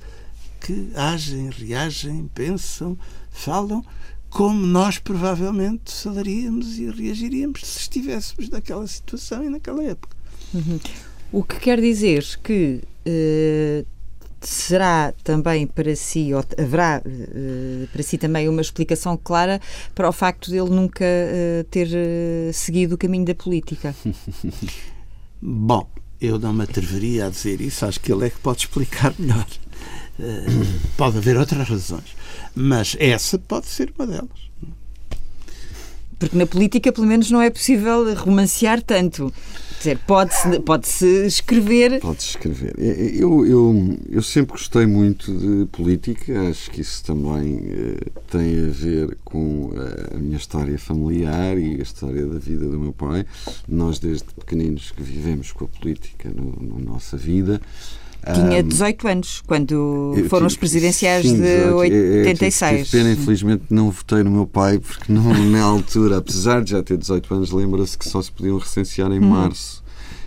que 0.59 0.91
agem, 0.95 1.49
reagem, 1.49 2.29
pensam, 2.33 2.97
falam 3.31 3.83
como 4.29 4.65
nós 4.65 4.97
provavelmente 4.97 5.91
falaríamos 5.91 6.77
e 6.77 6.89
reagiríamos 6.89 7.61
se 7.65 7.79
estivéssemos 7.79 8.49
naquela 8.49 8.87
situação 8.87 9.43
e 9.43 9.49
naquela 9.49 9.83
época. 9.83 10.15
Uhum. 10.53 10.79
O 11.31 11.43
que 11.43 11.59
quer 11.59 11.81
dizer 11.81 12.25
que 12.41 12.81
uh, 13.05 13.85
será 14.39 15.13
também 15.23 15.67
para 15.67 15.95
si, 15.95 16.33
ou 16.33 16.43
haverá 16.57 17.01
uh, 17.05 17.87
para 17.87 18.03
si 18.03 18.17
também 18.17 18.47
uma 18.47 18.61
explicação 18.61 19.17
clara 19.17 19.59
para 19.93 20.07
o 20.07 20.13
facto 20.13 20.49
dele 20.49 20.69
nunca 20.69 21.03
uh, 21.03 21.63
ter 21.65 21.89
seguido 22.53 22.95
o 22.95 22.97
caminho 22.97 23.25
da 23.25 23.35
política? 23.35 23.93
Bom, 25.41 25.89
eu 26.19 26.37
não 26.37 26.53
me 26.53 26.63
atreveria 26.63 27.25
a 27.25 27.29
dizer 27.29 27.61
isso, 27.61 27.85
acho 27.85 27.99
que 27.99 28.11
ele 28.11 28.27
é 28.27 28.29
que 28.29 28.39
pode 28.39 28.59
explicar 28.59 29.13
melhor. 29.17 29.47
pode 30.95 31.17
haver 31.17 31.37
outras 31.37 31.67
razões, 31.67 32.15
mas 32.53 32.95
essa 32.99 33.39
pode 33.39 33.65
ser 33.65 33.91
uma 33.97 34.05
delas. 34.05 34.51
Porque 36.21 36.37
na 36.37 36.45
política, 36.45 36.91
pelo 36.91 37.07
menos, 37.07 37.31
não 37.31 37.41
é 37.41 37.49
possível 37.49 38.13
romancear 38.13 38.79
tanto 38.79 39.33
dizer, 39.81 39.97
pode-se 40.05 40.59
pode 40.59 40.87
-se 40.87 41.25
escrever. 41.25 41.99
Pode-se 41.99 42.29
escrever. 42.29 42.75
Eu, 42.77 43.45
eu, 43.45 43.97
eu 44.09 44.21
sempre 44.21 44.51
gostei 44.51 44.85
muito 44.85 45.33
de 45.33 45.65
política, 45.65 46.49
acho 46.49 46.69
que 46.69 46.81
isso 46.81 47.03
também 47.03 47.55
uh, 47.55 48.11
tem 48.29 48.67
a 48.67 48.69
ver 48.69 49.17
com 49.25 49.71
a 50.13 50.17
minha 50.17 50.37
história 50.37 50.77
familiar 50.77 51.57
e 51.57 51.79
a 51.79 51.83
história 51.83 52.25
da 52.25 52.37
vida 52.37 52.67
do 52.67 52.79
meu 52.79 52.93
pai. 52.93 53.25
Nós, 53.67 53.97
desde 53.97 54.25
pequeninos, 54.25 54.91
que 54.91 55.01
vivemos 55.01 55.51
com 55.51 55.65
a 55.65 55.67
política 55.67 56.29
no, 56.29 56.55
na 56.61 56.91
nossa 56.91 57.17
vida. 57.17 57.59
Tinha 58.33 58.61
18 58.61 59.07
anos 59.07 59.41
quando 59.47 60.15
foram 60.29 60.45
os 60.45 60.55
presidenciais 60.55 61.25
sim, 61.25 61.41
de 61.41 61.73
86. 61.73 62.71
É, 62.71 62.81
é, 62.81 62.85
pena, 62.85 63.13
infelizmente, 63.13 63.63
não 63.69 63.89
votei 63.89 64.21
no 64.21 64.29
meu 64.29 64.45
pai, 64.45 64.77
porque 64.77 65.11
não, 65.11 65.33
na 65.49 65.63
altura, 65.63 66.17
apesar 66.17 66.63
de 66.63 66.71
já 66.71 66.83
ter 66.83 66.97
18 66.97 67.33
anos, 67.33 67.51
lembra-se 67.51 67.97
que 67.97 68.07
só 68.07 68.21
se 68.21 68.31
podiam 68.31 68.59
recensear 68.59 69.11
em 69.11 69.19
hum. 69.19 69.29
março. 69.29 69.81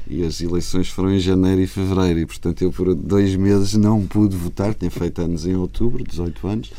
E 0.07 0.23
as 0.23 0.41
eleições 0.41 0.89
foram 0.89 1.15
em 1.15 1.19
janeiro 1.19 1.63
e 1.63 1.67
fevereiro, 1.67 2.19
e 2.19 2.27
portanto 2.27 2.61
eu 2.63 2.71
por 2.71 2.95
dois 2.95 3.35
meses 3.37 3.75
não 3.75 4.05
pude 4.05 4.37
votar. 4.37 4.75
Tinha 4.75 4.91
feito 4.91 5.23
anos 5.23 5.47
em 5.47 5.55
outubro, 5.55 6.05
18 6.05 6.47
anos. 6.47 6.73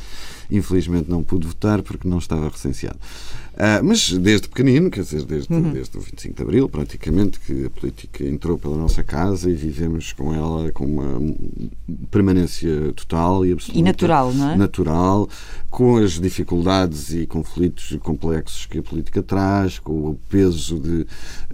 Infelizmente 0.51 1.09
não 1.09 1.23
pude 1.23 1.47
votar 1.47 1.81
porque 1.81 2.07
não 2.07 2.19
estava 2.19 2.47
recenseado. 2.49 2.99
Uh, 3.55 3.81
mas 3.81 4.11
desde 4.11 4.49
pequenino, 4.49 4.91
quer 4.91 5.01
dizer, 5.01 5.23
desde, 5.23 5.53
uhum. 5.53 5.71
desde 5.71 5.97
o 5.97 6.01
25 6.01 6.35
de 6.35 6.43
Abril, 6.43 6.67
praticamente, 6.67 7.39
que 7.39 7.65
a 7.65 7.69
política 7.69 8.25
entrou 8.25 8.57
pela 8.57 8.75
nossa 8.75 9.01
casa 9.01 9.49
e 9.49 9.53
vivemos 9.53 10.11
com 10.11 10.35
ela 10.35 10.73
com 10.73 10.85
uma 10.85 11.35
permanência 12.11 12.91
total 12.93 13.45
e 13.45 13.53
absoluta. 13.53 13.79
E 13.79 13.81
natural, 13.81 14.33
não 14.33 14.51
é? 14.51 14.57
Natural, 14.57 15.29
com 15.69 15.95
as 15.95 16.19
dificuldades 16.19 17.13
e 17.13 17.25
conflitos 17.25 17.97
complexos 18.03 18.65
que 18.65 18.79
a 18.79 18.83
política 18.83 19.23
traz, 19.23 19.79
com 19.79 20.09
o 20.09 20.19
peso 20.27 20.77
de 20.77 21.07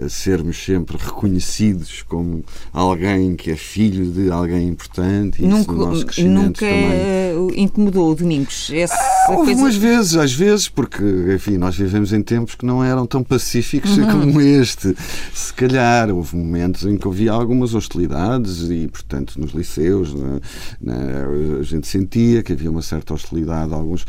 uh, 0.03 0.09
sermos 0.09 0.57
sempre 0.57 0.97
reconhecidos 0.97 2.01
como 2.01 2.43
alguém 2.73 3.35
que 3.35 3.51
é 3.51 3.55
filho 3.55 4.11
de 4.11 4.31
alguém 4.31 4.67
importante. 4.67 5.43
E 5.43 5.45
nunca, 5.45 5.61
isso 5.61 5.71
no 5.71 5.85
nosso 5.85 6.05
crescimento 6.07 6.45
nunca 6.45 6.65
também. 6.65 7.61
incomodou 7.61 8.11
o 8.11 8.15
Domingos? 8.15 8.71
Essa 8.73 8.95
ah, 8.95 9.33
houve 9.33 9.53
umas 9.53 9.75
vezes, 9.75 10.15
às 10.15 10.33
vezes, 10.33 10.67
porque, 10.67 11.03
enfim, 11.35 11.57
nós 11.57 11.75
vivemos 11.75 11.90
vivemos 11.91 12.13
em 12.13 12.21
tempos 12.21 12.55
que 12.55 12.65
não 12.65 12.81
eram 12.81 13.05
tão 13.05 13.21
pacíficos 13.21 13.97
uhum. 13.97 14.07
como 14.11 14.41
este. 14.41 14.95
Se 15.33 15.53
calhar 15.53 16.09
houve 16.09 16.35
momentos 16.35 16.85
em 16.85 16.97
que 16.97 17.07
havia 17.07 17.33
algumas 17.33 17.73
hostilidades 17.73 18.69
e, 18.69 18.87
portanto, 18.87 19.39
nos 19.39 19.51
liceus 19.51 20.13
né, 20.13 20.39
né, 20.79 21.25
a 21.59 21.63
gente 21.63 21.87
sentia 21.87 22.41
que 22.41 22.53
havia 22.53 22.71
uma 22.71 22.81
certa 22.81 23.13
hostilidade 23.13 23.73
alguns. 23.73 24.05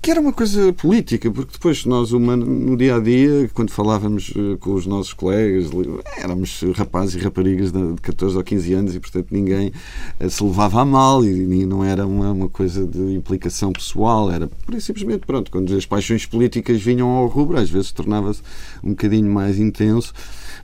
que 0.00 0.10
era 0.10 0.20
uma 0.20 0.32
coisa 0.32 0.72
política, 0.72 1.30
porque 1.30 1.52
depois 1.52 1.84
nós, 1.84 2.10
no 2.10 2.76
dia 2.76 2.96
a 2.96 3.00
dia, 3.00 3.48
quando 3.54 3.70
falávamos 3.70 4.32
eh, 4.36 4.56
com 4.58 4.74
os 4.74 4.86
nossos 4.86 5.12
colegas, 5.12 5.70
éramos 6.18 6.62
rapazes 6.74 7.14
e 7.14 7.18
raparigas 7.18 7.70
de 7.70 7.94
14 8.02 8.36
ou 8.36 8.42
15 8.42 8.74
anos 8.74 8.94
e, 8.96 9.00
portanto, 9.00 9.28
ninguém 9.30 9.72
eh, 10.18 10.28
se 10.28 10.42
levava 10.42 10.80
a 10.80 10.84
mal 10.84 11.24
e 11.24 11.64
não 11.66 11.84
era 11.84 12.06
uma, 12.06 12.32
uma 12.32 12.48
coisa 12.48 12.84
de 12.86 13.14
implicação 13.14 13.72
pessoal, 13.72 14.30
era 14.30 14.50
simplesmente, 14.80 15.26
pronto, 15.26 15.50
quando 15.50 15.74
as 15.76 15.86
paixões 15.86 16.26
políticas 16.32 16.80
vinham 16.80 17.08
ao 17.08 17.26
rubro, 17.26 17.58
às 17.58 17.68
vezes 17.68 17.92
tornava-se 17.92 18.40
um 18.82 18.90
bocadinho 18.90 19.30
mais 19.30 19.58
intenso. 19.58 20.14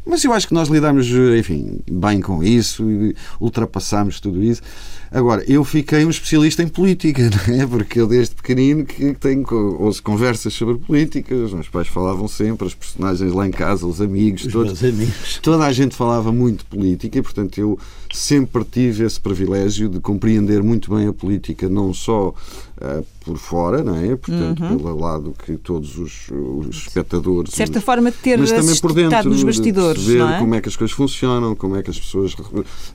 Mas 0.06 0.24
eu 0.24 0.32
acho 0.32 0.48
que 0.48 0.54
nós 0.54 0.70
lidamos, 0.70 1.06
enfim, 1.38 1.80
bem 1.90 2.22
com 2.22 2.42
isso 2.42 2.90
e 2.90 3.14
ultrapassámos 3.38 4.18
tudo 4.18 4.42
isso. 4.42 4.62
Agora, 5.10 5.44
eu 5.46 5.62
fiquei 5.64 6.04
um 6.04 6.10
especialista 6.10 6.62
em 6.62 6.68
política, 6.68 7.28
não 7.48 7.54
é? 7.54 7.66
Porque 7.66 8.00
eu 8.00 8.06
desde 8.06 8.34
pequenino 8.34 8.86
que 8.86 9.12
tenho 9.14 9.46
ouço 9.78 10.02
conversas 10.02 10.54
sobre 10.54 10.78
política, 10.78 11.34
os 11.34 11.52
meus 11.52 11.68
pais 11.68 11.88
falavam 11.88 12.26
sempre, 12.26 12.66
as 12.66 12.74
personagens 12.74 13.32
lá 13.32 13.46
em 13.46 13.50
casa, 13.50 13.86
os 13.86 14.00
amigos, 14.00 14.44
os 14.44 14.52
todos, 14.52 14.82
amigos. 14.82 15.38
toda 15.42 15.64
a 15.64 15.72
gente 15.72 15.94
falava 15.94 16.32
muito 16.32 16.64
política 16.64 17.18
e, 17.18 17.22
portanto, 17.22 17.58
eu 17.58 17.78
sempre 18.12 18.64
tive 18.64 19.04
esse 19.04 19.20
privilégio 19.20 19.88
de 19.88 20.00
compreender 20.00 20.62
muito 20.62 20.94
bem 20.94 21.06
a 21.06 21.12
política, 21.12 21.68
não 21.68 21.92
só 21.92 22.34
uh, 22.80 23.04
por 23.24 23.36
fora, 23.36 23.82
não 23.82 23.96
é? 23.96 24.16
Portanto, 24.16 24.62
uhum. 24.62 24.78
pelo 24.78 24.98
lado 24.98 25.34
que 25.44 25.56
todos 25.56 25.98
os, 25.98 26.30
os 26.30 26.76
espectadores. 26.76 27.50
De 27.50 27.56
certa 27.56 27.80
forma, 27.80 28.10
de 28.10 28.16
ter 28.18 28.38
mas 28.38 28.50
também 28.50 28.76
por 28.76 28.92
dentro, 28.92 29.28
nos 29.28 29.42
bastidores. 29.42 30.02
De 30.02 30.12
ver 30.12 30.22
é? 30.22 30.38
como 30.38 30.54
é 30.54 30.60
que 30.60 30.68
as 30.68 30.76
coisas 30.76 30.94
funcionam, 30.96 31.54
como 31.54 31.76
é 31.76 31.82
que 31.82 31.90
as 31.90 31.98
pessoas 31.98 32.34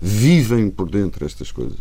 vivem 0.02 0.70
por 0.70 0.90
dentro 0.90 1.26
estas 1.26 1.52
coisas. 1.52 1.78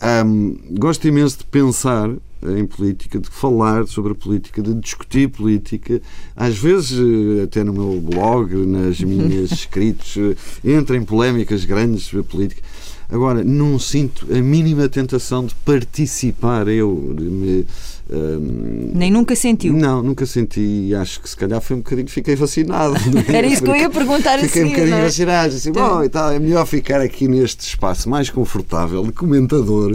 Um, 0.00 0.56
gosto 0.78 1.08
imenso 1.08 1.38
de 1.38 1.44
pensar 1.44 2.08
em 2.40 2.64
política, 2.64 3.18
de 3.18 3.28
falar 3.28 3.86
sobre 3.88 4.12
a 4.12 4.14
política, 4.14 4.62
de 4.62 4.74
discutir 4.74 5.28
política, 5.28 6.00
às 6.36 6.56
vezes 6.56 6.92
eh, 6.92 7.42
até 7.42 7.64
no 7.64 7.72
meu 7.72 8.00
blog, 8.00 8.54
nas 8.64 9.00
minhas 9.00 9.50
escritos, 9.52 10.16
eh, 10.16 10.36
entra 10.64 10.96
em 10.96 11.04
polémicas 11.04 11.64
grandes 11.64 12.04
sobre 12.04 12.20
a 12.20 12.24
política. 12.24 12.62
Agora, 13.10 13.42
não 13.42 13.78
sinto 13.78 14.26
a 14.30 14.40
mínima 14.40 14.88
tentação 14.88 15.46
de 15.46 15.54
participar 15.54 16.68
eu, 16.68 17.14
de 17.16 17.24
me 17.24 17.66
um, 18.10 18.92
Nem 18.94 19.10
nunca 19.10 19.36
sentiu? 19.36 19.74
Não, 19.74 20.02
nunca 20.02 20.24
senti 20.24 20.60
e 20.60 20.94
acho 20.94 21.20
que 21.20 21.28
se 21.28 21.36
calhar 21.36 21.60
foi 21.60 21.76
um 21.76 21.80
bocadinho, 21.80 22.08
fiquei 22.08 22.34
vacinado. 22.34 22.94
Era 23.28 23.46
isso 23.46 23.62
que 23.62 23.68
eu 23.68 23.76
ia 23.76 23.90
perguntar 23.90 24.38
fiquei 24.38 24.46
a 24.46 24.48
seguir. 24.48 24.48
Fiquei 24.48 24.64
um 24.64 24.68
bocadinho 24.70 24.96
é? 24.96 25.02
vacinado, 25.04 25.54
assim, 25.54 25.72
bom, 25.72 26.02
e 26.02 26.08
tal, 26.08 26.32
é 26.32 26.38
melhor 26.38 26.66
ficar 26.66 27.02
aqui 27.02 27.28
neste 27.28 27.60
espaço 27.68 28.08
mais 28.08 28.30
confortável 28.30 29.04
de 29.04 29.12
comentador, 29.12 29.94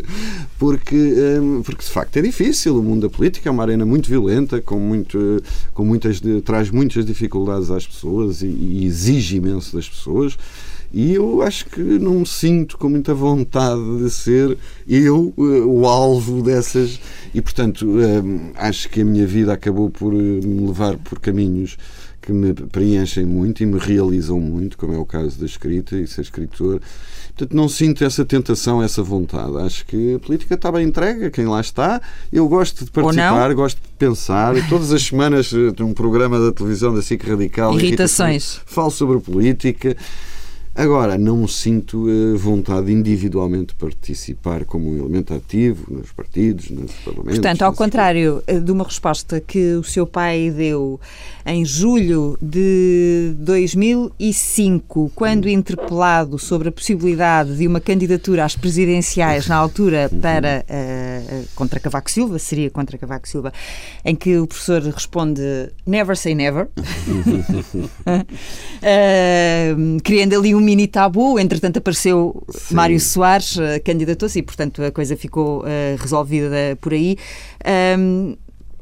porque, 0.59 0.95
um, 0.95 1.63
porque 1.63 1.83
de 1.83 1.89
facto 1.89 2.15
é 2.17 2.21
difícil. 2.21 2.77
O 2.77 2.83
mundo 2.83 3.01
da 3.01 3.09
política 3.09 3.49
é 3.49 3.51
uma 3.51 3.63
arena 3.63 3.85
muito 3.85 4.07
violenta, 4.07 4.61
com, 4.61 4.77
muito, 4.77 5.41
com 5.73 5.83
muitas, 5.83 6.21
traz 6.45 6.69
muitas 6.69 7.05
dificuldades 7.05 7.71
às 7.71 7.87
pessoas 7.87 8.43
e, 8.43 8.45
e 8.45 8.85
exige 8.85 9.37
imenso 9.37 9.75
das 9.75 9.89
pessoas. 9.89 10.37
E 10.93 11.15
eu 11.15 11.41
acho 11.41 11.65
que 11.65 11.81
não 11.81 12.19
me 12.19 12.25
sinto 12.25 12.77
com 12.77 12.87
muita 12.87 13.15
vontade 13.15 13.97
de 13.97 14.11
ser 14.11 14.55
eu 14.87 15.33
eh, 15.35 15.41
o 15.41 15.87
alvo 15.87 16.43
dessas. 16.43 16.99
E, 17.33 17.41
portanto, 17.41 17.99
eh, 17.99 18.51
acho 18.53 18.87
que 18.89 19.01
a 19.01 19.05
minha 19.05 19.25
vida 19.25 19.51
acabou 19.51 19.89
por 19.89 20.13
eh, 20.13 20.17
me 20.17 20.67
levar 20.67 20.97
por 20.97 21.19
caminhos 21.19 21.77
que 22.21 22.31
me 22.31 22.53
preenchem 22.53 23.25
muito 23.25 23.63
e 23.63 23.65
me 23.65 23.79
realizam 23.79 24.39
muito, 24.39 24.77
como 24.77 24.93
é 24.93 24.97
o 24.97 25.05
caso 25.05 25.39
da 25.39 25.47
escrita 25.47 25.97
e 25.97 26.05
ser 26.05 26.21
escritor. 26.21 26.79
Portanto, 27.29 27.55
não 27.55 27.67
sinto 27.67 28.05
essa 28.05 28.23
tentação, 28.23 28.81
essa 28.81 29.01
vontade. 29.01 29.57
Acho 29.57 29.87
que 29.87 30.13
a 30.13 30.19
política 30.19 30.53
está 30.53 30.71
bem 30.71 30.87
entregue 30.87 31.25
a 31.25 31.31
quem 31.31 31.47
lá 31.47 31.59
está. 31.59 31.99
Eu 32.31 32.47
gosto 32.47 32.85
de 32.85 32.91
participar, 32.91 33.51
gosto 33.55 33.81
de 33.81 33.89
pensar. 33.97 34.53
Todas 34.69 34.91
as 34.91 35.01
semanas, 35.01 35.51
num 35.79 35.91
programa 35.91 36.39
da 36.39 36.51
televisão 36.51 36.93
da 36.93 37.01
SIC 37.01 37.27
Radical, 37.27 37.77
irritações. 37.79 38.61
Falo 38.67 38.91
sobre 38.91 39.19
política. 39.19 39.97
Agora, 40.75 41.19
não 41.19 41.47
sinto 41.47 42.07
a 42.07 42.37
vontade 42.37 42.91
individualmente 42.91 43.67
de 43.67 43.75
participar 43.75 44.65
como 44.65 44.89
um 44.89 44.97
elemento 44.97 45.31
ativo 45.31 45.85
nos 45.93 46.11
partidos, 46.11 46.71
nos 46.71 46.91
parlamentos. 47.05 47.37
Portanto, 47.37 47.61
ao 47.61 47.73
contrário 47.73 48.43
eh, 48.47 48.59
de 48.59 48.71
uma 48.71 48.83
resposta 48.83 49.39
que 49.39 49.75
o 49.75 49.83
seu 49.83 50.07
pai 50.07 50.49
deu 50.49 50.99
em 51.45 51.63
julho 51.63 52.35
de 52.41 53.35
2005, 53.37 55.11
quando 55.13 55.47
interpelado 55.47 56.39
sobre 56.39 56.69
a 56.69 56.71
possibilidade 56.71 57.55
de 57.55 57.67
uma 57.67 57.79
candidatura 57.79 58.43
às 58.43 58.55
presidenciais 58.55 59.47
na 59.47 59.55
altura 59.55 60.09
uhum. 60.11 60.19
para 60.21 60.65
uh, 60.67 60.82
contra 61.55 61.79
Cavaco 61.79 62.09
Silva, 62.09 62.39
seria 62.39 62.69
contra 62.69 62.97
Cavaco 62.97 63.27
Silva, 63.27 63.53
em 64.03 64.15
que 64.15 64.37
o 64.37 64.47
professor 64.47 64.81
responde 64.81 65.41
never 65.85 66.15
say 66.17 66.35
never, 66.35 66.67
uh, 68.05 68.25
criando 70.03 70.35
ali 70.35 70.55
um 70.55 70.61
mini 70.61 70.87
tabu. 70.87 71.39
Entretanto, 71.39 71.77
apareceu 71.77 72.43
Sim. 72.49 72.75
Mário 72.75 72.99
Soares, 72.99 73.57
uh, 73.57 73.81
candidatou-se 73.83 74.39
e, 74.39 74.43
portanto, 74.43 74.83
a 74.83 74.91
coisa 74.91 75.15
ficou 75.15 75.61
uh, 75.61 75.65
resolvida 75.97 76.77
por 76.81 76.93
aí. 76.93 77.17
Um, 77.97 78.35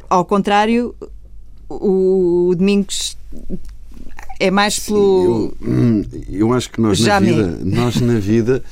ao 0.10 0.26
contrário, 0.26 0.94
o 1.70 2.54
Domingos 2.58 3.18
é 4.39 4.52
mais 4.52 4.76
Sim, 4.76 4.94
pelo. 4.94 5.54
Eu, 5.62 5.68
hum, 5.70 6.04
eu, 6.30 6.54
acho 6.54 6.70
que 6.70 6.82
nós 6.82 7.00
na 7.00 7.20
vida, 7.20 7.60
nós 7.64 8.02
na 8.02 8.20
vida 8.20 8.64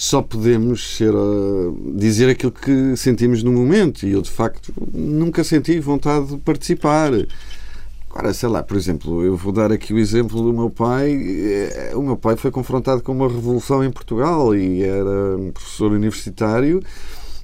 só 0.00 0.22
podemos 0.22 0.96
ser, 0.96 1.12
uh, 1.12 1.76
dizer 1.96 2.30
aquilo 2.30 2.52
que 2.52 2.96
sentimos 2.96 3.42
no 3.42 3.50
momento 3.50 4.06
e 4.06 4.12
eu 4.12 4.22
de 4.22 4.30
facto 4.30 4.72
nunca 4.94 5.42
senti 5.42 5.80
vontade 5.80 6.26
de 6.28 6.36
participar. 6.36 7.10
Agora, 8.08 8.32
sei 8.32 8.48
lá, 8.48 8.62
por 8.62 8.76
exemplo, 8.76 9.24
eu 9.24 9.36
vou 9.36 9.52
dar 9.52 9.72
aqui 9.72 9.92
o 9.92 9.98
exemplo 9.98 10.40
do 10.40 10.52
meu 10.52 10.70
pai. 10.70 11.10
Eh, 11.10 11.92
o 11.96 12.02
meu 12.02 12.16
pai 12.16 12.36
foi 12.36 12.52
confrontado 12.52 13.02
com 13.02 13.10
uma 13.10 13.26
revolução 13.26 13.82
em 13.82 13.90
Portugal 13.90 14.54
e 14.54 14.84
era 14.84 15.36
um 15.36 15.50
professor 15.50 15.90
universitário 15.90 16.80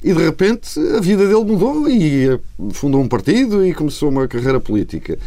e 0.02 0.12
de 0.12 0.22
repente 0.22 0.78
a 0.96 1.00
vida 1.00 1.26
dele 1.26 1.44
mudou 1.44 1.88
e 1.88 2.28
eh, 2.28 2.40
fundou 2.72 3.00
um 3.00 3.08
partido 3.08 3.66
e 3.66 3.74
começou 3.74 4.10
uma 4.10 4.28
carreira 4.28 4.60
política. 4.60 5.18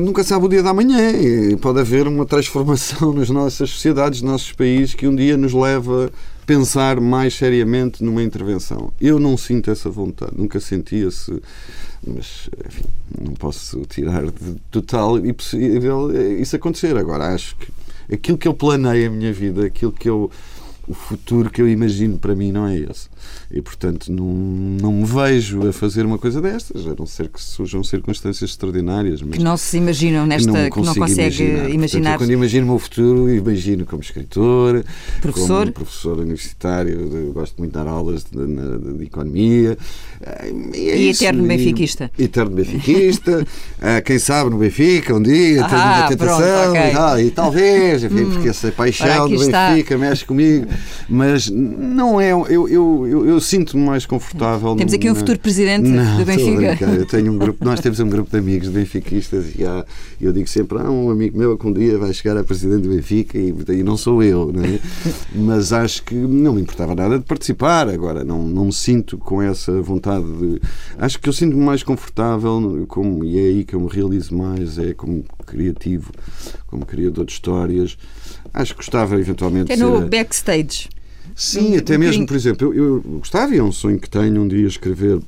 Nunca 0.00 0.24
sabe 0.24 0.46
o 0.46 0.48
dia 0.48 0.62
da 0.62 0.72
manhã 0.72 1.10
e 1.12 1.56
pode 1.56 1.78
haver 1.78 2.08
uma 2.08 2.24
transformação 2.24 3.12
nas 3.12 3.28
nossas 3.28 3.68
sociedades, 3.68 4.22
nos 4.22 4.32
nossos 4.32 4.52
países, 4.52 4.94
que 4.94 5.06
um 5.06 5.14
dia 5.14 5.36
nos 5.36 5.52
leva 5.52 6.10
pensar 6.46 7.00
mais 7.00 7.34
seriamente 7.34 8.02
numa 8.02 8.22
intervenção. 8.22 8.92
Eu 9.00 9.18
não 9.18 9.36
sinto 9.36 9.70
essa 9.70 9.90
vontade, 9.90 10.32
nunca 10.36 10.60
senti 10.60 10.96
esse 10.96 11.40
mas 12.06 12.50
enfim, 12.66 12.84
não 13.18 13.32
posso 13.34 13.80
tirar 13.86 14.24
de 14.26 14.56
total 14.70 15.18
impossível 15.18 16.10
isso 16.38 16.54
acontecer. 16.54 16.96
Agora, 16.96 17.34
acho 17.34 17.56
que 17.56 18.14
aquilo 18.14 18.36
que 18.36 18.46
eu 18.46 18.54
planei 18.54 19.06
a 19.06 19.10
minha 19.10 19.32
vida, 19.32 19.66
aquilo 19.66 19.92
que 19.92 20.08
eu 20.08 20.30
o 20.86 20.94
futuro 20.94 21.50
que 21.50 21.62
eu 21.62 21.68
imagino 21.68 22.18
para 22.18 22.34
mim 22.34 22.52
não 22.52 22.66
é 22.66 22.76
esse. 22.76 23.08
E, 23.50 23.62
portanto, 23.62 24.12
não, 24.12 24.26
não 24.26 24.92
me 24.92 25.04
vejo 25.04 25.66
a 25.66 25.72
fazer 25.72 26.04
uma 26.04 26.18
coisa 26.18 26.40
destas, 26.40 26.86
a 26.86 26.94
não 26.98 27.06
ser 27.06 27.28
que 27.28 27.40
surjam 27.40 27.82
circunstâncias 27.82 28.50
extraordinárias. 28.50 29.22
Mas 29.22 29.38
que 29.38 29.44
não 29.44 29.56
se 29.56 29.76
imaginam 29.76 30.26
nesta. 30.26 30.50
Não 30.50 30.70
que 30.70 30.80
não 30.80 30.94
consegue 30.94 31.42
imaginar. 31.42 31.70
imaginar. 31.70 32.10
Portanto, 32.10 32.18
quando 32.18 32.32
imagino 32.32 32.66
o 32.66 32.70
meu 32.70 32.78
futuro, 32.78 33.30
imagino 33.30 33.86
como 33.86 34.02
escritor, 34.02 34.84
professor, 35.20 35.60
como 35.60 35.72
professor 35.72 36.18
universitário, 36.18 37.32
gosto 37.32 37.56
muito 37.58 37.72
de 37.72 37.78
dar 37.78 37.88
aulas 37.88 38.24
de, 38.24 38.46
de, 38.46 38.98
de 38.98 39.04
economia. 39.04 39.78
E, 40.74 40.90
é 40.90 40.98
e 40.98 41.10
eterno 41.10 41.46
benfiquista. 41.46 42.10
E, 42.18 42.24
eterno 42.24 42.54
benfiquista. 42.56 43.46
Ah, 43.80 44.00
quem 44.00 44.18
sabe 44.18 44.50
no 44.50 44.58
Benfica, 44.58 45.14
um 45.14 45.22
dia, 45.22 45.64
ah, 45.64 45.68
tenho 45.68 45.82
uma 45.82 46.08
tentação 46.08 46.38
pronto, 46.38 46.70
okay. 46.70 46.90
e, 46.90 46.92
tal, 46.92 47.20
e, 47.20 47.30
talvez, 47.30 48.04
enfim, 48.04 48.24
hum, 48.24 48.30
porque 48.32 48.48
essa 48.48 48.72
paixão 48.72 49.28
do 49.28 49.38
Benfica 49.38 49.94
está. 49.94 49.98
mexe 49.98 50.24
comigo. 50.24 50.66
Mas 51.08 51.48
não 51.50 52.20
é. 52.20 52.30
Eu, 52.32 52.46
eu, 52.48 53.06
eu, 53.06 53.26
eu 53.26 53.40
sinto-me 53.40 53.84
mais 53.84 54.06
confortável. 54.06 54.74
Temos 54.76 54.92
aqui 54.92 55.10
um 55.10 55.14
futuro 55.14 55.38
presidente 55.38 55.88
não, 55.88 56.16
do 56.16 56.24
Benfica. 56.24 56.84
Eu 56.84 57.06
tenho 57.06 57.32
um 57.32 57.38
grupo, 57.38 57.64
nós 57.64 57.80
temos 57.80 58.00
um 58.00 58.08
grupo 58.08 58.30
de 58.30 58.38
amigos 58.38 58.68
benfiquistas 58.68 59.52
e 59.56 59.64
há, 59.64 59.84
eu 60.20 60.32
digo 60.32 60.48
sempre: 60.48 60.78
há 60.78 60.90
um 60.90 61.10
amigo 61.10 61.38
meu 61.38 61.56
que 61.56 61.66
um 61.66 61.72
dia 61.72 61.98
vai 61.98 62.12
chegar 62.12 62.36
a 62.36 62.44
presidente 62.44 62.82
do 62.82 62.90
Benfica 62.90 63.38
e, 63.38 63.54
e 63.68 63.82
não 63.82 63.96
sou 63.96 64.22
eu. 64.22 64.52
Não 64.52 64.64
é? 64.64 64.78
Mas 65.34 65.72
acho 65.72 66.02
que 66.02 66.14
não 66.14 66.54
me 66.54 66.62
importava 66.62 66.94
nada 66.94 67.18
de 67.18 67.24
participar. 67.24 67.88
Agora, 67.88 68.24
não, 68.24 68.42
não 68.42 68.66
me 68.66 68.72
sinto 68.72 69.18
com 69.18 69.42
essa 69.42 69.80
vontade 69.82 70.24
de. 70.24 70.60
Acho 70.98 71.18
que 71.20 71.28
eu 71.28 71.32
sinto-me 71.32 71.62
mais 71.62 71.82
confortável, 71.82 72.84
como, 72.88 73.24
e 73.24 73.38
é 73.38 73.42
aí 73.42 73.64
que 73.64 73.74
eu 73.74 73.80
me 73.80 73.88
realizo 73.88 74.34
mais, 74.36 74.78
é 74.78 74.94
como 74.94 75.24
criativo, 75.46 76.10
como 76.66 76.86
criador 76.86 77.24
de 77.24 77.32
histórias 77.32 77.96
Acho 78.54 78.72
que 78.72 78.76
gostava 78.76 79.18
eventualmente. 79.18 79.72
É 79.72 79.76
no 79.76 79.98
ser... 79.98 80.08
backstage. 80.08 80.63
Sim, 81.34 81.74
um, 81.74 81.78
até 81.78 81.96
um 81.96 81.98
mesmo, 81.98 82.26
por 82.26 82.36
exemplo, 82.36 82.74
eu, 82.74 82.96
eu 82.96 83.00
gostava 83.18 83.54
e 83.54 83.58
é 83.58 83.62
um 83.62 83.72
sonho 83.72 83.98
que 83.98 84.08
tenho 84.08 84.40
um 84.40 84.48
dia 84.48 84.66
escrever 84.66 85.20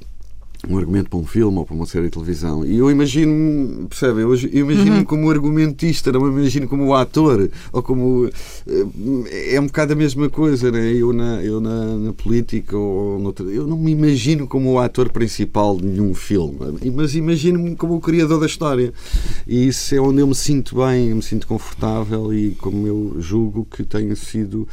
um 0.68 0.78
argumento 0.78 1.10
para 1.10 1.18
um 1.18 1.26
filme 1.26 1.58
ou 1.58 1.64
para 1.64 1.74
uma 1.74 1.86
série 1.86 2.06
de 2.06 2.10
televisão. 2.10 2.64
E 2.64 2.78
eu 2.78 2.90
imagino, 2.90 3.86
percebe? 3.88 4.22
Eu, 4.22 4.34
eu 4.34 4.60
imagino-me 4.60 4.98
uhum. 4.98 5.04
como 5.04 5.30
argumentista, 5.30 6.10
não 6.10 6.20
me 6.22 6.40
imagino 6.40 6.68
como 6.68 6.92
ator 6.94 7.48
ou 7.72 7.82
como. 7.82 8.28
Eh, 8.66 9.54
é 9.54 9.60
um 9.60 9.66
bocado 9.66 9.92
a 9.92 9.96
mesma 9.96 10.28
coisa, 10.28 10.70
né? 10.70 10.92
Eu 10.92 11.12
na, 11.12 11.42
eu 11.42 11.60
na, 11.60 11.96
na 11.96 12.12
política 12.12 12.76
ou 12.76 13.18
noutra. 13.18 13.46
Eu 13.46 13.66
não 13.66 13.76
me 13.76 13.92
imagino 13.92 14.46
como 14.46 14.72
o 14.72 14.78
ator 14.78 15.10
principal 15.10 15.76
de 15.76 15.86
nenhum 15.86 16.14
filme, 16.14 16.56
mas 16.94 17.14
imagino-me 17.14 17.76
como 17.76 17.96
o 17.96 18.00
criador 18.00 18.40
da 18.40 18.46
história. 18.46 18.92
E 19.46 19.68
isso 19.68 19.94
é 19.94 20.00
onde 20.00 20.20
eu 20.20 20.26
me 20.26 20.34
sinto 20.34 20.76
bem, 20.76 21.14
me 21.14 21.22
sinto 21.22 21.46
confortável 21.46 22.34
e 22.34 22.52
como 22.52 22.86
eu 22.86 23.16
julgo 23.20 23.66
que 23.70 23.84
tenha 23.84 24.16
sido 24.16 24.66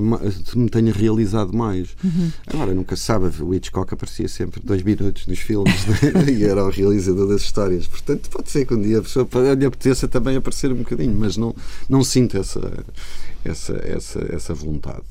me 0.00 0.68
tenha 0.68 0.92
realizado 0.92 1.56
mais. 1.56 1.88
Uhum. 2.02 2.30
Agora, 2.46 2.74
nunca 2.74 2.96
se 2.96 3.02
sabe, 3.02 3.30
o 3.42 3.54
Hitchcock 3.54 3.94
aparecia 3.94 4.28
sempre 4.28 4.60
dois 4.62 4.82
minutos 4.82 5.26
nos 5.26 5.38
filmes 5.38 5.86
né? 5.86 6.32
e 6.32 6.44
era 6.44 6.64
o 6.64 6.70
realizador 6.70 7.28
das 7.28 7.42
histórias. 7.42 7.86
Portanto, 7.86 8.28
pode 8.30 8.50
ser 8.50 8.66
que 8.66 8.74
um 8.74 8.82
dia 8.82 8.98
a 8.98 9.02
pessoa 9.02 9.26
lhe 9.56 9.66
apeteça 9.66 10.08
também 10.08 10.36
aparecer 10.36 10.72
um 10.72 10.76
bocadinho, 10.76 11.14
mas 11.16 11.36
não, 11.36 11.54
não 11.88 12.02
sinto 12.02 12.36
essa, 12.36 12.84
essa, 13.44 13.80
essa, 13.84 14.26
essa 14.30 14.54
vontade. 14.54 15.02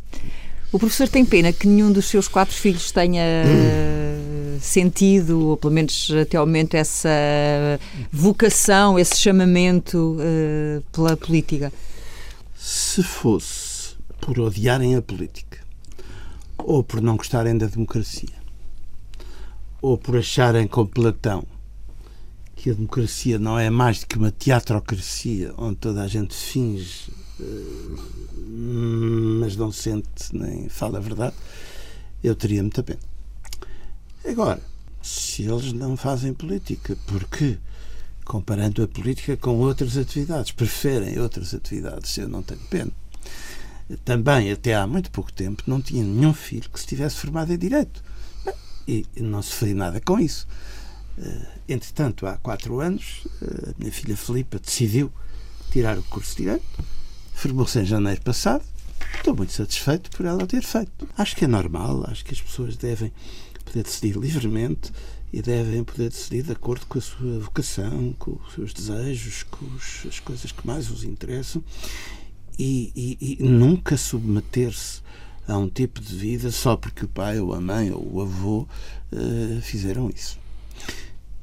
O 0.72 0.80
professor 0.80 1.08
tem 1.08 1.24
pena 1.24 1.54
que 1.54 1.68
nenhum 1.68 1.92
dos 1.92 2.06
seus 2.06 2.28
quatro 2.28 2.56
filhos 2.56 2.92
tenha 2.92 3.22
hum. 3.46 4.58
sentido, 4.60 5.50
ou 5.50 5.56
pelo 5.56 5.72
menos 5.72 6.12
até 6.20 6.36
ao 6.36 6.48
momento, 6.48 6.74
essa 6.74 7.10
vocação, 8.12 8.98
esse 8.98 9.16
chamamento 9.18 10.18
uh, 10.18 10.84
pela 10.92 11.16
política. 11.16 11.72
Se 12.58 13.04
fosse 13.04 13.63
por 14.24 14.40
odiarem 14.40 14.96
a 14.96 15.02
política, 15.02 15.60
ou 16.58 16.82
por 16.82 17.02
não 17.02 17.18
gostarem 17.18 17.58
da 17.58 17.66
democracia, 17.66 18.34
ou 19.82 19.98
por 19.98 20.16
acharem 20.16 20.66
com 20.66 20.86
Platão 20.86 21.46
que 22.56 22.70
a 22.70 22.74
democracia 22.74 23.38
não 23.38 23.60
é 23.60 23.70
mais 23.70 24.00
do 24.00 24.08
que 24.08 24.18
uma 24.18 24.32
teatrocracia 24.32 25.54
onde 25.58 25.76
toda 25.76 26.02
a 26.02 26.08
gente 26.08 26.34
finge, 26.34 27.12
eh, 27.38 27.98
mas 29.42 29.58
não 29.58 29.74
sente 29.74 30.34
nem 30.34 30.70
fala 30.70 31.00
a 31.00 31.02
verdade, 31.02 31.36
eu 32.24 32.34
teria 32.34 32.62
muita 32.62 32.82
pena. 32.82 33.02
Agora, 34.24 34.62
se 35.02 35.44
eles 35.44 35.74
não 35.74 35.98
fazem 35.98 36.34
política, 36.34 36.98
porque 37.08 37.58
comparando 38.24 38.82
a 38.82 38.88
política 38.88 39.36
com 39.36 39.58
outras 39.58 39.98
atividades, 39.98 40.54
preferem 40.54 41.20
outras 41.20 41.54
atividades, 41.54 42.18
eu 42.18 42.30
não 42.30 42.42
tenho 42.42 42.62
pena. 42.70 43.03
Também 44.06 44.52
até 44.52 44.76
há 44.76 44.88
muito 44.88 45.12
pouco 45.12 45.32
tempo 45.32 45.64
não 45.68 45.82
tinha 45.82 46.04
nenhum 46.04 46.34
filho 46.34 46.70
que 46.70 46.80
se 46.80 46.88
tivesse 46.88 47.18
formado 47.18 47.52
em 47.54 47.58
Direito. 47.58 48.04
E 48.88 49.06
não 49.18 49.42
sofri 49.42 49.74
nada 49.74 50.02
com 50.02 50.20
isso. 50.20 50.48
Eh, 51.18 51.48
entretanto, 51.70 52.26
há 52.26 52.38
quatro 52.38 52.80
anos, 52.80 53.26
eh, 53.42 53.70
a 53.70 53.74
minha 53.80 53.92
filha 53.92 54.18
Filipa 54.18 54.60
decidiu 54.60 55.12
tirar 55.72 55.98
o 55.98 56.04
curso 56.04 56.32
de 56.32 56.44
Direito, 56.44 56.66
formou-se 57.34 57.80
em 57.80 57.86
janeiro 57.86 58.22
passado. 58.22 58.64
Estou 59.16 59.36
muito 59.36 59.54
satisfeito 59.54 60.10
por 60.12 60.26
ela 60.26 60.46
ter 60.46 60.64
feito. 60.64 61.08
Acho 61.18 61.36
que 61.36 61.46
é 61.46 61.48
normal, 61.48 62.04
acho 62.10 62.26
que 62.26 62.34
as 62.34 62.42
pessoas 62.42 62.76
devem 62.76 63.12
poder 63.64 63.84
decidir 63.84 64.18
livremente 64.18 64.92
e 65.32 65.42
devem 65.42 65.84
poder 65.84 66.10
decidir 66.10 66.44
de 66.44 66.52
acordo 66.52 66.86
com 66.86 66.98
a 67.00 67.02
sua 67.02 67.40
vocação, 67.40 68.14
com 68.20 68.38
os 68.46 68.54
seus 68.54 68.74
desejos, 68.74 69.44
com 69.44 69.66
as 70.08 70.20
coisas 70.20 70.52
que 70.52 70.66
mais 70.68 70.90
os 70.92 71.04
interessam 71.04 71.64
e, 72.58 72.92
e, 72.96 73.38
e 73.40 73.44
nunca 73.44 73.98
submeter-se 73.98 75.02
a 75.48 75.58
um 75.58 75.68
tipo 75.68 76.00
de 76.00 76.16
vida 76.16 76.52
só 76.52 76.78
porque 76.78 77.06
o 77.06 77.08
pai 77.08 77.40
ou 77.40 77.54
a 77.54 77.60
mãe 77.60 77.92
ou 77.92 78.16
o 78.16 78.22
avô 78.22 78.68
uh, 79.12 79.62
fizeram 79.62 80.10
isso. 80.10 80.40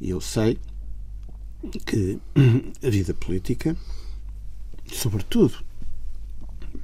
E 0.00 0.10
eu 0.10 0.20
sei 0.20 0.58
que 1.84 2.18
a 2.82 2.90
vida 2.90 3.12
política, 3.12 3.76
sobretudo 4.92 5.62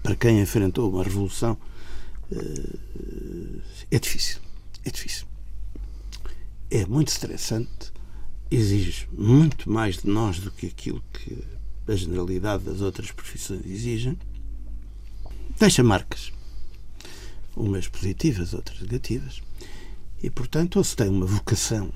para 0.03 0.15
quem 0.15 0.41
enfrentou 0.41 0.91
uma 0.91 1.03
revolução, 1.03 1.57
uh, 2.31 3.63
é 3.91 3.99
difícil. 3.99 4.41
É 4.85 4.91
difícil. 4.91 5.27
É 6.71 6.85
muito 6.85 7.09
estressante, 7.09 7.93
exige 8.51 9.09
muito 9.13 9.71
mais 9.71 9.99
de 9.99 10.09
nós 10.09 10.39
do 10.39 10.51
que 10.51 10.67
aquilo 10.67 11.03
que 11.13 11.43
a 11.89 11.95
generalidade 11.95 12.65
das 12.65 12.81
outras 12.81 13.11
profissões 13.13 13.65
exigem, 13.65 14.19
deixa 15.59 15.83
marcas, 15.83 16.33
umas 17.55 17.87
positivas, 17.89 18.55
outras 18.55 18.81
negativas, 18.81 19.41
e 20.23 20.29
portanto 20.29 20.77
ou 20.77 20.85
se 20.85 20.97
tem 20.97 21.09
uma 21.09 21.27
vocação 21.27 21.93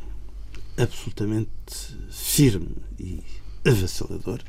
absolutamente 0.76 1.50
firme 2.10 2.76
e 2.98 3.22
avassaladora, 3.66 4.44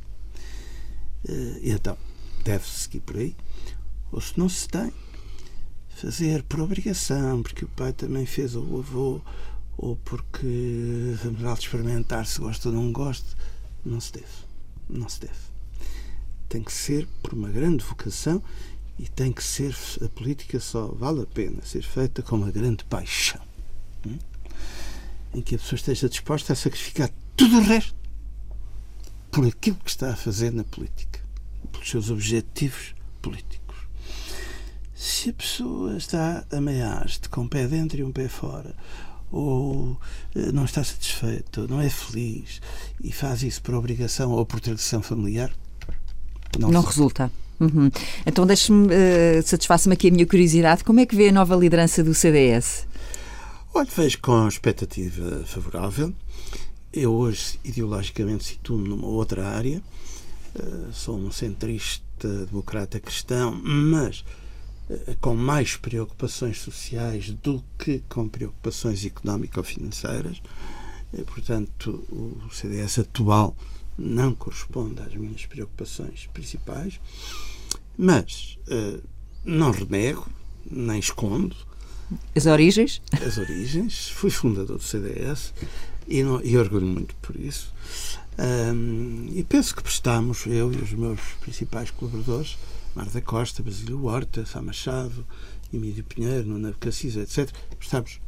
eh, 1.27 1.59
e 1.63 1.71
então 1.71 1.97
deve-se 2.43 2.81
seguir 2.81 2.99
por 3.01 3.17
aí, 3.17 3.35
ou 4.11 4.21
se 4.21 4.37
não 4.37 4.47
se 4.47 4.67
tem, 4.67 4.93
fazer 5.89 6.43
por 6.43 6.59
obrigação, 6.59 7.41
porque 7.41 7.65
o 7.65 7.69
pai 7.69 7.93
também 7.93 8.25
fez, 8.25 8.55
ou 8.55 8.65
o 8.65 8.79
avô, 8.79 9.21
ou 9.77 9.95
porque 9.97 11.15
vamos 11.23 11.41
lá 11.41 11.53
experimentar 11.53 12.25
se 12.25 12.39
gosta 12.39 12.69
ou 12.69 12.75
não 12.75 12.91
gosta, 12.91 13.35
não 13.83 13.99
se 13.99 14.13
deve 14.13 14.50
não 14.91 15.09
se 15.09 15.21
deve. 15.21 15.51
Tem 16.49 16.63
que 16.63 16.73
ser 16.73 17.07
por 17.21 17.33
uma 17.33 17.49
grande 17.49 17.83
vocação 17.83 18.43
e 18.99 19.07
tem 19.07 19.31
que 19.31 19.43
ser 19.43 19.75
a 20.03 20.09
política 20.09 20.59
só 20.59 20.87
vale 20.87 21.21
a 21.21 21.25
pena 21.25 21.61
ser 21.63 21.81
feita 21.81 22.21
com 22.21 22.35
uma 22.35 22.51
grande 22.51 22.83
paixão 22.83 23.41
hum? 24.05 24.19
em 25.33 25.41
que 25.41 25.55
a 25.55 25.57
pessoa 25.57 25.77
esteja 25.77 26.09
disposta 26.09 26.53
a 26.53 26.55
sacrificar 26.55 27.09
tudo 27.35 27.57
o 27.57 27.61
resto 27.61 27.95
por 29.31 29.47
aquilo 29.47 29.77
que 29.77 29.89
está 29.89 30.11
a 30.11 30.15
fazer 30.15 30.51
na 30.51 30.63
política, 30.63 31.19
pelos 31.71 31.89
seus 31.89 32.09
objetivos 32.09 32.93
políticos. 33.21 33.77
Se 34.93 35.29
a 35.29 35.33
pessoa 35.33 35.97
está 35.97 36.45
a 36.51 36.59
meia 36.59 37.05
com 37.29 37.41
um 37.41 37.47
pé 37.47 37.65
dentro 37.65 37.99
e 37.99 38.03
um 38.03 38.11
pé 38.11 38.27
fora, 38.27 38.75
ou 39.31 39.97
eh, 40.35 40.51
não 40.51 40.65
está 40.65 40.83
satisfeito, 40.83 41.61
ou 41.61 41.67
não 41.67 41.81
é 41.81 41.89
feliz 41.89 42.61
e 43.03 43.11
faz 43.11 43.43
isso 43.43 43.61
por 43.61 43.75
obrigação 43.75 44.31
ou 44.31 44.45
por 44.45 44.59
tradição 44.59 45.01
familiar, 45.01 45.51
não, 46.59 46.69
não 46.69 46.81
resulta. 46.81 47.31
Uhum. 47.59 47.91
Então 48.25 48.45
deixe-me, 48.45 48.87
uh, 48.87 49.43
satisfaça-me 49.43 49.93
aqui 49.93 50.09
a 50.09 50.11
minha 50.11 50.25
curiosidade, 50.25 50.83
como 50.83 50.99
é 50.99 51.05
que 51.05 51.15
vê 51.15 51.29
a 51.29 51.31
nova 51.31 51.55
liderança 51.55 52.03
do 52.03 52.13
CDS? 52.13 52.87
Olha, 53.73 53.87
vejo 53.95 54.19
com 54.19 54.47
expectativa 54.47 55.43
favorável. 55.45 56.13
Eu 56.91 57.13
hoje, 57.13 57.57
ideologicamente, 57.63 58.43
situo-me 58.43 58.89
numa 58.89 59.07
outra 59.07 59.47
área. 59.47 59.81
Uh, 60.53 60.91
sou 60.91 61.17
um 61.17 61.31
centrista 61.31 62.27
democrata 62.47 62.99
cristão, 62.99 63.53
mas 63.63 64.25
com 65.19 65.35
mais 65.35 65.75
preocupações 65.75 66.59
sociais 66.59 67.31
do 67.31 67.63
que 67.77 68.03
com 68.09 68.27
preocupações 68.27 69.05
económico-financeiras. 69.05 70.41
Eh, 71.13 71.23
portanto, 71.23 72.05
o 72.09 72.49
CDS 72.51 72.99
atual 72.99 73.55
não 73.97 74.33
corresponde 74.33 75.01
às 75.01 75.13
minhas 75.13 75.45
preocupações 75.45 76.27
principais, 76.33 76.99
mas 77.97 78.57
uh, 78.67 79.01
não 79.45 79.71
renego, 79.71 80.27
nem 80.69 80.99
escondo. 80.99 81.55
As 82.35 82.45
origens? 82.45 83.01
As 83.25 83.37
origens. 83.37 84.09
Fui 84.09 84.29
fundador 84.29 84.77
do 84.77 84.83
CDS 84.83 85.53
e, 86.07 86.23
não, 86.23 86.43
e 86.43 86.57
orgulho 86.57 86.87
muito 86.87 87.15
por 87.15 87.35
isso. 87.35 87.73
Um, 88.37 89.27
e 89.33 89.43
penso 89.43 89.75
que 89.75 89.83
prestamos, 89.83 90.45
eu 90.45 90.71
e 90.73 90.77
os 90.77 90.91
meus 90.93 91.21
principais 91.41 91.91
colaboradores, 91.91 92.57
Marta 92.95 93.21
Costa, 93.21 93.63
Basílio 93.63 94.05
Horta, 94.05 94.45
Sá 94.45 94.61
Machado, 94.61 95.25
Emílio 95.73 96.03
Pinheiro, 96.03 96.47
Nuna 96.47 96.73
Cacisa, 96.79 97.21
etc., 97.21 97.49
prestamos 97.77 98.19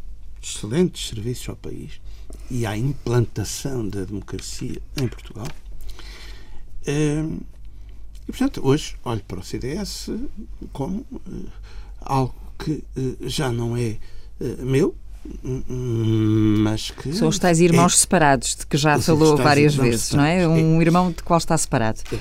excelentes 0.41 1.07
serviços 1.07 1.49
ao 1.49 1.55
país 1.55 2.01
e 2.49 2.65
à 2.65 2.77
implantação 2.77 3.87
da 3.87 4.03
democracia 4.03 4.81
em 4.97 5.07
Portugal. 5.07 5.47
Ehm, 6.85 7.39
e, 8.27 8.31
portanto, 8.31 8.61
hoje 8.63 8.95
olho 9.03 9.23
para 9.27 9.39
o 9.39 9.43
CDS 9.43 10.09
como 10.71 11.05
eh, 11.13 11.49
algo 12.01 12.35
que 12.57 12.83
eh, 12.95 13.29
já 13.29 13.51
não 13.51 13.75
é 13.75 13.97
eh, 14.39 14.55
meu, 14.59 14.95
mas 15.43 16.91
que. 16.91 17.13
São 17.13 17.27
os 17.27 17.39
tais 17.39 17.59
irmãos 17.59 17.93
é, 17.93 17.97
separados, 17.97 18.55
de 18.55 18.67
que 18.67 18.77
já 18.77 18.99
falou 18.99 19.37
várias 19.37 19.75
vezes, 19.75 20.11
não 20.11 20.23
é? 20.23 20.47
Um 20.47 20.79
é, 20.79 20.81
irmão 20.81 21.11
de 21.11 21.23
qual 21.23 21.37
está 21.37 21.57
separado. 21.57 22.01
Eh, 22.11 22.19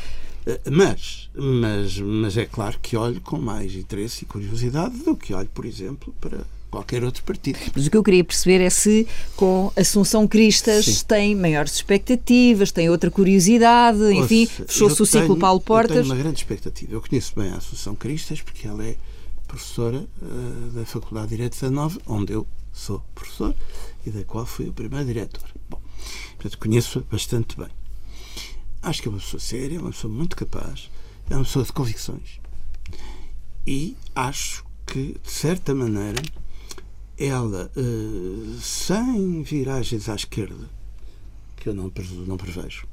mas, 0.70 1.30
mas, 1.34 1.98
mas 1.98 2.36
é 2.36 2.44
claro 2.44 2.78
que 2.80 2.96
olho 2.96 3.20
com 3.20 3.38
mais 3.38 3.74
interesse 3.74 4.24
e 4.24 4.26
curiosidade 4.26 4.98
do 4.98 5.16
que 5.16 5.32
olho, 5.32 5.48
por 5.54 5.64
exemplo, 5.64 6.14
para 6.20 6.40
qualquer 6.72 7.04
outro 7.04 7.22
partido. 7.22 7.58
Mas 7.74 7.86
o 7.86 7.90
que 7.90 7.96
eu 7.96 8.02
queria 8.02 8.24
perceber 8.24 8.64
é 8.64 8.70
se 8.70 9.06
com 9.36 9.70
Assunção 9.76 10.26
Cristas 10.26 10.86
Sim. 10.86 11.04
tem 11.06 11.34
maiores 11.36 11.74
expectativas, 11.74 12.72
tem 12.72 12.88
outra 12.88 13.10
curiosidade, 13.10 14.02
enfim, 14.14 14.46
fechou-se 14.46 15.00
o 15.02 15.06
ciclo 15.06 15.36
Paulo 15.36 15.60
Portas. 15.60 15.96
Eu 15.96 16.02
tenho 16.02 16.14
uma 16.14 16.22
grande 16.22 16.38
expectativa. 16.38 16.92
Eu 16.94 17.02
conheço 17.02 17.34
bem 17.36 17.50
a 17.50 17.56
Assunção 17.56 17.94
Cristas 17.94 18.40
porque 18.40 18.66
ela 18.66 18.84
é 18.84 18.96
professora 19.46 19.98
uh, 20.22 20.70
da 20.72 20.86
Faculdade 20.86 21.28
de 21.28 21.36
Direito 21.36 21.60
da 21.60 21.70
Nova, 21.70 22.00
onde 22.06 22.32
eu 22.32 22.46
sou 22.72 23.04
professor 23.14 23.54
e 24.06 24.10
da 24.10 24.24
qual 24.24 24.46
fui 24.46 24.68
o 24.70 24.72
primeiro 24.72 25.04
diretor. 25.04 25.44
Bom, 25.68 25.80
portanto, 26.36 26.58
conheço-a 26.58 27.02
bastante 27.02 27.56
bem. 27.58 27.68
Acho 28.82 29.00
que 29.00 29.08
é 29.08 29.10
uma 29.10 29.20
pessoa 29.20 29.38
séria, 29.38 29.80
uma 29.80 29.92
pessoa 29.92 30.12
muito 30.12 30.36
capaz, 30.36 30.90
é 31.30 31.36
uma 31.36 31.44
pessoa 31.44 31.64
de 31.64 31.72
convicções. 31.72 32.40
E 33.64 33.96
acho 34.12 34.64
que, 34.84 35.16
de 35.22 35.30
certa 35.30 35.72
maneira, 35.72 36.20
ela, 37.16 37.70
uh, 37.76 38.58
sem 38.60 39.42
viragens 39.42 40.08
à 40.08 40.16
esquerda, 40.16 40.68
que 41.56 41.68
eu 41.68 41.74
não, 41.74 41.92
não 42.26 42.36
prevejo, 42.36 42.88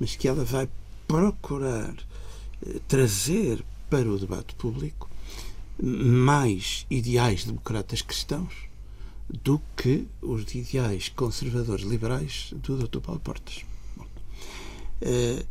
mas 0.00 0.16
que 0.16 0.26
ela 0.26 0.44
vai 0.44 0.68
procurar 1.06 1.94
uh, 1.94 2.80
trazer 2.88 3.64
para 3.88 4.10
o 4.10 4.18
debate 4.18 4.56
público 4.56 5.08
mais 5.80 6.84
ideais 6.90 7.44
democratas 7.44 8.02
cristãos 8.02 8.52
do 9.28 9.60
que 9.76 10.08
os 10.20 10.42
ideais 10.54 11.08
conservadores 11.08 11.84
liberais 11.84 12.52
do 12.56 12.76
Dr. 12.76 12.98
Paulo 12.98 13.20
Portas. 13.20 13.67
Eh, 15.00 15.44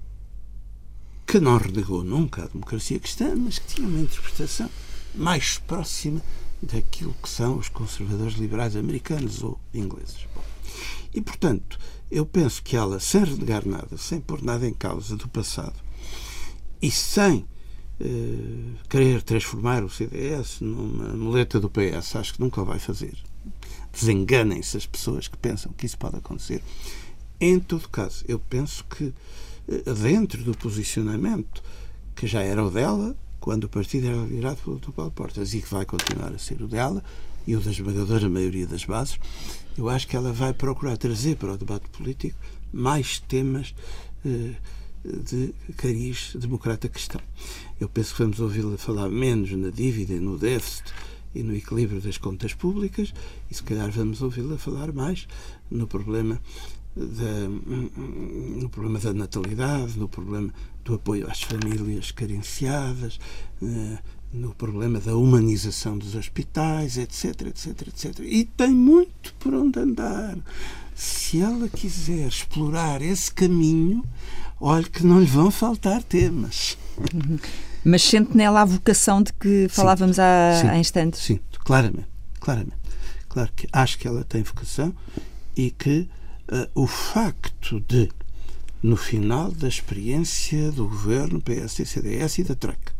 que 1.25 1.39
não 1.41 1.57
renegou 1.57 2.05
nunca 2.05 2.43
a 2.43 2.47
democracia 2.47 2.99
cristã, 2.99 3.35
mas 3.35 3.59
que 3.59 3.75
tinha 3.75 3.87
uma 3.87 3.99
interpretação 3.99 4.69
mais 5.13 5.57
próxima 5.57 6.21
daquilo 6.61 7.13
que 7.21 7.27
são 7.27 7.57
os 7.57 7.67
conservadores 7.67 8.35
liberais 8.35 8.77
americanos 8.77 9.43
ou 9.43 9.59
ingleses. 9.73 10.25
E, 11.13 11.21
portanto, 11.21 11.77
eu 12.09 12.25
penso 12.25 12.63
que 12.63 12.77
ela, 12.77 12.99
sem 12.99 13.25
renegar 13.25 13.67
nada, 13.67 13.97
sem 13.97 14.21
pôr 14.21 14.41
nada 14.41 14.65
em 14.65 14.73
causa 14.73 15.17
do 15.17 15.27
passado 15.27 15.75
e 16.81 16.89
sem 16.89 17.45
eh, 17.99 18.75
querer 18.89 19.21
transformar 19.21 19.83
o 19.83 19.89
CDS 19.89 20.61
numa 20.61 21.09
muleta 21.13 21.59
do 21.59 21.69
PS, 21.69 22.15
acho 22.15 22.35
que 22.35 22.39
nunca 22.39 22.63
vai 22.63 22.79
fazer. 22.79 23.17
Desenganem-se 23.91 24.77
as 24.77 24.85
pessoas 24.85 25.27
que 25.27 25.37
pensam 25.37 25.73
que 25.73 25.85
isso 25.85 25.97
pode 25.97 26.17
acontecer. 26.17 26.63
Em 27.39 27.59
todo 27.59 27.87
caso, 27.89 28.25
eu 28.27 28.39
penso 28.39 28.83
que 28.85 29.13
eh, 29.67 29.93
dentro 29.93 30.43
do 30.43 30.57
posicionamento 30.57 31.61
que 32.15 32.25
já 32.25 32.41
era 32.41 32.63
o 32.63 32.71
dela 32.71 33.15
quando 33.39 33.65
o 33.65 33.69
partido 33.69 34.07
era 34.07 34.17
liderado 34.17 34.57
pelo 34.57 34.79
Dr. 34.79 34.91
Paulo 34.91 35.11
Portas 35.11 35.53
e 35.53 35.61
que 35.61 35.71
vai 35.71 35.85
continuar 35.85 36.33
a 36.33 36.37
ser 36.37 36.61
o 36.61 36.67
dela 36.67 37.03
e 37.45 37.55
o 37.55 37.61
da 37.61 37.71
esmagadora 37.71 38.27
maioria 38.27 38.67
das 38.67 38.83
bases, 38.83 39.17
eu 39.77 39.87
acho 39.87 40.07
que 40.07 40.17
ela 40.17 40.33
vai 40.33 40.53
procurar 40.53 40.97
trazer 40.97 41.37
para 41.37 41.53
o 41.53 41.57
debate 41.57 41.87
político 41.89 42.37
mais 42.73 43.19
temas 43.19 43.73
eh, 44.25 44.53
de 45.05 45.53
cariz 45.77 46.35
democrata 46.35 46.89
cristão. 46.89 47.21
Eu 47.79 47.87
penso 47.87 48.13
que 48.13 48.23
vamos 48.23 48.39
ouvi-la 48.39 48.77
falar 48.77 49.09
menos 49.09 49.51
na 49.51 49.69
dívida, 49.69 50.19
no 50.19 50.37
déficit 50.37 50.91
e 51.33 51.43
no 51.43 51.55
equilíbrio 51.55 52.01
das 52.01 52.17
contas 52.17 52.53
públicas 52.53 53.13
e 53.49 53.53
se 53.53 53.63
calhar 53.63 53.91
vamos 53.91 54.21
ouvi-la 54.21 54.57
falar 54.57 54.91
mais 54.91 55.27
no 55.69 55.87
problema 55.87 56.41
da, 57.05 57.47
no 57.47 58.69
problema 58.69 58.99
da 58.99 59.13
natalidade, 59.13 59.97
no 59.97 60.09
problema 60.09 60.51
do 60.83 60.95
apoio 60.95 61.29
às 61.29 61.41
famílias 61.41 62.11
carenciadas, 62.11 63.19
eh, 63.61 63.97
no 64.33 64.53
problema 64.53 64.99
da 64.99 65.15
humanização 65.15 65.97
dos 65.97 66.15
hospitais, 66.15 66.97
etc, 66.97 67.47
etc, 67.47 67.87
etc. 67.87 68.19
E 68.21 68.45
tem 68.45 68.71
muito 68.71 69.33
por 69.35 69.53
onde 69.53 69.79
andar. 69.79 70.37
Se 70.95 71.39
ela 71.39 71.69
quiser 71.69 72.27
explorar 72.27 73.01
esse 73.01 73.31
caminho, 73.31 74.03
olhe 74.59 74.89
que 74.89 75.05
não 75.05 75.19
lhe 75.19 75.27
vão 75.27 75.51
faltar 75.51 76.01
temas. 76.03 76.77
Mas 77.85 78.03
sente 78.03 78.35
nela 78.35 78.61
a 78.61 78.65
vocação 78.65 79.21
de 79.21 79.31
que 79.33 79.67
falávamos 79.69 80.15
sim, 80.15 80.21
há, 80.21 80.59
sim, 80.61 80.67
há 80.67 80.77
instantes? 80.77 81.21
Sim, 81.21 81.39
claramente, 81.63 82.07
claramente. 82.39 82.77
Claro 83.29 83.51
que 83.55 83.67
acho 83.71 83.99
que 83.99 84.07
ela 84.07 84.23
tem 84.23 84.41
vocação 84.41 84.93
e 85.55 85.71
que 85.71 86.09
o 86.73 86.87
facto 86.87 87.79
de, 87.81 88.09
no 88.81 88.95
final 88.95 89.51
da 89.51 89.67
experiência 89.67 90.71
do 90.71 90.87
governo 90.87 91.41
PSD-CDS 91.41 92.39
e 92.39 92.43
da 92.43 92.55
Troika, 92.55 92.93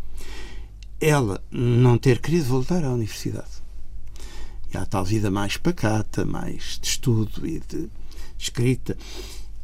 ela 1.00 1.44
não 1.52 1.98
ter 1.98 2.20
querido 2.20 2.46
voltar 2.46 2.84
à 2.84 2.92
universidade. 2.92 3.58
E 4.74 4.78
à 4.78 4.86
tal 4.86 5.06
vida 5.06 5.32
mais 5.32 5.56
pacata, 5.56 6.26
mais 6.26 6.80
de 6.82 6.88
estudo 6.88 7.48
e 7.48 7.60
de 7.60 7.90
escrita, 8.38 8.98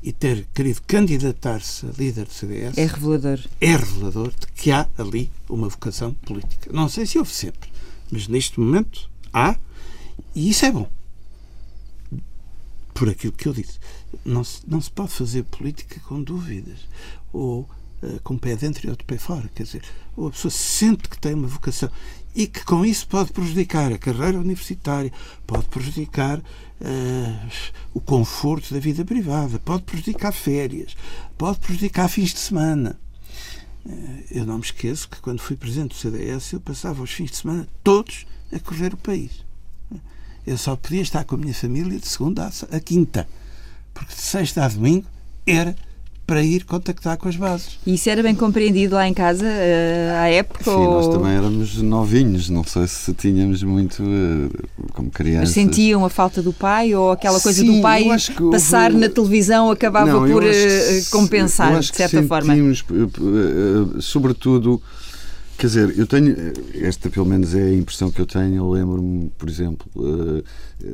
e 0.01 0.11
ter 0.11 0.45
querido 0.53 0.81
candidatar-se 0.85 1.85
a 1.85 1.89
líder 1.97 2.25
do 2.25 2.33
CDS. 2.33 2.77
É 2.77 2.85
revelador. 2.85 3.39
É 3.61 3.75
revelador 3.75 4.31
de 4.31 4.47
que 4.47 4.71
há 4.71 4.87
ali 4.97 5.31
uma 5.49 5.69
vocação 5.69 6.13
política. 6.13 6.69
Não 6.73 6.89
sei 6.89 7.05
se 7.05 7.17
houve 7.17 7.31
sempre, 7.31 7.69
mas 8.11 8.27
neste 8.27 8.59
momento 8.59 9.09
há, 9.33 9.57
e 10.35 10.49
isso 10.49 10.65
é 10.65 10.71
bom. 10.71 10.89
Por 13.03 13.09
aquilo 13.09 13.33
que 13.33 13.49
eu 13.49 13.53
disse. 13.53 13.79
Não 14.23 14.45
se, 14.45 14.61
não 14.65 14.79
se 14.79 14.89
pode 14.89 15.11
fazer 15.11 15.43
política 15.43 15.99
com 16.07 16.23
dúvidas. 16.23 16.87
Ou 17.33 17.67
eh, 18.01 18.17
com 18.23 18.35
o 18.35 18.39
pé 18.39 18.55
dentro 18.55 18.87
e 18.87 18.89
outro 18.89 19.05
pé 19.05 19.17
fora. 19.17 19.49
Quer 19.53 19.63
dizer, 19.63 19.83
ou 20.15 20.29
a 20.29 20.31
pessoa 20.31 20.49
sente 20.49 21.09
que 21.09 21.19
tem 21.19 21.33
uma 21.33 21.49
vocação 21.49 21.89
e 22.33 22.47
que 22.47 22.63
com 22.63 22.85
isso 22.85 23.05
pode 23.05 23.33
prejudicar 23.33 23.91
a 23.91 23.97
carreira 23.97 24.39
universitária, 24.39 25.11
pode 25.45 25.65
prejudicar 25.65 26.39
uh, 26.39 27.49
o 27.93 27.99
conforto 27.99 28.73
da 28.73 28.79
vida 28.79 29.03
privada, 29.03 29.59
pode 29.59 29.83
prejudicar 29.83 30.31
férias, 30.31 30.95
pode 31.37 31.59
prejudicar 31.59 32.07
fins 32.07 32.33
de 32.33 32.39
semana. 32.39 32.97
Uh, 33.85 34.23
eu 34.31 34.45
não 34.45 34.59
me 34.59 34.63
esqueço 34.63 35.09
que 35.09 35.19
quando 35.19 35.41
fui 35.41 35.57
presidente 35.57 35.89
do 35.89 35.95
CDS 35.95 36.53
eu 36.53 36.61
passava 36.61 37.03
os 37.03 37.11
fins 37.11 37.31
de 37.31 37.35
semana 37.35 37.67
todos 37.83 38.25
a 38.49 38.59
correr 38.59 38.93
o 38.93 38.97
país. 38.97 39.43
Eu 40.45 40.57
só 40.57 40.75
podia 40.75 41.01
estar 41.01 41.23
com 41.23 41.35
a 41.35 41.37
minha 41.37 41.53
família 41.53 41.97
de 41.97 42.07
segunda 42.07 42.49
a 42.71 42.79
quinta, 42.79 43.27
porque 43.93 44.13
de 44.13 44.21
sexta 44.21 44.65
a 44.65 44.67
domingo 44.67 45.05
era 45.45 45.75
para 46.25 46.41
ir 46.41 46.63
contactar 46.63 47.17
com 47.17 47.27
as 47.27 47.35
bases. 47.35 47.79
E 47.85 47.95
isso 47.95 48.09
era 48.09 48.23
bem 48.23 48.33
compreendido 48.33 48.95
lá 48.95 49.07
em 49.07 49.13
casa 49.13 49.45
uh, 49.45 50.21
à 50.21 50.29
época? 50.29 50.63
Sim, 50.63 50.71
ou... 50.71 50.93
nós 50.93 51.07
também 51.07 51.33
éramos 51.33 51.81
novinhos, 51.81 52.49
não 52.49 52.63
sei 52.63 52.87
se 52.87 53.13
tínhamos 53.13 53.61
muito 53.61 54.01
uh, 54.01 54.49
como 54.93 55.09
crianças. 55.09 55.49
Mas 55.49 55.51
sentiam 55.51 56.03
a 56.05 56.09
falta 56.09 56.41
do 56.41 56.53
pai 56.53 56.95
ou 56.95 57.11
aquela 57.11 57.39
coisa 57.39 57.61
Sim, 57.61 57.75
do 57.75 57.81
pai 57.81 58.05
passar 58.51 58.91
houve... 58.91 59.01
na 59.01 59.09
televisão 59.09 59.69
acabava 59.69 60.11
não, 60.11 60.27
por 60.27 60.43
uh, 60.43 60.47
compensar, 61.11 61.77
de 61.79 61.95
certa 61.95 62.23
forma? 62.23 62.53
Sentimos, 62.53 62.85
sobretudo 63.99 64.81
Quer 65.63 65.67
dizer, 65.67 65.97
eu 65.97 66.05
tenho, 66.05 66.35
esta 66.81 67.09
pelo 67.09 67.25
menos 67.25 67.55
é 67.55 67.63
a 67.63 67.73
impressão 67.73 68.11
que 68.11 68.19
eu 68.19 68.25
tenho. 68.25 68.57
Eu 68.57 68.69
lembro-me, 68.69 69.31
por 69.37 69.47
exemplo, 69.47 69.87
eh, 69.97 70.43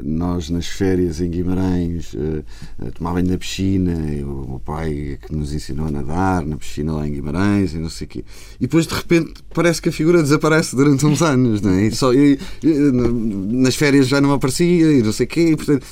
nós 0.04 0.52
nas 0.52 0.68
férias 0.68 1.20
em 1.20 1.32
Guimarães 1.32 2.14
eh, 2.14 2.92
tomávamos 2.94 3.32
na 3.32 3.38
piscina, 3.40 3.94
o 3.96 4.48
meu 4.48 4.62
pai 4.64 5.18
que 5.26 5.36
nos 5.36 5.56
ensinou 5.56 5.88
a 5.88 5.92
nadar 5.92 6.46
na 6.46 6.56
piscina 6.56 6.94
lá 6.94 7.08
em 7.08 7.14
Guimarães 7.14 7.74
e 7.74 7.80
não 7.80 7.90
sei 7.90 8.06
o 8.06 8.10
quê. 8.12 8.26
E 8.60 8.68
depois 8.68 8.86
de 8.86 8.94
repente 8.94 9.44
parece 9.56 9.82
que 9.82 9.90
a 9.90 9.92
figura 9.92 10.22
desaparece 10.22 10.76
durante 10.76 11.04
uns 11.04 11.24
anos, 11.24 11.62
não 11.62 11.72
é? 11.72 11.88
E 11.88 11.92
só, 11.96 12.14
e, 12.14 12.38
nas 12.62 13.76
férias 13.76 14.08
já 14.08 14.22
não 14.22 14.32
aparecia 14.32 14.92
e 14.92 15.02
não 15.02 15.12
sei 15.12 15.26
o 15.26 15.30
quê. 15.30 15.50
E, 15.50 15.56
portanto, 15.56 15.84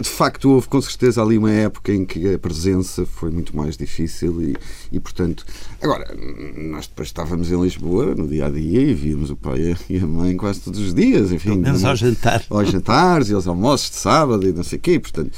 de 0.00 0.08
facto, 0.08 0.50
houve 0.50 0.68
com 0.68 0.80
certeza 0.80 1.22
ali 1.22 1.38
uma 1.38 1.50
época 1.50 1.92
em 1.92 2.04
que 2.04 2.34
a 2.34 2.38
presença 2.38 3.06
foi 3.06 3.30
muito 3.30 3.56
mais 3.56 3.76
difícil 3.76 4.42
e, 4.42 4.56
e 4.92 5.00
portanto. 5.00 5.44
Agora, 5.82 6.14
nós 6.56 6.86
depois 6.86 7.08
estávamos 7.08 7.50
em 7.50 7.60
Lisboa 7.60 8.14
no 8.14 8.28
dia 8.28 8.46
a 8.46 8.50
dia 8.50 8.82
e 8.82 8.94
víamos 8.94 9.30
o 9.30 9.36
pai 9.36 9.76
e 9.88 9.98
a 9.98 10.06
mãe 10.06 10.36
quase 10.36 10.60
todos 10.60 10.80
os 10.80 10.94
dias, 10.94 11.32
enfim. 11.32 11.62
Pelo 11.62 11.86
ao 11.86 11.96
jantar. 11.96 12.44
Aos 12.50 12.70
jantares 12.70 13.28
e 13.30 13.34
aos 13.34 13.46
almoços 13.46 13.90
de 13.90 13.96
sábado 13.96 14.46
e 14.46 14.52
não 14.52 14.62
sei 14.62 14.78
o 14.78 14.82
quê, 14.82 15.00
portanto. 15.00 15.32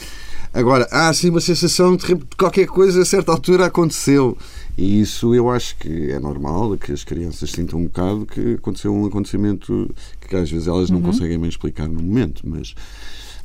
Agora, 0.53 0.89
há 0.91 1.09
assim 1.09 1.31
uma 1.31 1.41
sensação 1.41 1.97
de 1.97 2.05
que 2.05 2.17
qualquer 2.37 2.67
coisa 2.67 3.03
a 3.03 3.05
certa 3.05 3.31
altura 3.31 3.67
aconteceu. 3.67 4.37
E 4.77 5.01
isso 5.01 5.33
eu 5.35 5.49
acho 5.49 5.77
que 5.77 6.11
é 6.11 6.19
normal, 6.19 6.77
que 6.77 6.91
as 6.91 7.05
crianças 7.05 7.51
sintam 7.51 7.79
um 7.79 7.85
bocado 7.85 8.27
que 8.27 8.55
aconteceu 8.55 8.93
um 8.93 9.07
acontecimento 9.07 9.95
que 10.29 10.35
às 10.37 10.51
vezes 10.51 10.67
elas 10.67 10.91
não 10.91 10.99
uhum. 10.99 11.05
conseguem 11.05 11.39
bem 11.39 11.49
explicar 11.49 11.89
no 11.89 12.03
momento, 12.03 12.43
mas 12.45 12.75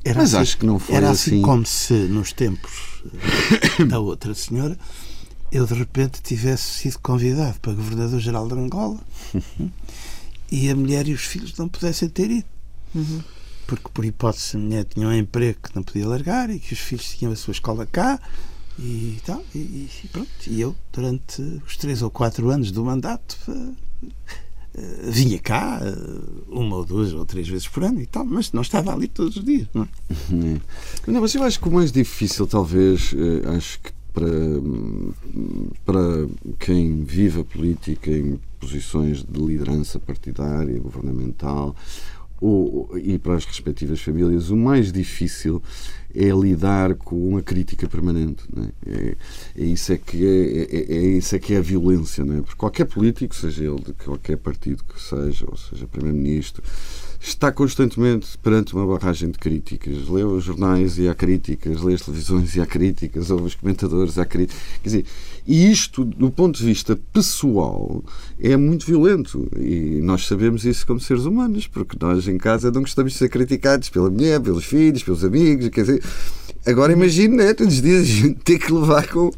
era 0.06 0.20
Mas 0.20 0.34
assim, 0.34 0.42
acho 0.44 0.58
que 0.60 0.66
não 0.66 0.78
foi 0.78 0.96
era 0.96 1.10
assim, 1.10 1.32
assim 1.32 1.42
como 1.42 1.66
se 1.66 1.94
nos 1.94 2.32
tempos 2.32 3.04
da 3.90 4.00
outra 4.00 4.34
senhora 4.36 4.78
eu 5.52 5.66
de 5.66 5.74
repente 5.74 6.22
tivesse 6.22 6.64
sido 6.64 7.00
convidado 7.00 7.60
para 7.60 7.74
governador-geral 7.74 8.48
de 8.48 8.54
Angola 8.54 9.00
e 10.52 10.70
a 10.70 10.76
mulher 10.76 11.08
e 11.08 11.14
os 11.14 11.22
filhos 11.22 11.58
não 11.58 11.68
pudessem 11.68 12.10
ter 12.10 12.30
ido. 12.30 12.48
Uhum. 12.94 13.22
Porque, 13.68 13.90
por 13.94 14.06
hipótese, 14.06 14.58
a 14.58 14.60
mulher 14.60 14.86
tinha 14.86 15.08
um 15.08 15.14
emprego 15.14 15.60
que 15.64 15.76
não 15.76 15.82
podia 15.82 16.08
largar 16.08 16.50
e 16.50 16.60
que 16.60 16.74
os 16.74 16.80
filhos 16.80 17.16
tinham 17.16 17.32
a 17.32 17.36
sua 17.36 17.52
escola 17.52 17.86
cá 17.86 18.20
e 18.78 19.18
tal. 19.26 19.44
E, 19.56 19.90
e 20.04 20.08
pronto. 20.12 20.30
E 20.46 20.62
eu, 20.62 20.76
durante 20.94 21.42
os 21.66 21.78
três 21.78 22.02
ou 22.02 22.12
quatro 22.12 22.50
anos 22.50 22.72
do 22.72 22.86
mandato, 22.86 23.38
vinha 25.04 25.40
cá 25.40 25.80
eh, 25.82 25.96
uma 26.50 26.78
ou 26.78 26.86
duas 26.86 27.14
ou 27.14 27.26
três 27.26 27.48
vezes 27.48 27.68
por 27.68 27.84
ano 27.84 28.02
e 28.02 28.06
tal, 28.06 28.26
mas 28.26 28.52
não 28.52 28.62
estava 28.62 28.94
ali 28.94 29.08
todos 29.08 29.38
os 29.38 29.44
dias. 29.44 29.68
Não, 29.74 29.84
é? 29.84 29.88
não 31.08 31.22
mas 31.22 31.36
eu 31.36 31.44
acho 31.44 31.60
que 31.60 31.68
o 31.68 31.72
mais 31.72 31.92
difícil, 31.92 32.46
talvez, 32.48 33.14
eh, 33.14 33.56
acho 33.56 33.80
que 33.80 33.92
para, 34.14 34.28
para 35.86 36.28
quem 36.58 37.04
vive 37.04 37.42
a 37.42 37.44
política 37.44 38.10
em 38.10 38.40
posições 38.60 39.24
de 39.24 39.40
liderança 39.40 40.00
partidária, 40.00 40.80
governamental, 40.80 41.76
ou, 42.40 42.98
e 42.98 43.18
para 43.18 43.36
as 43.36 43.46
respectivas 43.46 44.02
famílias, 44.02 44.50
o 44.50 44.58
mais 44.58 44.92
difícil 44.92 45.62
é 46.14 46.30
lidar 46.30 46.96
com 46.96 47.28
uma 47.28 47.42
crítica 47.42 47.88
permanente. 47.88 48.44
É? 48.86 48.90
É, 48.90 49.18
é? 49.58 49.66
isso 49.66 49.92
é 49.92 49.98
que 49.98 50.26
é, 50.26 50.78
é, 50.78 50.98
é, 50.98 51.08
isso 51.18 51.36
é 51.36 51.40
que 51.40 51.54
é 51.54 51.58
a 51.58 51.62
violência, 51.62 52.24
não 52.24 52.38
é? 52.38 52.42
Porque 52.42 52.56
qualquer 52.56 52.86
político, 52.86 53.36
seja 53.36 53.64
ele 53.66 53.82
de 53.82 53.94
qualquer 53.94 54.38
partido 54.38 54.84
que 54.84 55.02
seja, 55.02 55.46
ou 55.48 55.58
seja 55.58 55.88
primeiro-ministro, 55.88 56.64
está 57.30 57.52
constantemente 57.52 58.38
perante 58.38 58.74
uma 58.76 58.86
barragem 58.86 59.32
de 59.32 59.38
críticas. 59.38 60.08
Lê 60.08 60.24
os 60.24 60.44
jornais 60.44 60.98
e 61.00 61.08
há 61.08 61.16
críticas, 61.16 61.82
lê 61.82 61.96
as 61.96 62.02
televisões 62.02 62.56
e 62.56 62.62
há 62.62 62.66
críticas, 62.66 63.32
ouve 63.32 63.46
os 63.46 63.56
comentadores 63.56 64.16
e 64.16 64.22
há 64.22 64.26
críticas. 64.26 64.62
Quer 64.82 64.90
dizer, 64.90 65.06
e 65.48 65.72
isto, 65.72 66.06
do 66.06 66.30
ponto 66.30 66.58
de 66.58 66.66
vista 66.66 66.96
pessoal, 67.12 68.04
é 68.40 68.56
muito 68.56 68.86
violento. 68.86 69.48
E 69.60 70.00
nós 70.02 70.28
sabemos 70.28 70.66
isso 70.66 70.86
como 70.86 71.00
seres 71.00 71.26
humanos, 71.26 71.68
porque 71.68 71.98
nós 72.00 72.28
em 72.28 72.38
casa 72.38 72.72
não 72.72 72.82
gostamos 72.82 73.14
de 73.14 73.18
ser 73.18 73.30
criticados 73.30 73.90
pela 73.90 74.10
mulher, 74.10 74.40
pelos 74.40 74.66
filhos, 74.66 75.04
pelos 75.04 75.24
amigos. 75.24 75.70
Quer 75.70 75.82
dizer, 75.82 76.04
Agora 76.66 76.92
imagine, 76.94 77.36
né, 77.36 77.54
todos 77.54 77.76
os 77.76 77.82
dias 77.82 78.08
ter 78.44 78.60
que 78.60 78.72
levar 78.72 79.08
com. 79.08 79.32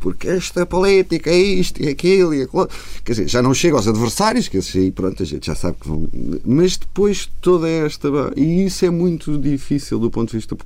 Porque 0.00 0.28
esta 0.28 0.66
política 0.66 1.30
é 1.30 1.38
isto 1.38 1.80
e 1.80 1.88
aquilo 1.88 2.34
e 2.34 2.42
aquilo. 2.42 2.68
Quer 3.04 3.12
dizer, 3.12 3.28
já 3.28 3.40
não 3.40 3.54
chega 3.54 3.76
aos 3.76 3.86
adversários, 3.86 4.48
que 4.48 4.56
esses 4.56 4.74
aí, 4.74 4.90
pronto, 4.90 5.22
a 5.22 5.26
gente 5.26 5.46
já 5.46 5.54
sabe 5.54 5.76
que 5.80 5.88
vão. 5.88 6.08
Mas 6.44 6.76
depois 6.76 7.30
toda 7.40 7.68
esta. 7.68 8.08
E 8.36 8.64
isso 8.64 8.84
é 8.84 8.90
muito 8.90 9.38
difícil 9.38 9.98
do 9.98 10.10
ponto 10.10 10.30
de 10.30 10.38
vista 10.38 10.56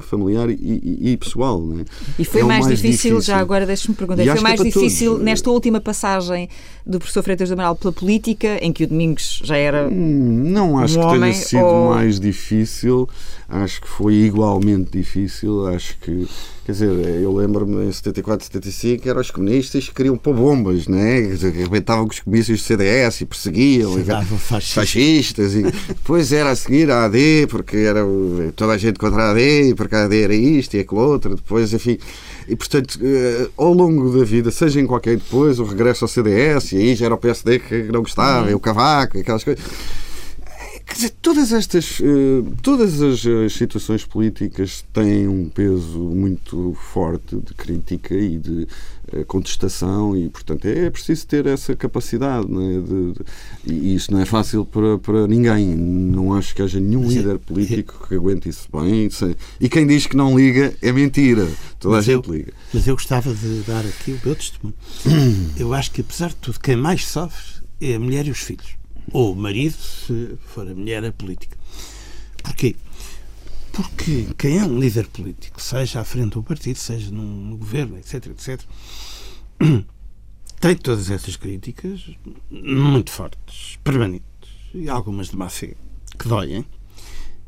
familiar 0.00 0.48
e, 0.50 0.54
e, 0.54 1.12
e 1.12 1.16
pessoal. 1.16 1.60
Né? 1.60 1.84
E 2.18 2.24
foi 2.24 2.40
é 2.40 2.44
mais, 2.44 2.66
mais 2.66 2.80
difícil, 2.80 3.16
difícil, 3.16 3.20
já 3.20 3.38
agora 3.38 3.66
deixe-me 3.66 3.94
perguntar, 3.94 4.24
e 4.24 4.28
foi 4.28 4.40
mais 4.40 4.60
é 4.60 4.64
difícil 4.64 5.12
todos. 5.12 5.24
nesta 5.24 5.50
última 5.50 5.80
passagem 5.80 6.48
do 6.84 6.98
professor 6.98 7.22
Freitas 7.22 7.48
do 7.48 7.52
Amaral 7.52 7.76
pela 7.76 7.92
política, 7.92 8.58
em 8.62 8.72
que 8.72 8.84
o 8.84 8.86
Domingos 8.86 9.40
já 9.44 9.56
era. 9.56 9.88
Hum, 9.88 10.44
não 10.46 10.78
acho 10.78 10.98
um 10.98 11.08
que 11.08 11.18
tenha 11.18 11.34
sido 11.34 11.64
ou... 11.64 11.90
mais 11.90 12.18
difícil, 12.18 13.08
acho 13.48 13.80
que 13.80 13.88
foi 13.88 14.14
igualmente 14.14 14.98
difícil, 14.98 15.66
acho 15.68 15.98
que 15.98 16.28
Quer 16.66 16.72
dizer, 16.72 17.22
eu 17.22 17.32
lembro-me 17.32 17.86
em 17.86 17.92
74, 17.92 18.44
75 18.44 19.08
eram 19.08 19.20
os 19.20 19.30
comunistas 19.30 19.88
que 19.88 19.94
queriam 19.94 20.16
pôr 20.16 20.34
bombas, 20.34 20.88
né? 20.88 21.18
arrebentavam 21.40 22.06
com 22.08 22.12
os 22.12 22.18
comícios 22.18 22.60
do 22.60 22.64
CDS 22.64 23.20
e 23.20 23.24
perseguiam. 23.24 23.96
E, 23.96 24.02
fascistas. 24.02 24.72
fascistas. 24.72 25.54
E 25.54 25.62
depois 25.62 26.32
era 26.32 26.50
a 26.50 26.56
seguir 26.56 26.90
a 26.90 27.04
AD, 27.04 27.46
porque 27.50 27.76
era 27.76 28.00
toda 28.56 28.72
a 28.72 28.78
gente 28.78 28.98
contra 28.98 29.26
a 29.26 29.30
AD 29.30 29.36
PSD, 29.36 29.74
para 29.74 29.88
cá 29.88 30.08
era 30.12 30.34
isto 30.34 30.76
e 30.76 30.80
aquilo 30.80 31.00
outro, 31.00 31.36
depois, 31.36 31.72
enfim. 31.72 31.98
E, 32.48 32.56
portanto, 32.56 32.98
eh, 33.02 33.48
ao 33.56 33.72
longo 33.72 34.16
da 34.18 34.24
vida, 34.24 34.50
seja 34.50 34.80
em 34.80 34.86
qualquer 34.86 35.16
depois, 35.16 35.58
o 35.58 35.64
regresso 35.64 36.04
ao 36.04 36.08
CDS, 36.08 36.72
e 36.72 36.76
aí 36.76 36.94
já 36.94 37.06
era 37.06 37.14
o 37.14 37.18
PSD 37.18 37.58
que 37.58 37.82
não 37.84 38.02
gostava, 38.02 38.50
e 38.50 38.54
o 38.54 38.60
Cavaco, 38.60 39.16
e 39.16 39.20
aquelas 39.20 39.44
coisas. 39.44 39.64
Quer 40.86 40.94
dizer, 40.94 41.10
todas 41.20 41.52
estas, 41.52 41.98
eh, 42.00 42.48
todas 42.62 43.02
as, 43.02 43.26
as 43.26 43.52
situações 43.52 44.04
políticas 44.04 44.84
têm 44.92 45.26
um 45.26 45.48
peso 45.48 45.98
muito 45.98 46.76
forte 46.92 47.34
de 47.36 47.52
crítica 47.54 48.14
e 48.14 48.38
de 48.38 48.68
eh, 49.12 49.24
contestação 49.24 50.16
e, 50.16 50.28
portanto, 50.28 50.64
é 50.64 50.88
preciso 50.88 51.26
ter 51.26 51.44
essa 51.46 51.74
capacidade. 51.74 52.46
Não 52.48 52.62
é? 52.62 52.80
de, 52.80 53.12
de, 53.12 53.74
e 53.74 53.94
isso 53.96 54.12
não 54.12 54.20
é 54.20 54.24
fácil 54.24 54.64
para, 54.64 54.96
para 54.96 55.26
ninguém. 55.26 55.74
Não 55.76 56.32
acho 56.32 56.54
que 56.54 56.62
haja 56.62 56.78
nenhum 56.78 57.04
é- 57.10 57.14
líder 57.14 57.38
político 57.40 58.06
que 58.06 58.14
aguente 58.14 58.48
isso 58.48 58.68
bem. 58.72 59.08
E 59.60 59.68
quem 59.68 59.86
diz 59.88 60.06
que 60.06 60.16
não 60.16 60.38
liga 60.38 60.72
é 60.80 60.92
mentira. 60.92 61.48
Toda 61.80 61.96
Mas 61.96 62.08
a 62.08 62.12
eu- 62.12 62.18
gente 62.22 62.30
liga. 62.30 62.52
Mas 62.72 62.86
eu 62.86 62.94
gostava 62.94 63.34
de 63.34 63.60
dar 63.66 63.84
aqui 63.84 64.12
o 64.12 64.20
meu 64.24 64.36
testemunho. 64.36 64.74
Eu 65.58 65.74
acho 65.74 65.90
que, 65.90 66.00
apesar 66.00 66.28
de 66.28 66.36
tudo, 66.36 66.60
quem 66.60 66.76
mais 66.76 67.04
sofre 67.06 67.60
é 67.80 67.96
a 67.96 67.98
mulher 68.00 68.24
e 68.28 68.30
os 68.30 68.38
filhos. 68.38 68.76
Ou 69.12 69.32
o 69.32 69.36
marido, 69.36 69.74
se 69.74 70.38
for 70.46 70.68
a 70.68 70.74
mulher, 70.74 71.04
a 71.04 71.12
política. 71.12 71.56
Porquê? 72.42 72.76
Porque 73.72 74.28
quem 74.38 74.58
é 74.58 74.64
um 74.64 74.78
líder 74.78 75.06
político, 75.08 75.60
seja 75.60 76.00
à 76.00 76.04
frente 76.04 76.32
do 76.32 76.42
partido, 76.42 76.76
seja 76.76 77.10
no 77.10 77.56
governo, 77.56 77.98
etc, 77.98 78.26
etc, 78.26 78.62
tem 80.60 80.76
todas 80.76 81.10
essas 81.10 81.36
críticas 81.36 82.10
muito 82.50 83.10
fortes, 83.10 83.78
permanentes, 83.84 84.26
e 84.72 84.88
algumas 84.88 85.28
de 85.28 85.36
má 85.36 85.50
fé, 85.50 85.74
que 86.18 86.26
doem, 86.26 86.64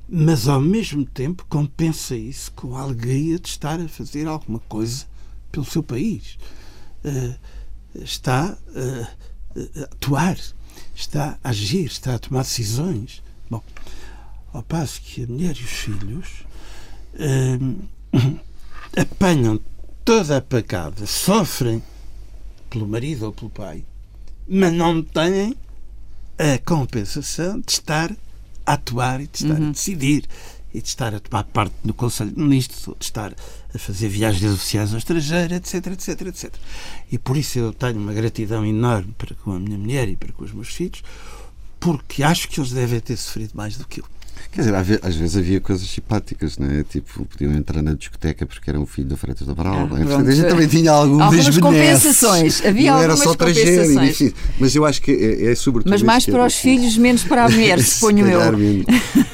mas 0.08 0.48
ao 0.48 0.60
mesmo 0.60 1.04
tempo 1.04 1.44
compensa 1.48 2.16
isso 2.16 2.52
com 2.52 2.76
a 2.76 2.80
alegria 2.80 3.38
de 3.38 3.48
estar 3.48 3.80
a 3.80 3.88
fazer 3.88 4.26
alguma 4.26 4.58
coisa 4.60 5.06
pelo 5.52 5.66
seu 5.66 5.82
país. 5.82 6.38
Eh, 7.04 7.36
está 7.94 8.56
eh, 8.74 9.06
a 9.80 9.84
atuar, 9.84 10.38
está 10.98 11.38
a 11.42 11.50
agir, 11.50 11.86
está 11.86 12.16
a 12.16 12.18
tomar 12.18 12.42
decisões. 12.42 13.22
Bom, 13.48 13.62
ao 14.52 14.62
passo 14.62 15.00
que 15.00 15.22
a 15.22 15.26
mulher 15.26 15.56
e 15.56 15.62
os 15.62 15.70
filhos 15.70 16.28
eh, 17.14 17.58
apanham 19.00 19.60
toda 20.04 20.38
a 20.38 20.40
pacada, 20.40 21.06
sofrem 21.06 21.82
pelo 22.68 22.86
marido 22.86 23.26
ou 23.26 23.32
pelo 23.32 23.50
pai, 23.50 23.84
mas 24.46 24.72
não 24.72 25.02
têm 25.02 25.56
a 26.36 26.58
compensação 26.64 27.60
de 27.60 27.72
estar 27.72 28.10
a 28.66 28.72
atuar 28.72 29.20
e 29.20 29.26
de 29.26 29.44
estar 29.44 29.56
a 29.56 29.70
decidir 29.70 30.24
e 30.72 30.80
de 30.80 30.88
estar 30.88 31.14
a 31.14 31.20
tomar 31.20 31.44
parte 31.44 31.74
no 31.84 31.94
Conselho 31.94 32.30
de 32.30 32.40
Ministros 32.40 32.86
ou 32.88 32.96
de 32.98 33.04
estar 33.04 33.32
a 33.74 33.78
fazer 33.78 34.08
viagens 34.08 34.52
oficiais 34.52 34.92
ao 34.92 34.98
estrangeiro, 34.98 35.54
etc, 35.54 35.86
etc, 35.86 36.20
etc. 36.22 36.54
E 37.10 37.18
por 37.18 37.36
isso 37.36 37.58
eu 37.58 37.72
tenho 37.72 37.98
uma 37.98 38.12
gratidão 38.12 38.64
enorme 38.64 39.14
para 39.16 39.34
com 39.34 39.52
a 39.52 39.58
minha 39.58 39.78
mulher 39.78 40.08
e 40.08 40.16
para 40.16 40.32
com 40.32 40.44
os 40.44 40.52
meus 40.52 40.68
filhos, 40.68 41.02
porque 41.80 42.22
acho 42.22 42.48
que 42.48 42.60
eles 42.60 42.72
devem 42.72 43.00
ter 43.00 43.16
sofrido 43.16 43.52
mais 43.54 43.76
do 43.76 43.86
que 43.86 44.00
eu. 44.00 44.17
Quer 44.52 44.60
dizer, 44.62 44.74
às 44.74 44.86
ve- 44.86 45.00
às 45.02 45.14
vezes 45.16 45.36
havia 45.36 45.60
coisas 45.60 45.88
simpáticas, 45.88 46.58
não 46.58 46.70
é? 46.70 46.82
Tipo, 46.82 47.24
podiam 47.26 47.52
entrar 47.52 47.82
na 47.82 47.94
discoteca 47.94 48.44
porque 48.46 48.68
eram 48.70 48.82
o 48.82 48.86
filho 48.86 49.08
da 49.08 49.16
Freitas 49.16 49.46
da 49.46 49.52
Amaral. 49.52 49.88
Ah, 49.92 50.00
é? 50.00 50.14
a 50.28 50.30
gente 50.34 50.48
também 50.48 50.66
tinha 50.68 50.90
algumas 50.90 51.58
compensações. 51.58 52.64
Havia 52.64 52.92
não 52.92 52.98
era 52.98 53.12
algumas 53.12 53.28
só 53.30 53.34
transgénero, 53.34 53.88
compensações. 53.94 54.20
enfim. 54.20 54.34
Mas 54.58 54.74
eu 54.74 54.84
acho 54.84 55.02
que 55.02 55.10
é, 55.12 55.50
é 55.50 55.54
sobretudo. 55.54 55.90
Mas 55.90 56.02
mais 56.02 56.26
é 56.26 56.30
para 56.32 56.46
os 56.46 56.52
difícil. 56.52 56.78
filhos, 56.80 56.98
menos 56.98 57.24
para 57.24 57.44
a 57.44 57.48
mulher, 57.48 57.78
Se 57.82 57.90
suponho 57.94 58.26
eu. 58.26 58.58
menos. 58.58 58.86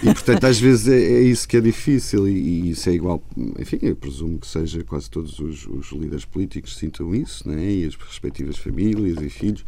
E 0.03 0.07
portanto, 0.07 0.45
às 0.45 0.59
vezes 0.61 0.89
é, 0.89 0.97
é 1.01 1.21
isso 1.23 1.49
que 1.49 1.57
é 1.57 1.61
difícil, 1.61 2.29
e, 2.29 2.33
e 2.33 2.71
isso 2.71 2.89
é 2.89 2.93
igual. 2.93 3.23
Enfim, 3.59 3.79
eu 3.83 3.97
presumo 3.97 4.39
que 4.39 4.47
seja 4.47 4.83
quase 4.85 5.09
todos 5.11 5.39
os, 5.39 5.67
os 5.67 5.91
líderes 5.93 6.25
políticos 6.25 6.77
sintam 6.77 7.15
isso, 7.15 7.49
não 7.49 7.55
é? 7.59 7.65
E 7.71 7.85
as 7.87 7.95
respectivas 7.95 8.57
famílias 8.57 9.17
e 9.23 9.29
filhos. 9.31 9.65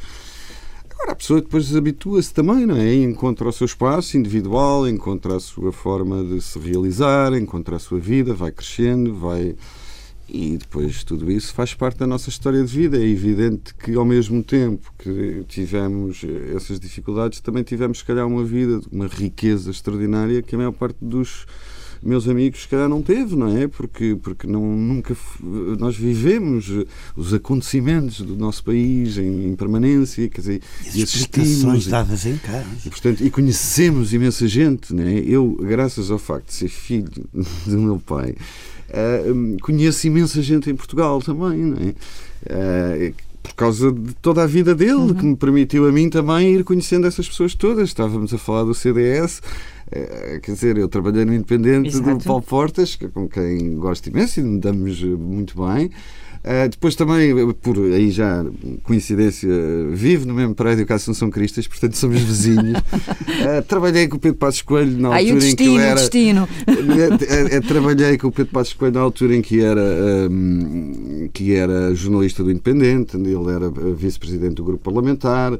Agora, 0.96 1.12
a 1.12 1.14
pessoa 1.14 1.42
depois 1.42 1.76
habitua-se 1.76 2.32
também, 2.32 2.64
não 2.64 2.76
é? 2.76 2.94
Encontra 2.94 3.46
o 3.46 3.52
seu 3.52 3.66
espaço 3.66 4.16
individual, 4.16 4.88
encontra 4.88 5.36
a 5.36 5.40
sua 5.40 5.70
forma 5.70 6.24
de 6.24 6.40
se 6.40 6.58
realizar, 6.58 7.34
encontra 7.34 7.76
a 7.76 7.78
sua 7.78 8.00
vida, 8.00 8.32
vai 8.32 8.50
crescendo, 8.50 9.14
vai. 9.14 9.54
E 10.28 10.56
depois 10.56 11.04
tudo 11.04 11.30
isso 11.30 11.52
faz 11.52 11.74
parte 11.74 11.98
da 11.98 12.06
nossa 12.06 12.30
história 12.30 12.64
de 12.64 12.74
vida. 12.74 12.96
É 12.96 13.06
evidente 13.06 13.74
que, 13.74 13.94
ao 13.94 14.06
mesmo 14.06 14.42
tempo 14.42 14.90
que 14.98 15.44
tivemos 15.46 16.24
essas 16.54 16.80
dificuldades, 16.80 17.40
também 17.40 17.62
tivemos, 17.62 17.98
se 17.98 18.04
calhar, 18.04 18.26
uma 18.26 18.42
vida, 18.42 18.80
uma 18.90 19.06
riqueza 19.06 19.70
extraordinária 19.70 20.42
que 20.42 20.54
a 20.54 20.58
maior 20.58 20.72
parte 20.72 20.96
dos 21.00 21.46
meus 22.02 22.28
amigos, 22.28 22.62
se 22.62 22.68
calhar, 22.68 22.88
não 22.88 23.02
teve, 23.02 23.34
não 23.36 23.56
é? 23.56 23.66
Porque, 23.68 24.16
porque 24.22 24.46
não, 24.46 24.60
nunca. 24.76 25.16
Nós 25.78 25.96
vivemos 25.96 26.70
os 27.16 27.34
acontecimentos 27.34 28.20
do 28.20 28.36
nosso 28.36 28.62
país 28.64 29.18
em, 29.18 29.48
em 29.50 29.56
permanência, 29.56 30.28
quer 30.28 30.40
dizer, 30.40 30.62
E 30.84 30.88
as 30.88 30.94
e 30.94 31.02
explicações 31.02 31.64
assistimos. 31.64 31.86
dadas 31.86 32.26
em 32.26 32.36
casa. 32.38 32.66
E, 32.84 32.90
portanto, 32.90 33.24
e 33.24 33.30
conhecemos 33.30 34.12
imensa 34.12 34.46
gente, 34.46 34.94
né? 34.94 35.22
Eu, 35.26 35.56
graças 35.60 36.10
ao 36.10 36.18
facto 36.18 36.48
de 36.48 36.54
ser 36.54 36.68
filho 36.68 37.08
do 37.66 37.78
meu 37.78 37.98
pai, 37.98 38.34
hum, 39.34 39.56
conheço 39.60 40.06
imensa 40.06 40.40
gente 40.42 40.70
em 40.70 40.74
Portugal 40.76 41.20
também, 41.20 41.58
não 41.58 41.78
é? 41.78 41.94
Ah, 42.50 43.12
por 43.42 43.54
causa 43.54 43.92
de 43.92 44.12
toda 44.14 44.42
a 44.42 44.46
vida 44.46 44.74
dele, 44.74 45.14
que 45.14 45.24
me 45.24 45.36
permitiu 45.36 45.86
a 45.88 45.92
mim 45.92 46.10
também 46.10 46.54
ir 46.56 46.64
conhecendo 46.64 47.06
essas 47.06 47.28
pessoas 47.28 47.54
todas. 47.54 47.88
Estávamos 47.88 48.34
a 48.34 48.38
falar 48.38 48.64
do 48.64 48.74
CDS, 48.74 49.40
eh, 49.40 49.75
quer 50.42 50.52
dizer, 50.52 50.76
eu 50.78 50.88
trabalhei 50.88 51.24
no 51.24 51.32
Independente 51.34 51.90
do 51.90 51.98
Exato. 52.10 52.24
Paulo 52.24 52.42
Portas, 52.42 52.96
que- 52.96 53.08
com 53.08 53.28
quem 53.28 53.76
gosto 53.76 54.08
imenso 54.08 54.40
e 54.40 54.42
me 54.42 54.58
damos 54.58 55.00
eh, 55.02 55.06
muito 55.06 55.54
bem. 55.64 55.90
Uh, 56.44 56.68
depois 56.68 56.94
também, 56.94 57.32
eh, 57.32 57.54
por 57.60 57.76
aí 57.76 58.08
já, 58.08 58.44
coincidência, 58.84 59.48
vivo 59.92 60.26
no 60.26 60.32
mesmo 60.34 60.54
prédio 60.54 60.86
que 60.86 60.92
a 60.92 60.96
Assunção 60.96 61.28
Cristas, 61.28 61.66
portanto 61.66 61.94
somos 61.96 62.20
vizinhos. 62.20 62.78
Uh, 62.78 63.62
trabalhei 63.66 64.06
com 64.06 64.16
o 64.16 64.20
Pedro 64.20 64.38
Passos 64.38 64.62
Coelho 64.62 64.96
na 64.96 65.12
Aí 65.14 65.32
o 65.32 65.34
altura 65.34 65.50
em 65.50 65.56
que 65.56 65.64
destino, 65.64 65.74
eu 65.74 65.80
era. 65.80 65.94
destino. 66.00 66.48
Eh, 67.50 67.60
Trabalhei 67.62 68.16
com 68.16 68.28
o 68.28 68.32
Pedro 68.32 68.52
Passos 68.52 68.74
Coelho 68.74 68.94
na 68.94 69.00
altura 69.00 69.34
em 69.34 69.42
que 69.42 69.60
era, 69.60 69.82
hum, 70.30 71.28
que 71.32 71.52
era 71.52 71.92
jornalista 71.96 72.44
do 72.44 72.50
Independente, 72.52 73.16
ele 73.16 73.50
era 73.52 73.68
vice-presidente 73.96 74.54
do 74.54 74.62
grupo 74.64 74.84
parlamentar. 74.84 75.58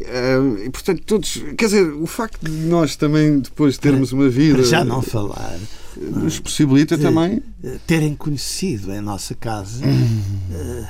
Eh, 0.00 0.64
e 0.66 0.70
portanto, 0.70 1.02
todos. 1.04 1.34
Quer 1.56 1.64
dizer, 1.66 1.92
o 1.92 2.06
facto 2.06 2.44
de 2.44 2.50
nós 2.66 2.94
também 2.96 3.40
depois 3.40 3.76
termos 3.78 4.12
uma 4.12 4.28
vida. 4.28 4.62
Já 4.62 4.84
não 4.84 5.02
falar, 5.02 5.58
nos 5.96 6.38
possibilita 6.38 6.96
de- 6.96 7.02
também. 7.02 7.42
eh, 7.64 7.78
terem 7.86 8.14
conhecido 8.14 8.92
em 8.92 9.00
nossa 9.00 9.34
casa 9.34 9.84
Hum. 9.84 10.20
eh, 10.52 10.88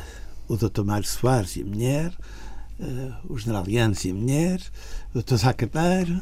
o 0.49 0.57
Dr. 0.57 0.83
Mário 0.85 1.07
Soares 1.09 1.57
e 1.57 1.63
a 1.63 1.65
mulher, 1.65 2.13
eh, 2.81 3.13
o 3.29 3.39
General 3.39 3.65
Yanes 3.67 4.05
e 4.05 4.11
a 4.11 4.15
mulher, 4.15 4.61
o 5.15 5.23
Dr. 5.23 5.37
Zá 5.37 5.53
Carneiro, 5.55 6.21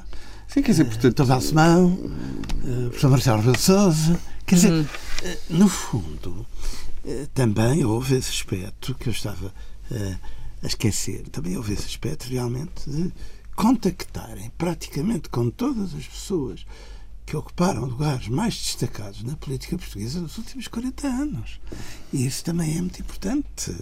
Sim, 0.49 0.63
quer 0.63 0.71
dizer, 0.71 0.83
o 0.85 0.87
portanto. 0.87 1.25
Dr. 1.25 1.27
Balsemão, 1.29 1.99
eh, 2.65 2.69
o 2.87 2.91
Professor 2.91 3.11
Marcelo 3.11 3.37
Rebelo 3.39 3.57
de 3.57 3.63
Sousa. 3.63 4.21
Quer 4.47 4.55
dizer, 4.55 4.87
eh, 5.25 5.39
no 5.51 5.67
fundo, 5.69 6.47
eh, 7.05 7.27
também 7.35 7.85
houve 7.85 8.15
esse 8.17 8.31
aspecto 8.31 8.95
que 8.95 9.09
eu 9.09 9.13
estava 9.13 9.53
eh, 9.91 10.15
a 10.63 10.67
esquecer. 10.67 11.29
Também 11.29 11.57
houve 11.57 11.75
esse 11.75 11.87
aspecto 11.87 12.29
realmente 12.29 12.89
de 12.89 13.13
contactarem 13.55 14.51
praticamente 14.59 15.29
com 15.29 15.51
todas 15.51 15.95
as 15.95 16.07
pessoas 16.07 16.67
que 17.27 17.37
ocuparam 17.37 17.85
lugares 17.85 18.29
mais 18.29 18.55
destacados 18.55 19.25
na 19.25 19.35
política 19.35 19.77
portuguesa 19.77 20.21
nos 20.21 20.39
últimos 20.39 20.69
40 20.69 21.09
anos. 21.09 21.61
E 22.13 22.25
isso 22.25 22.45
também 22.45 22.79
é 22.79 22.81
muito 22.81 23.01
importante. 23.01 23.75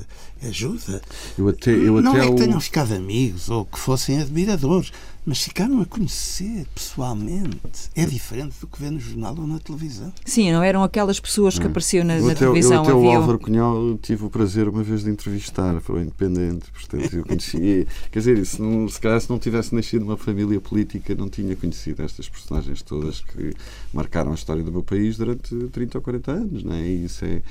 Ajuda. 0.43 1.03
Eu 1.37 1.49
até, 1.49 1.71
eu 1.71 2.01
não 2.01 2.13
até 2.13 2.27
é 2.27 2.31
que 2.31 2.37
tenham 2.37 2.61
ficado 2.61 2.95
amigos 2.95 3.51
ou 3.51 3.67
que 3.67 3.79
fossem 3.79 4.19
admiradores, 4.19 4.91
mas 5.27 5.43
ficaram 5.43 5.81
a 5.81 5.87
conhecer 5.87 6.67
pessoalmente. 6.75 7.91
É 7.95 8.05
diferente 8.05 8.57
do 8.61 8.67
que 8.67 8.81
vê 8.81 8.91
no 8.91 9.01
jornal 9.01 9.35
ou 9.39 9.47
na 9.47 9.59
televisão. 9.59 10.13
Sim, 10.25 10.53
não 10.53 10.63
eram 10.63 10.83
aquelas 10.83 11.19
pessoas 11.19 11.59
que 11.59 11.67
apareciam 11.67 12.05
na, 12.05 12.19
Eu 12.19 12.27
na 12.27 12.33
até, 12.33 12.45
eu 12.45 12.49
televisão. 12.51 12.83
até 12.83 12.93
o 12.93 12.99
havia- 12.99 13.17
Álvaro 13.17 13.39
Cunhal 13.39 13.99
tive 14.03 14.25
o 14.25 14.31
prazer 14.31 14.69
uma 14.69 14.83
vez 14.83 15.03
de 15.05 15.11
entrevistar 15.11 15.81
para 15.81 15.95
o 15.95 16.01
Independente, 16.01 16.71
portanto 16.73 17.15
eu 17.15 17.25
conheci. 17.25 17.87
Quer 18.13 18.19
dizer, 18.19 18.45
se, 18.47 18.61
não, 18.61 18.89
se 18.89 19.01
calhar 19.01 19.21
se 19.21 19.31
não 19.31 19.39
tivesse 19.39 19.75
nascido 19.75 20.05
numa 20.05 20.17
família 20.17 20.61
política, 20.61 21.15
não 21.15 21.29
tinha 21.29 21.57
conhecido 21.57 22.03
estas 22.03 22.29
personagens 22.29 22.83
todas 22.83 23.21
que 23.21 23.53
marcaram 23.93 24.33
a 24.33 24.35
história 24.35 24.63
do 24.63 24.71
meu 24.73 24.83
país 24.83 25.17
durante 25.17 25.55
30 25.69 25.99
ou 25.99 26.03
40 26.03 26.33
anos, 26.33 26.63
não 26.65 26.75
é? 26.75 26.83
E 26.87 27.05
isso 27.05 27.25
é, 27.25 27.43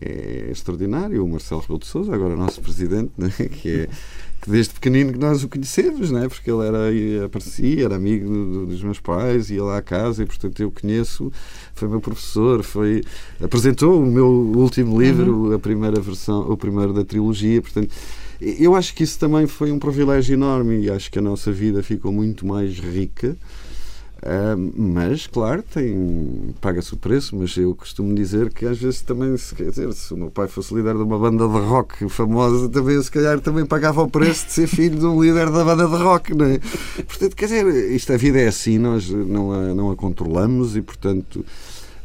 é 0.00 0.48
extraordinário. 0.50 1.24
O 1.24 1.28
Marcelo 1.28 1.60
Rebelo 1.60 1.78
de 1.78 1.86
Sousa, 1.86 2.14
agora 2.14 2.34
nosso 2.36 2.60
presidente, 2.60 3.12
não 3.16 3.28
é? 3.28 3.30
que 3.48 3.70
é 3.70 3.88
que 4.42 4.50
desde 4.50 4.74
pequenino 4.74 5.12
que 5.12 5.18
nós 5.20 5.44
o 5.44 5.48
conhecemos, 5.48 6.10
não 6.10 6.22
é? 6.24 6.28
porque 6.28 6.50
ele 6.50 6.66
era, 6.66 7.24
aparecia, 7.26 7.84
era 7.84 7.94
amigo 7.96 8.28
do- 8.28 8.66
dos 8.66 8.82
meus 8.82 8.98
pais, 8.98 9.50
ia 9.50 9.62
lá 9.62 9.78
à 9.78 9.82
casa 9.82 10.22
e, 10.22 10.26
portanto, 10.26 10.60
eu 10.60 10.70
conheço, 10.70 11.30
foi 11.74 11.88
meu 11.88 12.00
professor, 12.00 12.62
foi, 12.64 13.02
apresentou 13.40 14.02
o 14.02 14.06
meu 14.06 14.26
último 14.28 15.00
livro, 15.00 15.54
a 15.54 15.58
primeira 15.60 16.00
versão, 16.00 16.40
o 16.50 16.56
primeiro 16.56 16.92
da 16.92 17.04
trilogia, 17.04 17.62
portanto, 17.62 17.88
eu 18.40 18.74
acho 18.74 18.92
que 18.94 19.04
isso 19.04 19.16
também 19.16 19.46
foi 19.46 19.70
um 19.70 19.78
privilégio 19.78 20.34
enorme 20.34 20.80
e 20.86 20.90
acho 20.90 21.08
que 21.12 21.20
a 21.20 21.22
nossa 21.22 21.52
vida 21.52 21.80
ficou 21.80 22.10
muito 22.12 22.44
mais 22.44 22.76
rica 22.80 23.36
Uh, 24.22 24.72
mas, 24.76 25.26
claro, 25.26 25.64
tem 25.64 26.54
paga-se 26.60 26.94
o 26.94 26.96
preço, 26.96 27.34
mas 27.34 27.56
eu 27.56 27.74
costumo 27.74 28.14
dizer 28.14 28.52
que 28.52 28.64
às 28.64 28.78
vezes 28.78 29.00
também, 29.00 29.36
se, 29.36 29.52
quer 29.52 29.70
dizer, 29.70 29.92
se 29.92 30.14
o 30.14 30.16
meu 30.16 30.30
pai 30.30 30.46
fosse 30.46 30.72
líder 30.72 30.94
de 30.94 31.02
uma 31.02 31.18
banda 31.18 31.48
de 31.48 31.58
rock 31.58 32.08
famosa, 32.08 32.68
também 32.68 33.02
se 33.02 33.10
calhar 33.10 33.40
também 33.40 33.66
pagava 33.66 34.00
o 34.00 34.08
preço 34.08 34.46
de 34.46 34.52
ser 34.52 34.68
filho 34.68 34.96
de 34.96 35.04
um 35.04 35.20
líder 35.20 35.50
da 35.50 35.64
banda 35.64 35.88
de 35.88 35.96
rock, 36.00 36.34
não 36.36 36.46
é? 36.46 36.60
Portanto, 37.04 37.34
quer 37.34 37.46
dizer, 37.46 37.90
isto, 37.90 38.12
a 38.12 38.16
vida 38.16 38.40
é 38.40 38.46
assim, 38.46 38.78
nós 38.78 39.10
não 39.10 39.50
a, 39.50 39.74
não 39.74 39.90
a 39.90 39.96
controlamos 39.96 40.76
e, 40.76 40.82
portanto, 40.82 41.44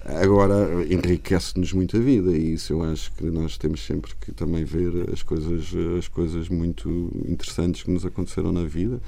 agora 0.04 0.88
enriquece-nos 0.90 1.72
muito 1.72 1.98
a 1.98 2.00
vida 2.00 2.36
e 2.36 2.54
isso 2.54 2.74
eu 2.74 2.84
acho 2.84 3.12
que 3.12 3.26
nós 3.26 3.60
temos 3.60 3.86
sempre 3.86 4.12
que 4.20 4.32
também 4.32 4.64
ver 4.64 5.08
as 5.14 5.22
coisas, 5.22 5.72
as 6.00 6.08
coisas 6.08 6.50
muito 6.50 7.12
interessantes 7.28 7.84
que 7.84 7.92
nos 7.92 8.04
aconteceram 8.06 8.52
na 8.52 8.64
vida 8.64 9.00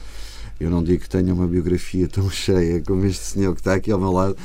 eu 0.60 0.70
não 0.70 0.84
digo 0.84 1.03
que 1.03 1.10
tenha 1.10 1.34
uma 1.34 1.47
biografia 1.47 2.07
tão 2.07 2.30
cheia 2.32 2.82
como 2.82 3.05
este 3.05 3.24
senhor 3.26 3.53
que 3.53 3.62
está 3.62 3.76
aqui 3.76 3.91
ao 3.91 3.99
meu 3.99 4.12
lado, 4.12 4.36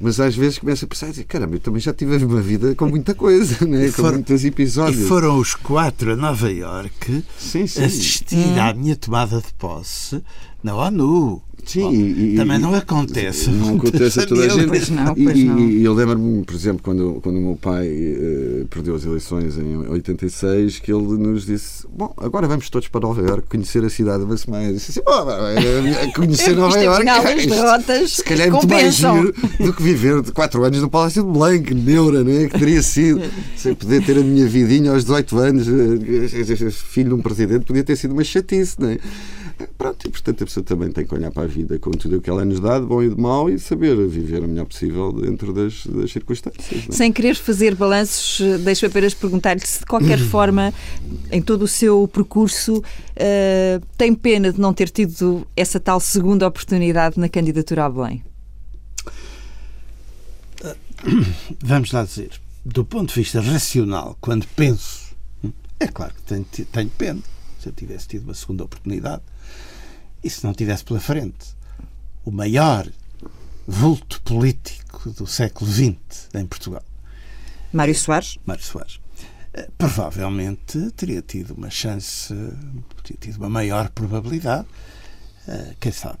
mas 0.00 0.20
às 0.20 0.36
vezes 0.36 0.58
começa 0.58 0.84
a 0.84 0.88
pensar, 0.88 1.12
caramba, 1.24 1.56
eu 1.56 1.60
também 1.60 1.80
já 1.80 1.92
tive 1.92 2.22
uma 2.24 2.40
vida 2.40 2.74
com 2.74 2.86
muita 2.86 3.14
coisa, 3.14 3.64
né? 3.66 3.90
com 3.90 4.02
muitos 4.02 4.44
episódios. 4.44 5.04
E 5.04 5.08
foram 5.08 5.38
os 5.38 5.54
quatro 5.54 6.12
a 6.12 6.16
Nova 6.16 6.50
Iorque 6.52 7.24
assistir 7.38 8.36
hum. 8.36 8.60
à 8.60 8.74
minha 8.74 8.96
tomada 8.96 9.40
de 9.40 9.52
posse 9.54 10.22
na 10.62 10.74
ONU. 10.74 11.42
Sim, 11.66 11.80
Bom, 11.80 11.92
e, 11.92 12.36
também 12.36 12.58
não 12.60 12.72
acontece. 12.72 13.50
Não 13.50 13.76
acontece 13.76 14.20
a 14.20 14.26
toda 14.26 14.44
a 14.44 14.48
gente. 14.48 14.68
Pois 14.68 14.88
não, 14.88 15.14
pois 15.14 15.44
não. 15.44 15.58
E, 15.58 15.82
eu 15.84 15.92
lembro-me, 15.92 16.44
por 16.44 16.54
exemplo, 16.54 16.80
quando, 16.82 17.18
quando 17.20 17.36
o 17.38 17.40
meu 17.40 17.56
pai 17.56 17.88
uh, 17.88 18.66
perdeu 18.68 18.94
as 18.94 19.04
eleições 19.04 19.58
em 19.58 19.76
86, 19.76 20.78
que 20.78 20.92
ele 20.92 21.18
nos 21.18 21.44
disse: 21.44 21.84
Bom, 21.90 22.14
agora 22.18 22.46
vamos 22.46 22.70
todos 22.70 22.86
para 22.86 23.00
Nova 23.00 23.20
Iorque 23.20 23.48
conhecer 23.48 23.84
a 23.84 23.90
cidade 23.90 24.24
da 24.24 24.34
disse 24.34 24.92
assim: 24.92 25.00
Bom, 25.04 26.12
conhecer 26.14 26.54
Nova 26.56 26.78
Iorque. 26.78 27.08
É, 27.08 28.06
se 28.06 28.22
calhar 28.22 28.46
é 28.46 28.50
muito 28.50 28.68
mais 28.68 28.94
giro 28.94 29.34
do 29.58 29.72
que 29.72 29.82
viver 29.82 30.22
de 30.22 30.30
4 30.30 30.62
anos 30.62 30.80
no 30.80 30.88
Palácio 30.88 31.24
de 31.24 31.30
Blanc, 31.30 31.74
neura, 31.74 32.22
não 32.22 32.30
é? 32.30 32.48
Que 32.48 32.58
teria 32.58 32.82
sido, 32.82 33.20
sem 33.56 33.74
poder 33.74 34.04
ter 34.04 34.16
a 34.18 34.22
minha 34.22 34.46
vidinha 34.46 34.92
aos 34.92 35.04
18 35.04 35.38
anos, 35.38 35.66
eh, 35.68 36.70
filho 36.70 37.08
de 37.08 37.14
um 37.14 37.22
presidente, 37.22 37.64
podia 37.64 37.82
ter 37.82 37.96
sido 37.96 38.12
uma 38.12 38.22
chatice, 38.22 38.76
não 38.78 38.90
é? 38.90 38.98
Pronto, 39.78 40.06
e 40.06 40.10
portanto 40.10 40.42
a 40.42 40.46
pessoa 40.46 40.64
também 40.64 40.90
tem 40.92 41.06
que 41.06 41.14
olhar 41.14 41.30
para 41.30 41.44
a 41.44 41.46
vida 41.46 41.78
com 41.78 41.90
tudo 41.90 42.18
o 42.18 42.20
que 42.20 42.28
ela 42.28 42.44
nos 42.44 42.60
dá, 42.60 42.78
de 42.78 42.84
bom 42.84 43.02
e 43.02 43.08
de 43.08 43.18
mau, 43.18 43.48
e 43.48 43.58
saber 43.58 43.96
viver 44.06 44.42
o 44.42 44.48
melhor 44.48 44.66
possível 44.66 45.12
dentro 45.12 45.52
das, 45.52 45.86
das 45.86 46.12
circunstâncias. 46.12 46.88
É? 46.88 46.92
Sem 46.92 47.10
querer 47.10 47.34
fazer 47.36 47.74
balanços, 47.74 48.40
deixo 48.60 48.84
apenas 48.84 49.14
perguntar-lhe 49.14 49.66
se 49.66 49.80
de 49.80 49.86
qualquer 49.86 50.18
forma, 50.28 50.74
em 51.32 51.40
todo 51.40 51.62
o 51.62 51.68
seu 51.68 52.06
percurso, 52.08 52.78
uh, 52.78 53.86
tem 53.96 54.14
pena 54.14 54.52
de 54.52 54.60
não 54.60 54.74
ter 54.74 54.90
tido 54.90 55.46
essa 55.56 55.80
tal 55.80 56.00
segunda 56.00 56.46
oportunidade 56.46 57.18
na 57.18 57.28
candidatura 57.28 57.84
ao 57.84 57.92
Belém. 57.92 58.22
Vamos 61.62 61.92
lá 61.92 62.04
dizer, 62.04 62.30
do 62.64 62.84
ponto 62.84 63.08
de 63.08 63.20
vista 63.20 63.40
racional, 63.40 64.16
quando 64.20 64.46
penso, 64.48 65.14
é 65.78 65.86
claro 65.86 66.12
que 66.14 66.22
tenho, 66.22 66.44
tenho 66.44 66.90
pena. 66.90 67.20
Se 67.60 67.68
eu 67.68 67.72
tivesse 67.72 68.08
tido 68.08 68.24
uma 68.24 68.34
segunda 68.34 68.64
oportunidade, 68.64 69.22
e 70.26 70.30
se 70.30 70.44
não 70.44 70.52
tivesse 70.52 70.84
pela 70.84 70.98
frente 70.98 71.54
o 72.24 72.32
maior 72.32 72.84
vulto 73.64 74.20
político 74.22 75.10
do 75.10 75.24
século 75.24 75.70
XX 75.70 76.28
em 76.34 76.44
Portugal. 76.44 76.82
Mário 77.72 77.94
Soares? 77.94 78.36
Mário 78.44 78.64
Soares. 78.64 79.00
Eh, 79.54 79.68
provavelmente 79.78 80.90
teria 80.96 81.22
tido 81.22 81.54
uma 81.54 81.70
chance, 81.70 82.34
teria 83.04 83.18
tido 83.20 83.36
uma 83.36 83.48
maior 83.48 83.88
probabilidade, 83.90 84.66
eh, 85.46 85.74
quem 85.78 85.92
sabe. 85.92 86.18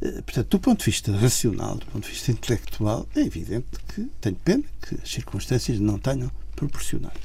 Eh, 0.00 0.22
portanto, 0.22 0.48
do 0.48 0.58
ponto 0.58 0.78
de 0.78 0.86
vista 0.86 1.12
racional, 1.12 1.76
do 1.76 1.84
ponto 1.86 2.04
de 2.04 2.10
vista 2.10 2.32
intelectual, 2.32 3.06
é 3.14 3.20
evidente 3.20 3.66
que 3.88 4.10
tenho 4.18 4.36
pena 4.36 4.64
que 4.80 4.94
as 4.94 5.10
circunstâncias 5.10 5.78
não 5.78 5.98
tenham 5.98 6.30
proporcionado. 6.56 7.20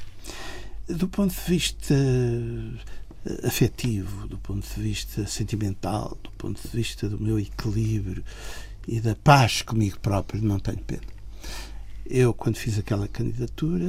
Do 0.86 1.08
ponto 1.08 1.32
de 1.32 1.40
vista 1.50 1.94
afetivo, 3.44 4.26
do 4.26 4.38
ponto 4.38 4.66
de 4.66 4.80
vista 4.80 5.26
sentimental, 5.26 6.16
do 6.22 6.30
ponto 6.32 6.60
de 6.60 6.68
vista 6.68 7.08
do 7.08 7.20
meu 7.20 7.38
equilíbrio 7.38 8.24
e 8.88 9.00
da 9.00 9.14
paz 9.14 9.62
comigo 9.62 9.98
próprio, 10.00 10.42
não 10.42 10.58
tenho 10.58 10.78
pena. 10.78 11.02
Eu, 12.06 12.32
quando 12.32 12.56
fiz 12.56 12.78
aquela 12.78 13.06
candidatura, 13.06 13.84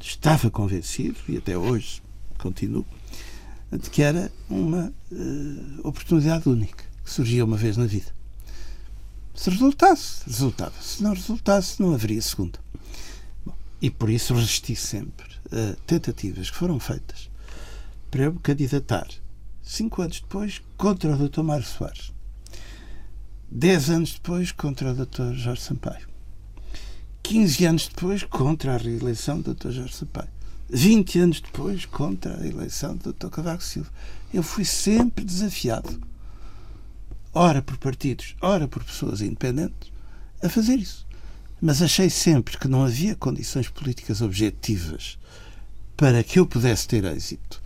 estava 0.00 0.50
convencido, 0.50 1.18
e 1.28 1.36
até 1.36 1.56
hoje 1.56 2.02
continuo, 2.38 2.86
de 3.70 3.90
que 3.90 4.02
era 4.02 4.32
uma 4.48 4.92
uh, 5.12 5.80
oportunidade 5.88 6.48
única, 6.48 6.84
que 7.04 7.10
surgia 7.10 7.44
uma 7.44 7.56
vez 7.56 7.76
na 7.76 7.86
vida. 7.86 8.12
Se 9.34 9.50
resultasse, 9.50 10.24
resultava. 10.26 10.74
Se 10.80 11.02
não 11.02 11.14
resultasse, 11.14 11.80
não 11.80 11.94
haveria 11.94 12.20
segunda. 12.20 12.58
Bom, 13.44 13.54
e 13.80 13.88
por 13.88 14.10
isso 14.10 14.34
resisti 14.34 14.74
sempre 14.74 15.28
a 15.52 15.76
tentativas 15.86 16.50
que 16.50 16.56
foram 16.56 16.80
feitas 16.80 17.29
para 18.10 18.24
eu 18.24 18.34
candidatar 18.42 19.06
cinco 19.62 20.02
anos 20.02 20.20
depois 20.20 20.60
contra 20.76 21.14
o 21.14 21.28
Dr. 21.28 21.42
Mário 21.42 21.64
Soares. 21.64 22.12
Dez 23.48 23.88
anos 23.88 24.14
depois 24.14 24.50
contra 24.50 24.92
o 24.92 24.94
Dr. 24.94 25.32
Jorge 25.34 25.62
Sampaio. 25.62 26.08
15 27.22 27.64
anos 27.64 27.88
depois 27.88 28.24
contra 28.24 28.74
a 28.74 28.78
reeleição 28.78 29.40
do 29.40 29.54
Dr. 29.54 29.70
Jorge 29.70 29.94
Sampaio. 29.94 30.28
20 30.68 31.18
anos 31.20 31.40
depois 31.40 31.84
contra 31.84 32.40
a 32.40 32.46
eleição 32.46 32.96
do 32.96 33.12
Dr. 33.12 33.28
Cavaco 33.28 33.62
Silva. 33.62 33.90
Eu 34.32 34.42
fui 34.42 34.64
sempre 34.64 35.24
desafiado, 35.24 36.00
ora 37.32 37.60
por 37.60 37.76
partidos, 37.76 38.36
ora 38.40 38.66
por 38.68 38.82
pessoas 38.84 39.20
independentes, 39.20 39.92
a 40.42 40.48
fazer 40.48 40.76
isso. 40.76 41.06
Mas 41.60 41.82
achei 41.82 42.08
sempre 42.08 42.56
que 42.56 42.68
não 42.68 42.84
havia 42.84 43.14
condições 43.14 43.68
políticas 43.68 44.20
objetivas 44.22 45.18
para 45.96 46.24
que 46.24 46.38
eu 46.38 46.46
pudesse 46.46 46.88
ter 46.88 47.04
êxito 47.04 47.60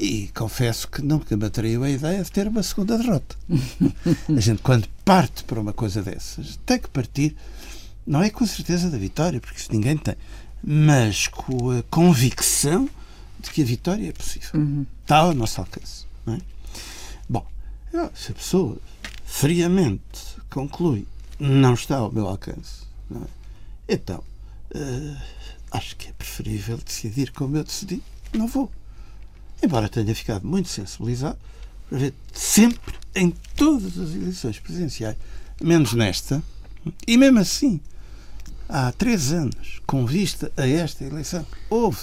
e 0.00 0.28
confesso 0.28 0.88
que 0.88 1.02
nunca 1.02 1.36
me 1.36 1.44
atraiu 1.44 1.84
a 1.84 1.90
ideia 1.90 2.24
de 2.24 2.32
ter 2.32 2.48
uma 2.48 2.62
segunda 2.62 2.96
derrota. 2.96 3.36
a 4.34 4.40
gente, 4.40 4.62
quando 4.62 4.88
parte 5.04 5.44
para 5.44 5.60
uma 5.60 5.74
coisa 5.74 6.02
dessas, 6.02 6.58
tem 6.64 6.78
que 6.78 6.88
partir, 6.88 7.36
não 8.06 8.22
é 8.22 8.30
com 8.30 8.46
certeza 8.46 8.88
da 8.88 8.96
vitória, 8.96 9.38
porque 9.38 9.60
isso 9.60 9.70
ninguém 9.70 9.98
tem, 9.98 10.16
mas 10.64 11.28
com 11.28 11.70
a 11.70 11.82
convicção 11.90 12.88
de 13.40 13.50
que 13.50 13.60
a 13.60 13.64
vitória 13.64 14.08
é 14.08 14.12
possível. 14.12 14.58
Uhum. 14.58 14.86
Está 15.02 15.18
ao 15.18 15.34
nosso 15.34 15.60
alcance. 15.60 16.06
É? 16.28 16.38
Bom, 17.28 17.46
se 18.14 18.32
a 18.32 18.34
pessoa 18.34 18.78
friamente 19.26 20.38
conclui 20.48 21.06
não 21.38 21.74
está 21.74 21.98
ao 21.98 22.10
meu 22.10 22.26
alcance, 22.26 22.84
é? 23.14 23.94
então 23.94 24.24
uh, 24.74 25.16
acho 25.72 25.94
que 25.96 26.08
é 26.08 26.12
preferível 26.12 26.78
decidir 26.78 27.32
como 27.32 27.58
eu 27.58 27.64
decidi. 27.64 28.02
Não 28.32 28.46
vou 28.46 28.70
embora 29.62 29.88
tenha 29.88 30.14
ficado 30.14 30.46
muito 30.46 30.68
sensibilizado, 30.68 31.38
para 31.88 31.98
ver 31.98 32.14
sempre, 32.32 32.94
em 33.14 33.30
todas 33.56 33.98
as 33.98 34.14
eleições 34.14 34.58
presidenciais, 34.58 35.16
menos 35.60 35.92
nesta, 35.92 36.42
e 37.06 37.16
mesmo 37.16 37.38
assim, 37.40 37.80
há 38.68 38.92
três 38.92 39.32
anos, 39.32 39.80
com 39.86 40.06
vista 40.06 40.50
a 40.56 40.66
esta 40.66 41.04
eleição, 41.04 41.44
houve 41.68 41.98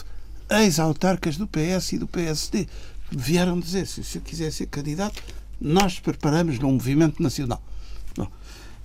ex-autarcas 0.49 1.37
do 1.37 1.47
PS 1.47 1.93
e 1.93 1.97
do 1.97 2.07
PSD 2.07 2.67
que 3.09 3.17
vieram 3.17 3.59
dizer 3.59 3.87
se 3.87 4.17
eu 4.17 4.21
quiser 4.21 4.51
ser 4.51 4.67
candidato, 4.67 5.21
nós 5.59 5.99
preparamos 5.99 6.59
num 6.59 6.73
movimento 6.73 7.21
nacional. 7.23 7.61
Bom, 8.15 8.27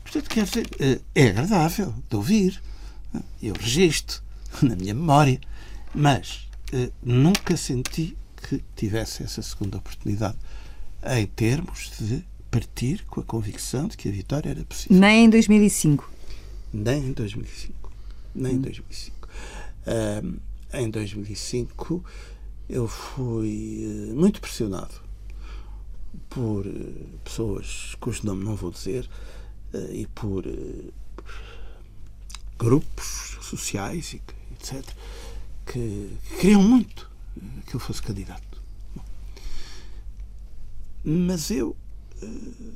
portanto, 0.02 0.28
quer 0.28 0.44
dizer, 0.44 0.68
eh, 0.78 1.00
é 1.14 1.28
agradável 1.28 1.94
de 2.08 2.16
ouvir, 2.16 2.62
eh, 3.14 3.18
eu 3.42 3.54
registro 3.54 4.22
na 4.62 4.76
minha 4.76 4.94
memória, 4.94 5.40
mas 5.94 6.48
eh, 6.72 6.90
nunca 7.02 7.56
senti 7.56 8.16
que 8.58 8.64
tivesse 8.76 9.22
essa 9.22 9.42
segunda 9.42 9.78
oportunidade 9.78 10.36
em 11.04 11.26
termos 11.26 11.92
de 11.98 12.24
partir 12.50 13.04
com 13.06 13.20
a 13.20 13.24
convicção 13.24 13.88
de 13.88 13.96
que 13.96 14.08
a 14.08 14.12
vitória 14.12 14.50
era 14.50 14.64
possível. 14.64 14.98
Nem 14.98 15.24
em 15.24 15.30
2005. 15.30 16.10
Nem 16.72 17.06
em 17.06 17.12
2005. 17.12 17.92
Nem 18.34 18.52
hum. 18.52 18.56
em 18.56 18.60
2005. 18.60 19.28
Um, 19.86 20.36
em 20.72 20.90
2005 20.90 22.04
eu 22.68 22.86
fui 22.86 23.84
uh, 23.84 24.14
muito 24.14 24.40
pressionado 24.40 24.94
por 26.28 26.66
uh, 26.66 27.18
pessoas 27.24 27.96
cujo 28.00 28.24
nome 28.24 28.44
não 28.44 28.54
vou 28.54 28.70
dizer 28.70 29.08
uh, 29.74 29.92
e 29.92 30.06
por 30.06 30.44
grupos 32.58 33.36
sociais, 33.40 34.14
etc., 34.14 34.84
que, 35.66 36.10
que 36.28 36.36
queriam 36.36 36.62
muito 36.62 37.11
que 37.66 37.74
eu 37.74 37.80
fosse 37.80 38.02
candidato. 38.02 38.62
Bom, 38.94 39.04
mas 41.04 41.50
eu 41.50 41.76
uh, 42.22 42.70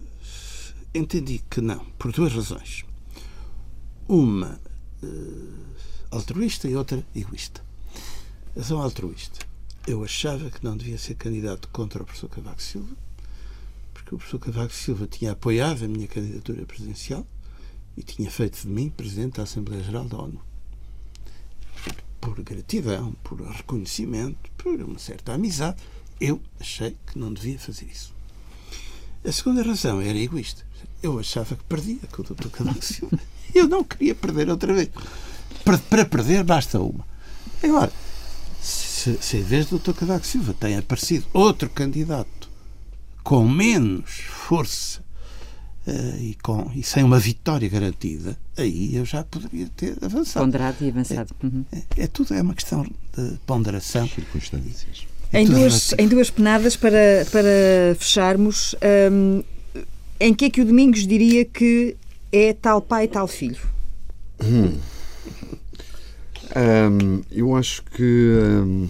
entendi 0.95 1.43
que 1.51 1.61
não, 1.61 1.85
por 1.99 2.13
duas 2.13 2.33
razões. 2.33 2.85
Uma 4.09 4.61
uh, 5.03 5.67
altruísta 6.11 6.69
e 6.69 6.77
outra 6.77 7.05
egoísta. 7.15 7.65
Razão 8.57 8.81
altruísta. 8.81 9.45
Eu 9.87 10.03
achava 10.03 10.51
que 10.51 10.65
não 10.65 10.77
devia 10.77 10.99
ser 10.99 11.15
candidato 11.15 11.69
contra 11.69 12.03
o 12.03 12.07
professor 12.07 12.29
Cavaco 12.29 12.61
Silva, 12.61 12.97
porque 13.95 14.15
o 14.15 14.19
professor 14.19 14.39
Cavaco 14.39 14.73
Silva 14.73 15.07
tinha 15.07 15.33
apoiado 15.33 15.85
a 15.85 15.89
minha 15.89 16.09
candidatura 16.09 16.67
presidencial 16.67 17.27
e 17.97 18.03
tinha 18.03 18.31
feito 18.31 18.61
de 18.61 18.69
mim 18.69 18.91
presidente 18.91 19.37
da 19.37 19.45
Assembleia 19.45 19.83
Geral 19.83 20.07
da 20.07 20.19
ONU. 20.19 20.46
Por 22.21 22.43
gratidão, 22.43 23.15
por 23.23 23.41
reconhecimento, 23.41 24.51
por 24.57 24.81
uma 24.81 24.99
certa 24.99 25.35
amizade, 25.35 25.77
eu 26.21 26.41
achei 26.59 26.97
que 27.07 27.19
não 27.19 27.33
devia 27.33 27.59
fazer 27.59 27.87
isso. 27.87 28.15
A 29.25 29.33
segunda 29.33 29.63
razão 29.63 30.01
era 30.01 30.19
egoísta. 30.19 30.65
Eu 31.03 31.19
achava 31.19 31.57
que 31.57 31.65
perdia 31.65 32.01
com 32.13 32.23
o 32.23 32.25
Dr. 32.25 32.49
Cavaco 32.49 32.85
Silva. 32.85 33.19
Eu 33.55 33.69
não 33.69 33.83
queria 33.83 34.15
perder 34.15 34.49
outra 34.51 34.73
vez. 34.73 34.91
Para, 35.65 35.79
para 35.79 36.05
perder, 36.05 36.45
basta 36.45 36.81
uma. 36.81 37.07
Agora, 37.63 37.93
se, 38.61 39.19
se 39.21 39.39
em 39.39 39.43
vez 39.43 39.67
do 39.67 39.79
Dr. 39.79 39.93
Cavaco 39.93 40.27
Silva 40.27 40.55
tem 40.55 40.77
aparecido 40.77 41.27
outro 41.33 41.69
candidato 41.71 42.49
com 43.23 43.49
menos 43.49 44.21
força 44.29 45.06
e, 46.19 46.37
com, 46.43 46.71
e 46.75 46.83
sem 46.83 47.05
uma 47.05 47.19
vitória 47.19 47.69
garantida, 47.69 48.37
aí 48.57 48.97
eu 48.97 49.05
já 49.05 49.23
poderia 49.23 49.69
ter 49.77 49.97
avançado. 50.03 50.45
Ponderado 50.45 50.77
e 50.81 50.89
avançado. 50.89 51.35
Uhum. 51.43 51.65
É, 51.73 52.05
é, 52.05 52.07
tudo 52.07 52.35
é 52.35 52.43
uma 52.43 52.55
questão 52.55 52.83
de 52.83 53.39
ponderação. 53.47 54.09
Circunstâncias. 54.09 55.07
Em 55.33 55.47
duas, 55.47 55.95
em 55.99 56.09
duas 56.09 56.31
penadas, 56.31 56.77
para, 56.77 57.27
para 57.31 57.95
fecharmos, 57.99 58.75
um, 59.13 59.43
em 60.19 60.35
que 60.35 60.47
é 60.47 60.51
que 60.51 60.61
o 60.61 60.65
Domingos 60.65 61.07
diria 61.07 61.45
que 61.45 61.97
é 62.33 62.53
tal 62.53 62.81
pai, 62.81 63.07
tal 63.07 63.27
filho? 63.27 63.61
Hum. 64.43 64.79
Um, 66.57 67.23
eu 67.31 67.55
acho 67.55 67.83
que 67.85 68.39
um, 68.65 68.89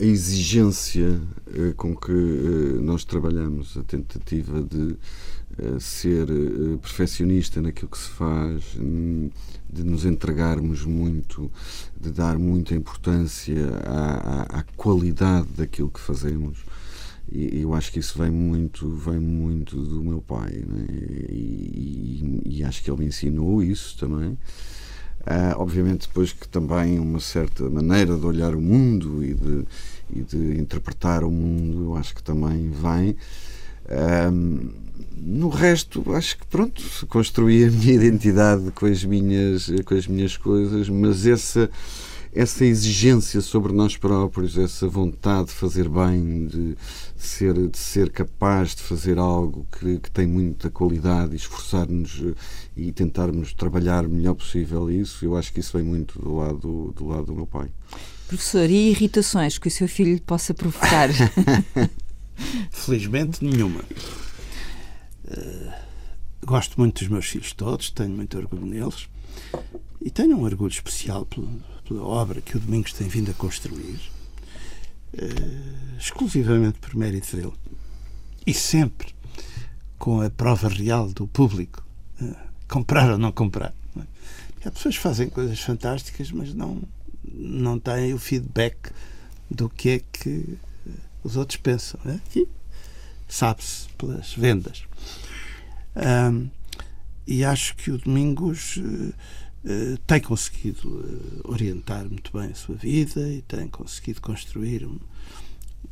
a 0.00 0.04
exigência 0.04 1.20
eh, 1.54 1.72
com 1.76 1.96
que 1.96 2.12
eh, 2.12 2.80
nós 2.80 3.04
trabalhamos, 3.04 3.76
a 3.76 3.82
tentativa 3.82 4.62
de 4.62 4.96
eh, 5.58 5.80
ser 5.80 6.26
perfeccionista 6.80 7.60
naquilo 7.60 7.90
que 7.90 7.98
se 7.98 8.10
faz, 8.10 8.62
hum, 8.78 9.30
de 9.68 9.82
nos 9.82 10.04
entregarmos 10.04 10.84
muito, 10.84 11.50
de 12.00 12.12
dar 12.12 12.38
muita 12.38 12.74
importância 12.74 13.68
à, 13.84 14.56
à, 14.56 14.60
à 14.60 14.62
qualidade 14.76 15.48
daquilo 15.56 15.90
que 15.90 16.00
fazemos. 16.00 16.64
E 17.30 17.60
eu 17.60 17.74
acho 17.74 17.92
que 17.92 17.98
isso 17.98 18.18
vem 18.18 18.30
muito, 18.30 18.88
vem 18.90 19.18
muito 19.18 19.76
do 19.76 20.02
meu 20.02 20.22
pai, 20.22 20.64
né? 20.66 20.86
e, 21.28 22.42
e, 22.44 22.58
e, 22.58 22.64
acho 22.64 22.82
que 22.82 22.90
ele 22.90 23.00
me 23.00 23.06
ensinou 23.06 23.62
isso 23.62 23.98
também. 23.98 24.38
Obviamente, 25.56 26.08
depois 26.08 26.32
que 26.32 26.48
também 26.48 26.98
uma 26.98 27.20
certa 27.20 27.68
maneira 27.68 28.16
de 28.16 28.24
olhar 28.24 28.54
o 28.54 28.60
mundo 28.60 29.22
e 29.24 29.34
de, 29.34 29.64
e 30.10 30.22
de 30.22 30.60
interpretar 30.60 31.22
o 31.24 31.30
mundo, 31.30 31.84
eu 31.84 31.96
acho 31.96 32.14
que 32.14 32.22
também 32.22 32.70
vem. 32.70 33.16
Uh, 33.90 34.70
no 35.16 35.48
resto, 35.48 36.04
acho 36.14 36.38
que 36.38 36.46
pronto, 36.46 36.82
construí 37.08 37.64
a 37.64 37.70
minha 37.70 37.94
identidade 37.94 38.70
com 38.72 38.86
as 38.86 39.04
minhas, 39.04 39.70
com 39.84 39.94
as 39.94 40.06
minhas 40.06 40.36
coisas, 40.36 40.88
mas 40.88 41.26
essa 41.26 41.68
essa 42.32 42.64
exigência 42.64 43.40
sobre 43.40 43.72
nós 43.72 43.96
próprios, 43.96 44.56
essa 44.58 44.86
vontade 44.86 45.48
de 45.48 45.54
fazer 45.54 45.88
bem, 45.88 46.46
de 46.46 46.76
ser, 47.16 47.54
de 47.68 47.78
ser 47.78 48.10
capaz 48.10 48.74
de 48.74 48.82
fazer 48.82 49.18
algo 49.18 49.66
que, 49.72 49.98
que 49.98 50.10
tem 50.10 50.26
muita 50.26 50.70
qualidade 50.70 51.32
e 51.32 51.36
esforçar-nos 51.36 52.22
e 52.78 52.92
tentarmos 52.92 53.52
trabalhar 53.52 54.06
o 54.06 54.08
melhor 54.08 54.34
possível 54.34 54.88
isso, 54.88 55.24
eu 55.24 55.36
acho 55.36 55.52
que 55.52 55.58
isso 55.58 55.76
vem 55.76 55.84
muito 55.84 56.16
do 56.22 56.36
lado 56.36 56.94
do, 56.96 57.06
lado 57.08 57.26
do 57.26 57.34
meu 57.34 57.46
pai. 57.46 57.68
Professor, 58.28 58.70
e 58.70 58.90
irritações 58.90 59.58
que 59.58 59.66
o 59.66 59.70
seu 59.70 59.88
filho 59.88 60.20
possa 60.22 60.54
provocar? 60.54 61.08
Felizmente 62.70 63.44
nenhuma. 63.44 63.80
Uh, 65.24 65.72
gosto 66.46 66.78
muito 66.78 67.00
dos 67.00 67.08
meus 67.08 67.26
filhos 67.26 67.52
todos, 67.52 67.90
tenho 67.90 68.10
muito 68.10 68.38
orgulho 68.38 68.64
neles 68.64 69.08
e 70.00 70.08
tenho 70.08 70.36
um 70.36 70.44
orgulho 70.44 70.70
especial 70.70 71.26
pelo, 71.26 71.60
pela 71.86 72.04
obra 72.04 72.40
que 72.40 72.56
o 72.56 72.60
Domingos 72.60 72.92
tem 72.92 73.08
vindo 73.08 73.32
a 73.32 73.34
construir, 73.34 73.98
uh, 75.14 75.98
exclusivamente 75.98 76.78
por 76.78 76.94
mérito 76.94 77.34
dele. 77.34 77.54
E 78.46 78.54
sempre 78.54 79.12
com 79.98 80.20
a 80.20 80.30
prova 80.30 80.68
real 80.68 81.08
do 81.08 81.26
público. 81.26 81.84
Uh, 82.22 82.47
comprar 82.68 83.10
ou 83.10 83.18
não 83.18 83.32
comprar. 83.32 83.74
Não 83.94 84.02
é? 84.02 84.06
As 84.68 84.74
pessoas 84.74 84.96
fazem 84.96 85.28
coisas 85.28 85.60
fantásticas, 85.60 86.30
mas 86.30 86.52
não, 86.52 86.82
não 87.24 87.78
têm 87.78 88.12
o 88.12 88.18
feedback 88.18 88.90
do 89.50 89.68
que 89.68 89.88
é 89.88 90.00
que 90.12 90.58
os 91.22 91.36
outros 91.36 91.56
pensam. 91.56 92.00
É? 92.06 92.20
E 92.36 92.48
sabe-se 93.28 93.88
pelas 93.96 94.32
vendas. 94.34 94.84
Um, 95.96 96.48
e 97.26 97.44
acho 97.44 97.76
que 97.76 97.90
o 97.90 97.98
Domingos 97.98 98.78
uh, 98.78 99.98
tem 100.06 100.20
conseguido 100.20 100.88
uh, 100.88 101.52
orientar 101.52 102.06
muito 102.06 102.32
bem 102.32 102.50
a 102.50 102.54
sua 102.54 102.74
vida 102.74 103.20
e 103.28 103.42
tem 103.42 103.68
conseguido 103.68 104.20
construir 104.20 104.86
um, 104.86 104.98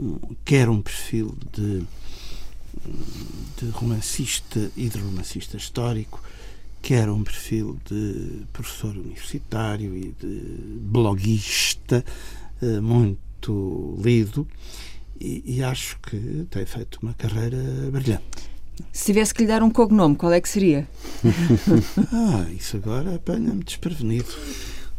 um, 0.00 0.34
quer 0.44 0.68
um 0.68 0.80
perfil 0.80 1.36
de, 1.52 1.84
de 3.58 3.68
romancista 3.70 4.70
e 4.76 4.88
de 4.88 4.98
romancista 4.98 5.56
histórico, 5.56 6.22
quer 6.82 7.08
um 7.10 7.22
perfil 7.22 7.78
de 7.84 8.44
professor 8.52 8.96
universitário 8.96 9.96
e 9.96 10.14
de 10.20 10.40
bloguista 10.80 12.04
uh, 12.62 12.82
muito 12.82 13.98
lido 14.02 14.46
e, 15.20 15.42
e 15.46 15.62
acho 15.62 15.98
que 16.00 16.46
tem 16.50 16.64
feito 16.66 16.98
uma 17.02 17.14
carreira 17.14 17.58
brilhante. 17.90 18.56
Se 18.92 19.06
tivesse 19.06 19.32
que 19.32 19.42
lhe 19.42 19.48
dar 19.48 19.62
um 19.62 19.70
cognome, 19.70 20.16
qual 20.16 20.32
é 20.32 20.40
que 20.40 20.48
seria? 20.48 20.86
ah, 22.12 22.46
isso 22.52 22.76
agora 22.76 23.14
apanha-me 23.14 23.64
desprevenido. 23.64 24.28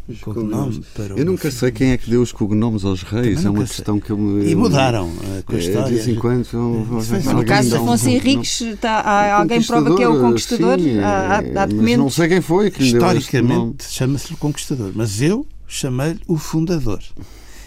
Um 0.10 0.16
cognome 0.16 0.82
para 0.94 1.16
eu 1.16 1.26
nunca 1.26 1.52
sei 1.52 1.70
quem 1.70 1.92
é 1.92 1.98
que 1.98 2.10
deu 2.10 2.22
os 2.22 2.32
cognomes 2.32 2.86
aos 2.86 3.04
reis, 3.04 3.44
é 3.44 3.50
uma 3.50 3.66
questão 3.66 3.96
sei. 3.96 4.04
que 4.04 4.10
eu 4.12 4.18
me. 4.18 4.50
E 4.50 4.56
mudaram 4.56 5.10
uh, 5.10 5.44
com 5.46 5.56
a 5.56 5.60
história. 5.60 5.88
De 5.88 5.94
vez 5.96 6.08
em 6.08 6.16
quando. 6.16 6.48
É, 6.48 7.34
no 7.34 7.46
caso 7.46 7.70
de 7.70 7.76
Afonso 7.76 8.08
Henriques, 8.08 8.62
está, 8.62 9.00
há, 9.02 9.36
alguém 9.36 9.62
prova 9.62 9.96
que 9.96 10.04
é 10.04 10.08
o 10.08 10.22
conquistador? 10.22 10.80
Sim, 10.80 11.00
há, 11.00 11.10
há, 11.10 11.38
há 11.64 11.66
documentos. 11.66 11.98
Não 11.98 12.10
sei 12.10 12.28
quem 12.30 12.42
foi 12.42 12.72
que 12.72 12.84
Historicamente 12.84 13.84
chama-se 13.90 14.34
o 14.34 14.38
conquistador, 14.38 14.92
mas 14.96 15.22
eu 15.22 15.46
chamei-lhe 15.68 16.22
o 16.26 16.38
fundador. 16.38 17.04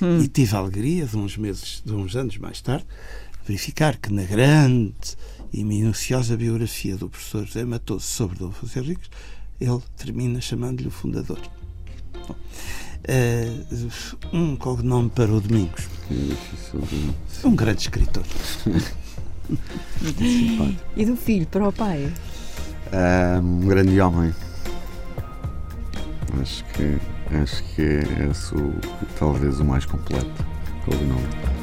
Hum. 0.00 0.20
E 0.22 0.28
tive 0.28 0.56
a 0.56 0.58
alegria 0.60 1.04
de 1.04 1.16
uns 1.18 1.36
meses, 1.36 1.82
de 1.84 1.92
uns 1.92 2.16
anos 2.16 2.38
mais 2.38 2.62
tarde, 2.62 2.86
verificar 3.46 3.98
que 3.98 4.10
na 4.10 4.22
grande 4.22 4.94
e 5.52 5.62
minuciosa 5.62 6.36
biografia 6.36 6.96
do 6.96 7.08
professor 7.08 7.44
José 7.44 7.64
Matoso 7.64 8.06
sobre 8.06 8.38
Dom 8.38 8.48
Afonso 8.48 8.78
Henriques, 8.78 9.10
ele 9.60 9.80
termina 9.96 10.40
chamando-lhe 10.40 10.88
o 10.88 10.90
fundador. 10.90 11.40
Bom, 12.26 12.34
uh, 12.34 13.90
um 14.36 14.56
cognome 14.56 15.10
para 15.10 15.30
o 15.30 15.40
Domingos. 15.40 15.88
Um 17.44 17.54
grande 17.54 17.82
escritor. 17.82 18.24
e 20.96 21.04
do 21.04 21.16
filho 21.16 21.46
para 21.46 21.68
o 21.68 21.72
pai? 21.72 22.12
Um 23.42 23.66
grande 23.66 24.00
homem. 24.00 24.34
Acho 26.40 26.64
que, 26.66 26.98
acho 27.42 27.64
que 27.74 27.82
é 27.82 28.28
esse 28.30 28.54
o, 28.54 28.74
talvez 29.18 29.60
o 29.60 29.64
mais 29.64 29.84
completo 29.84 30.44
cognome. 30.84 31.59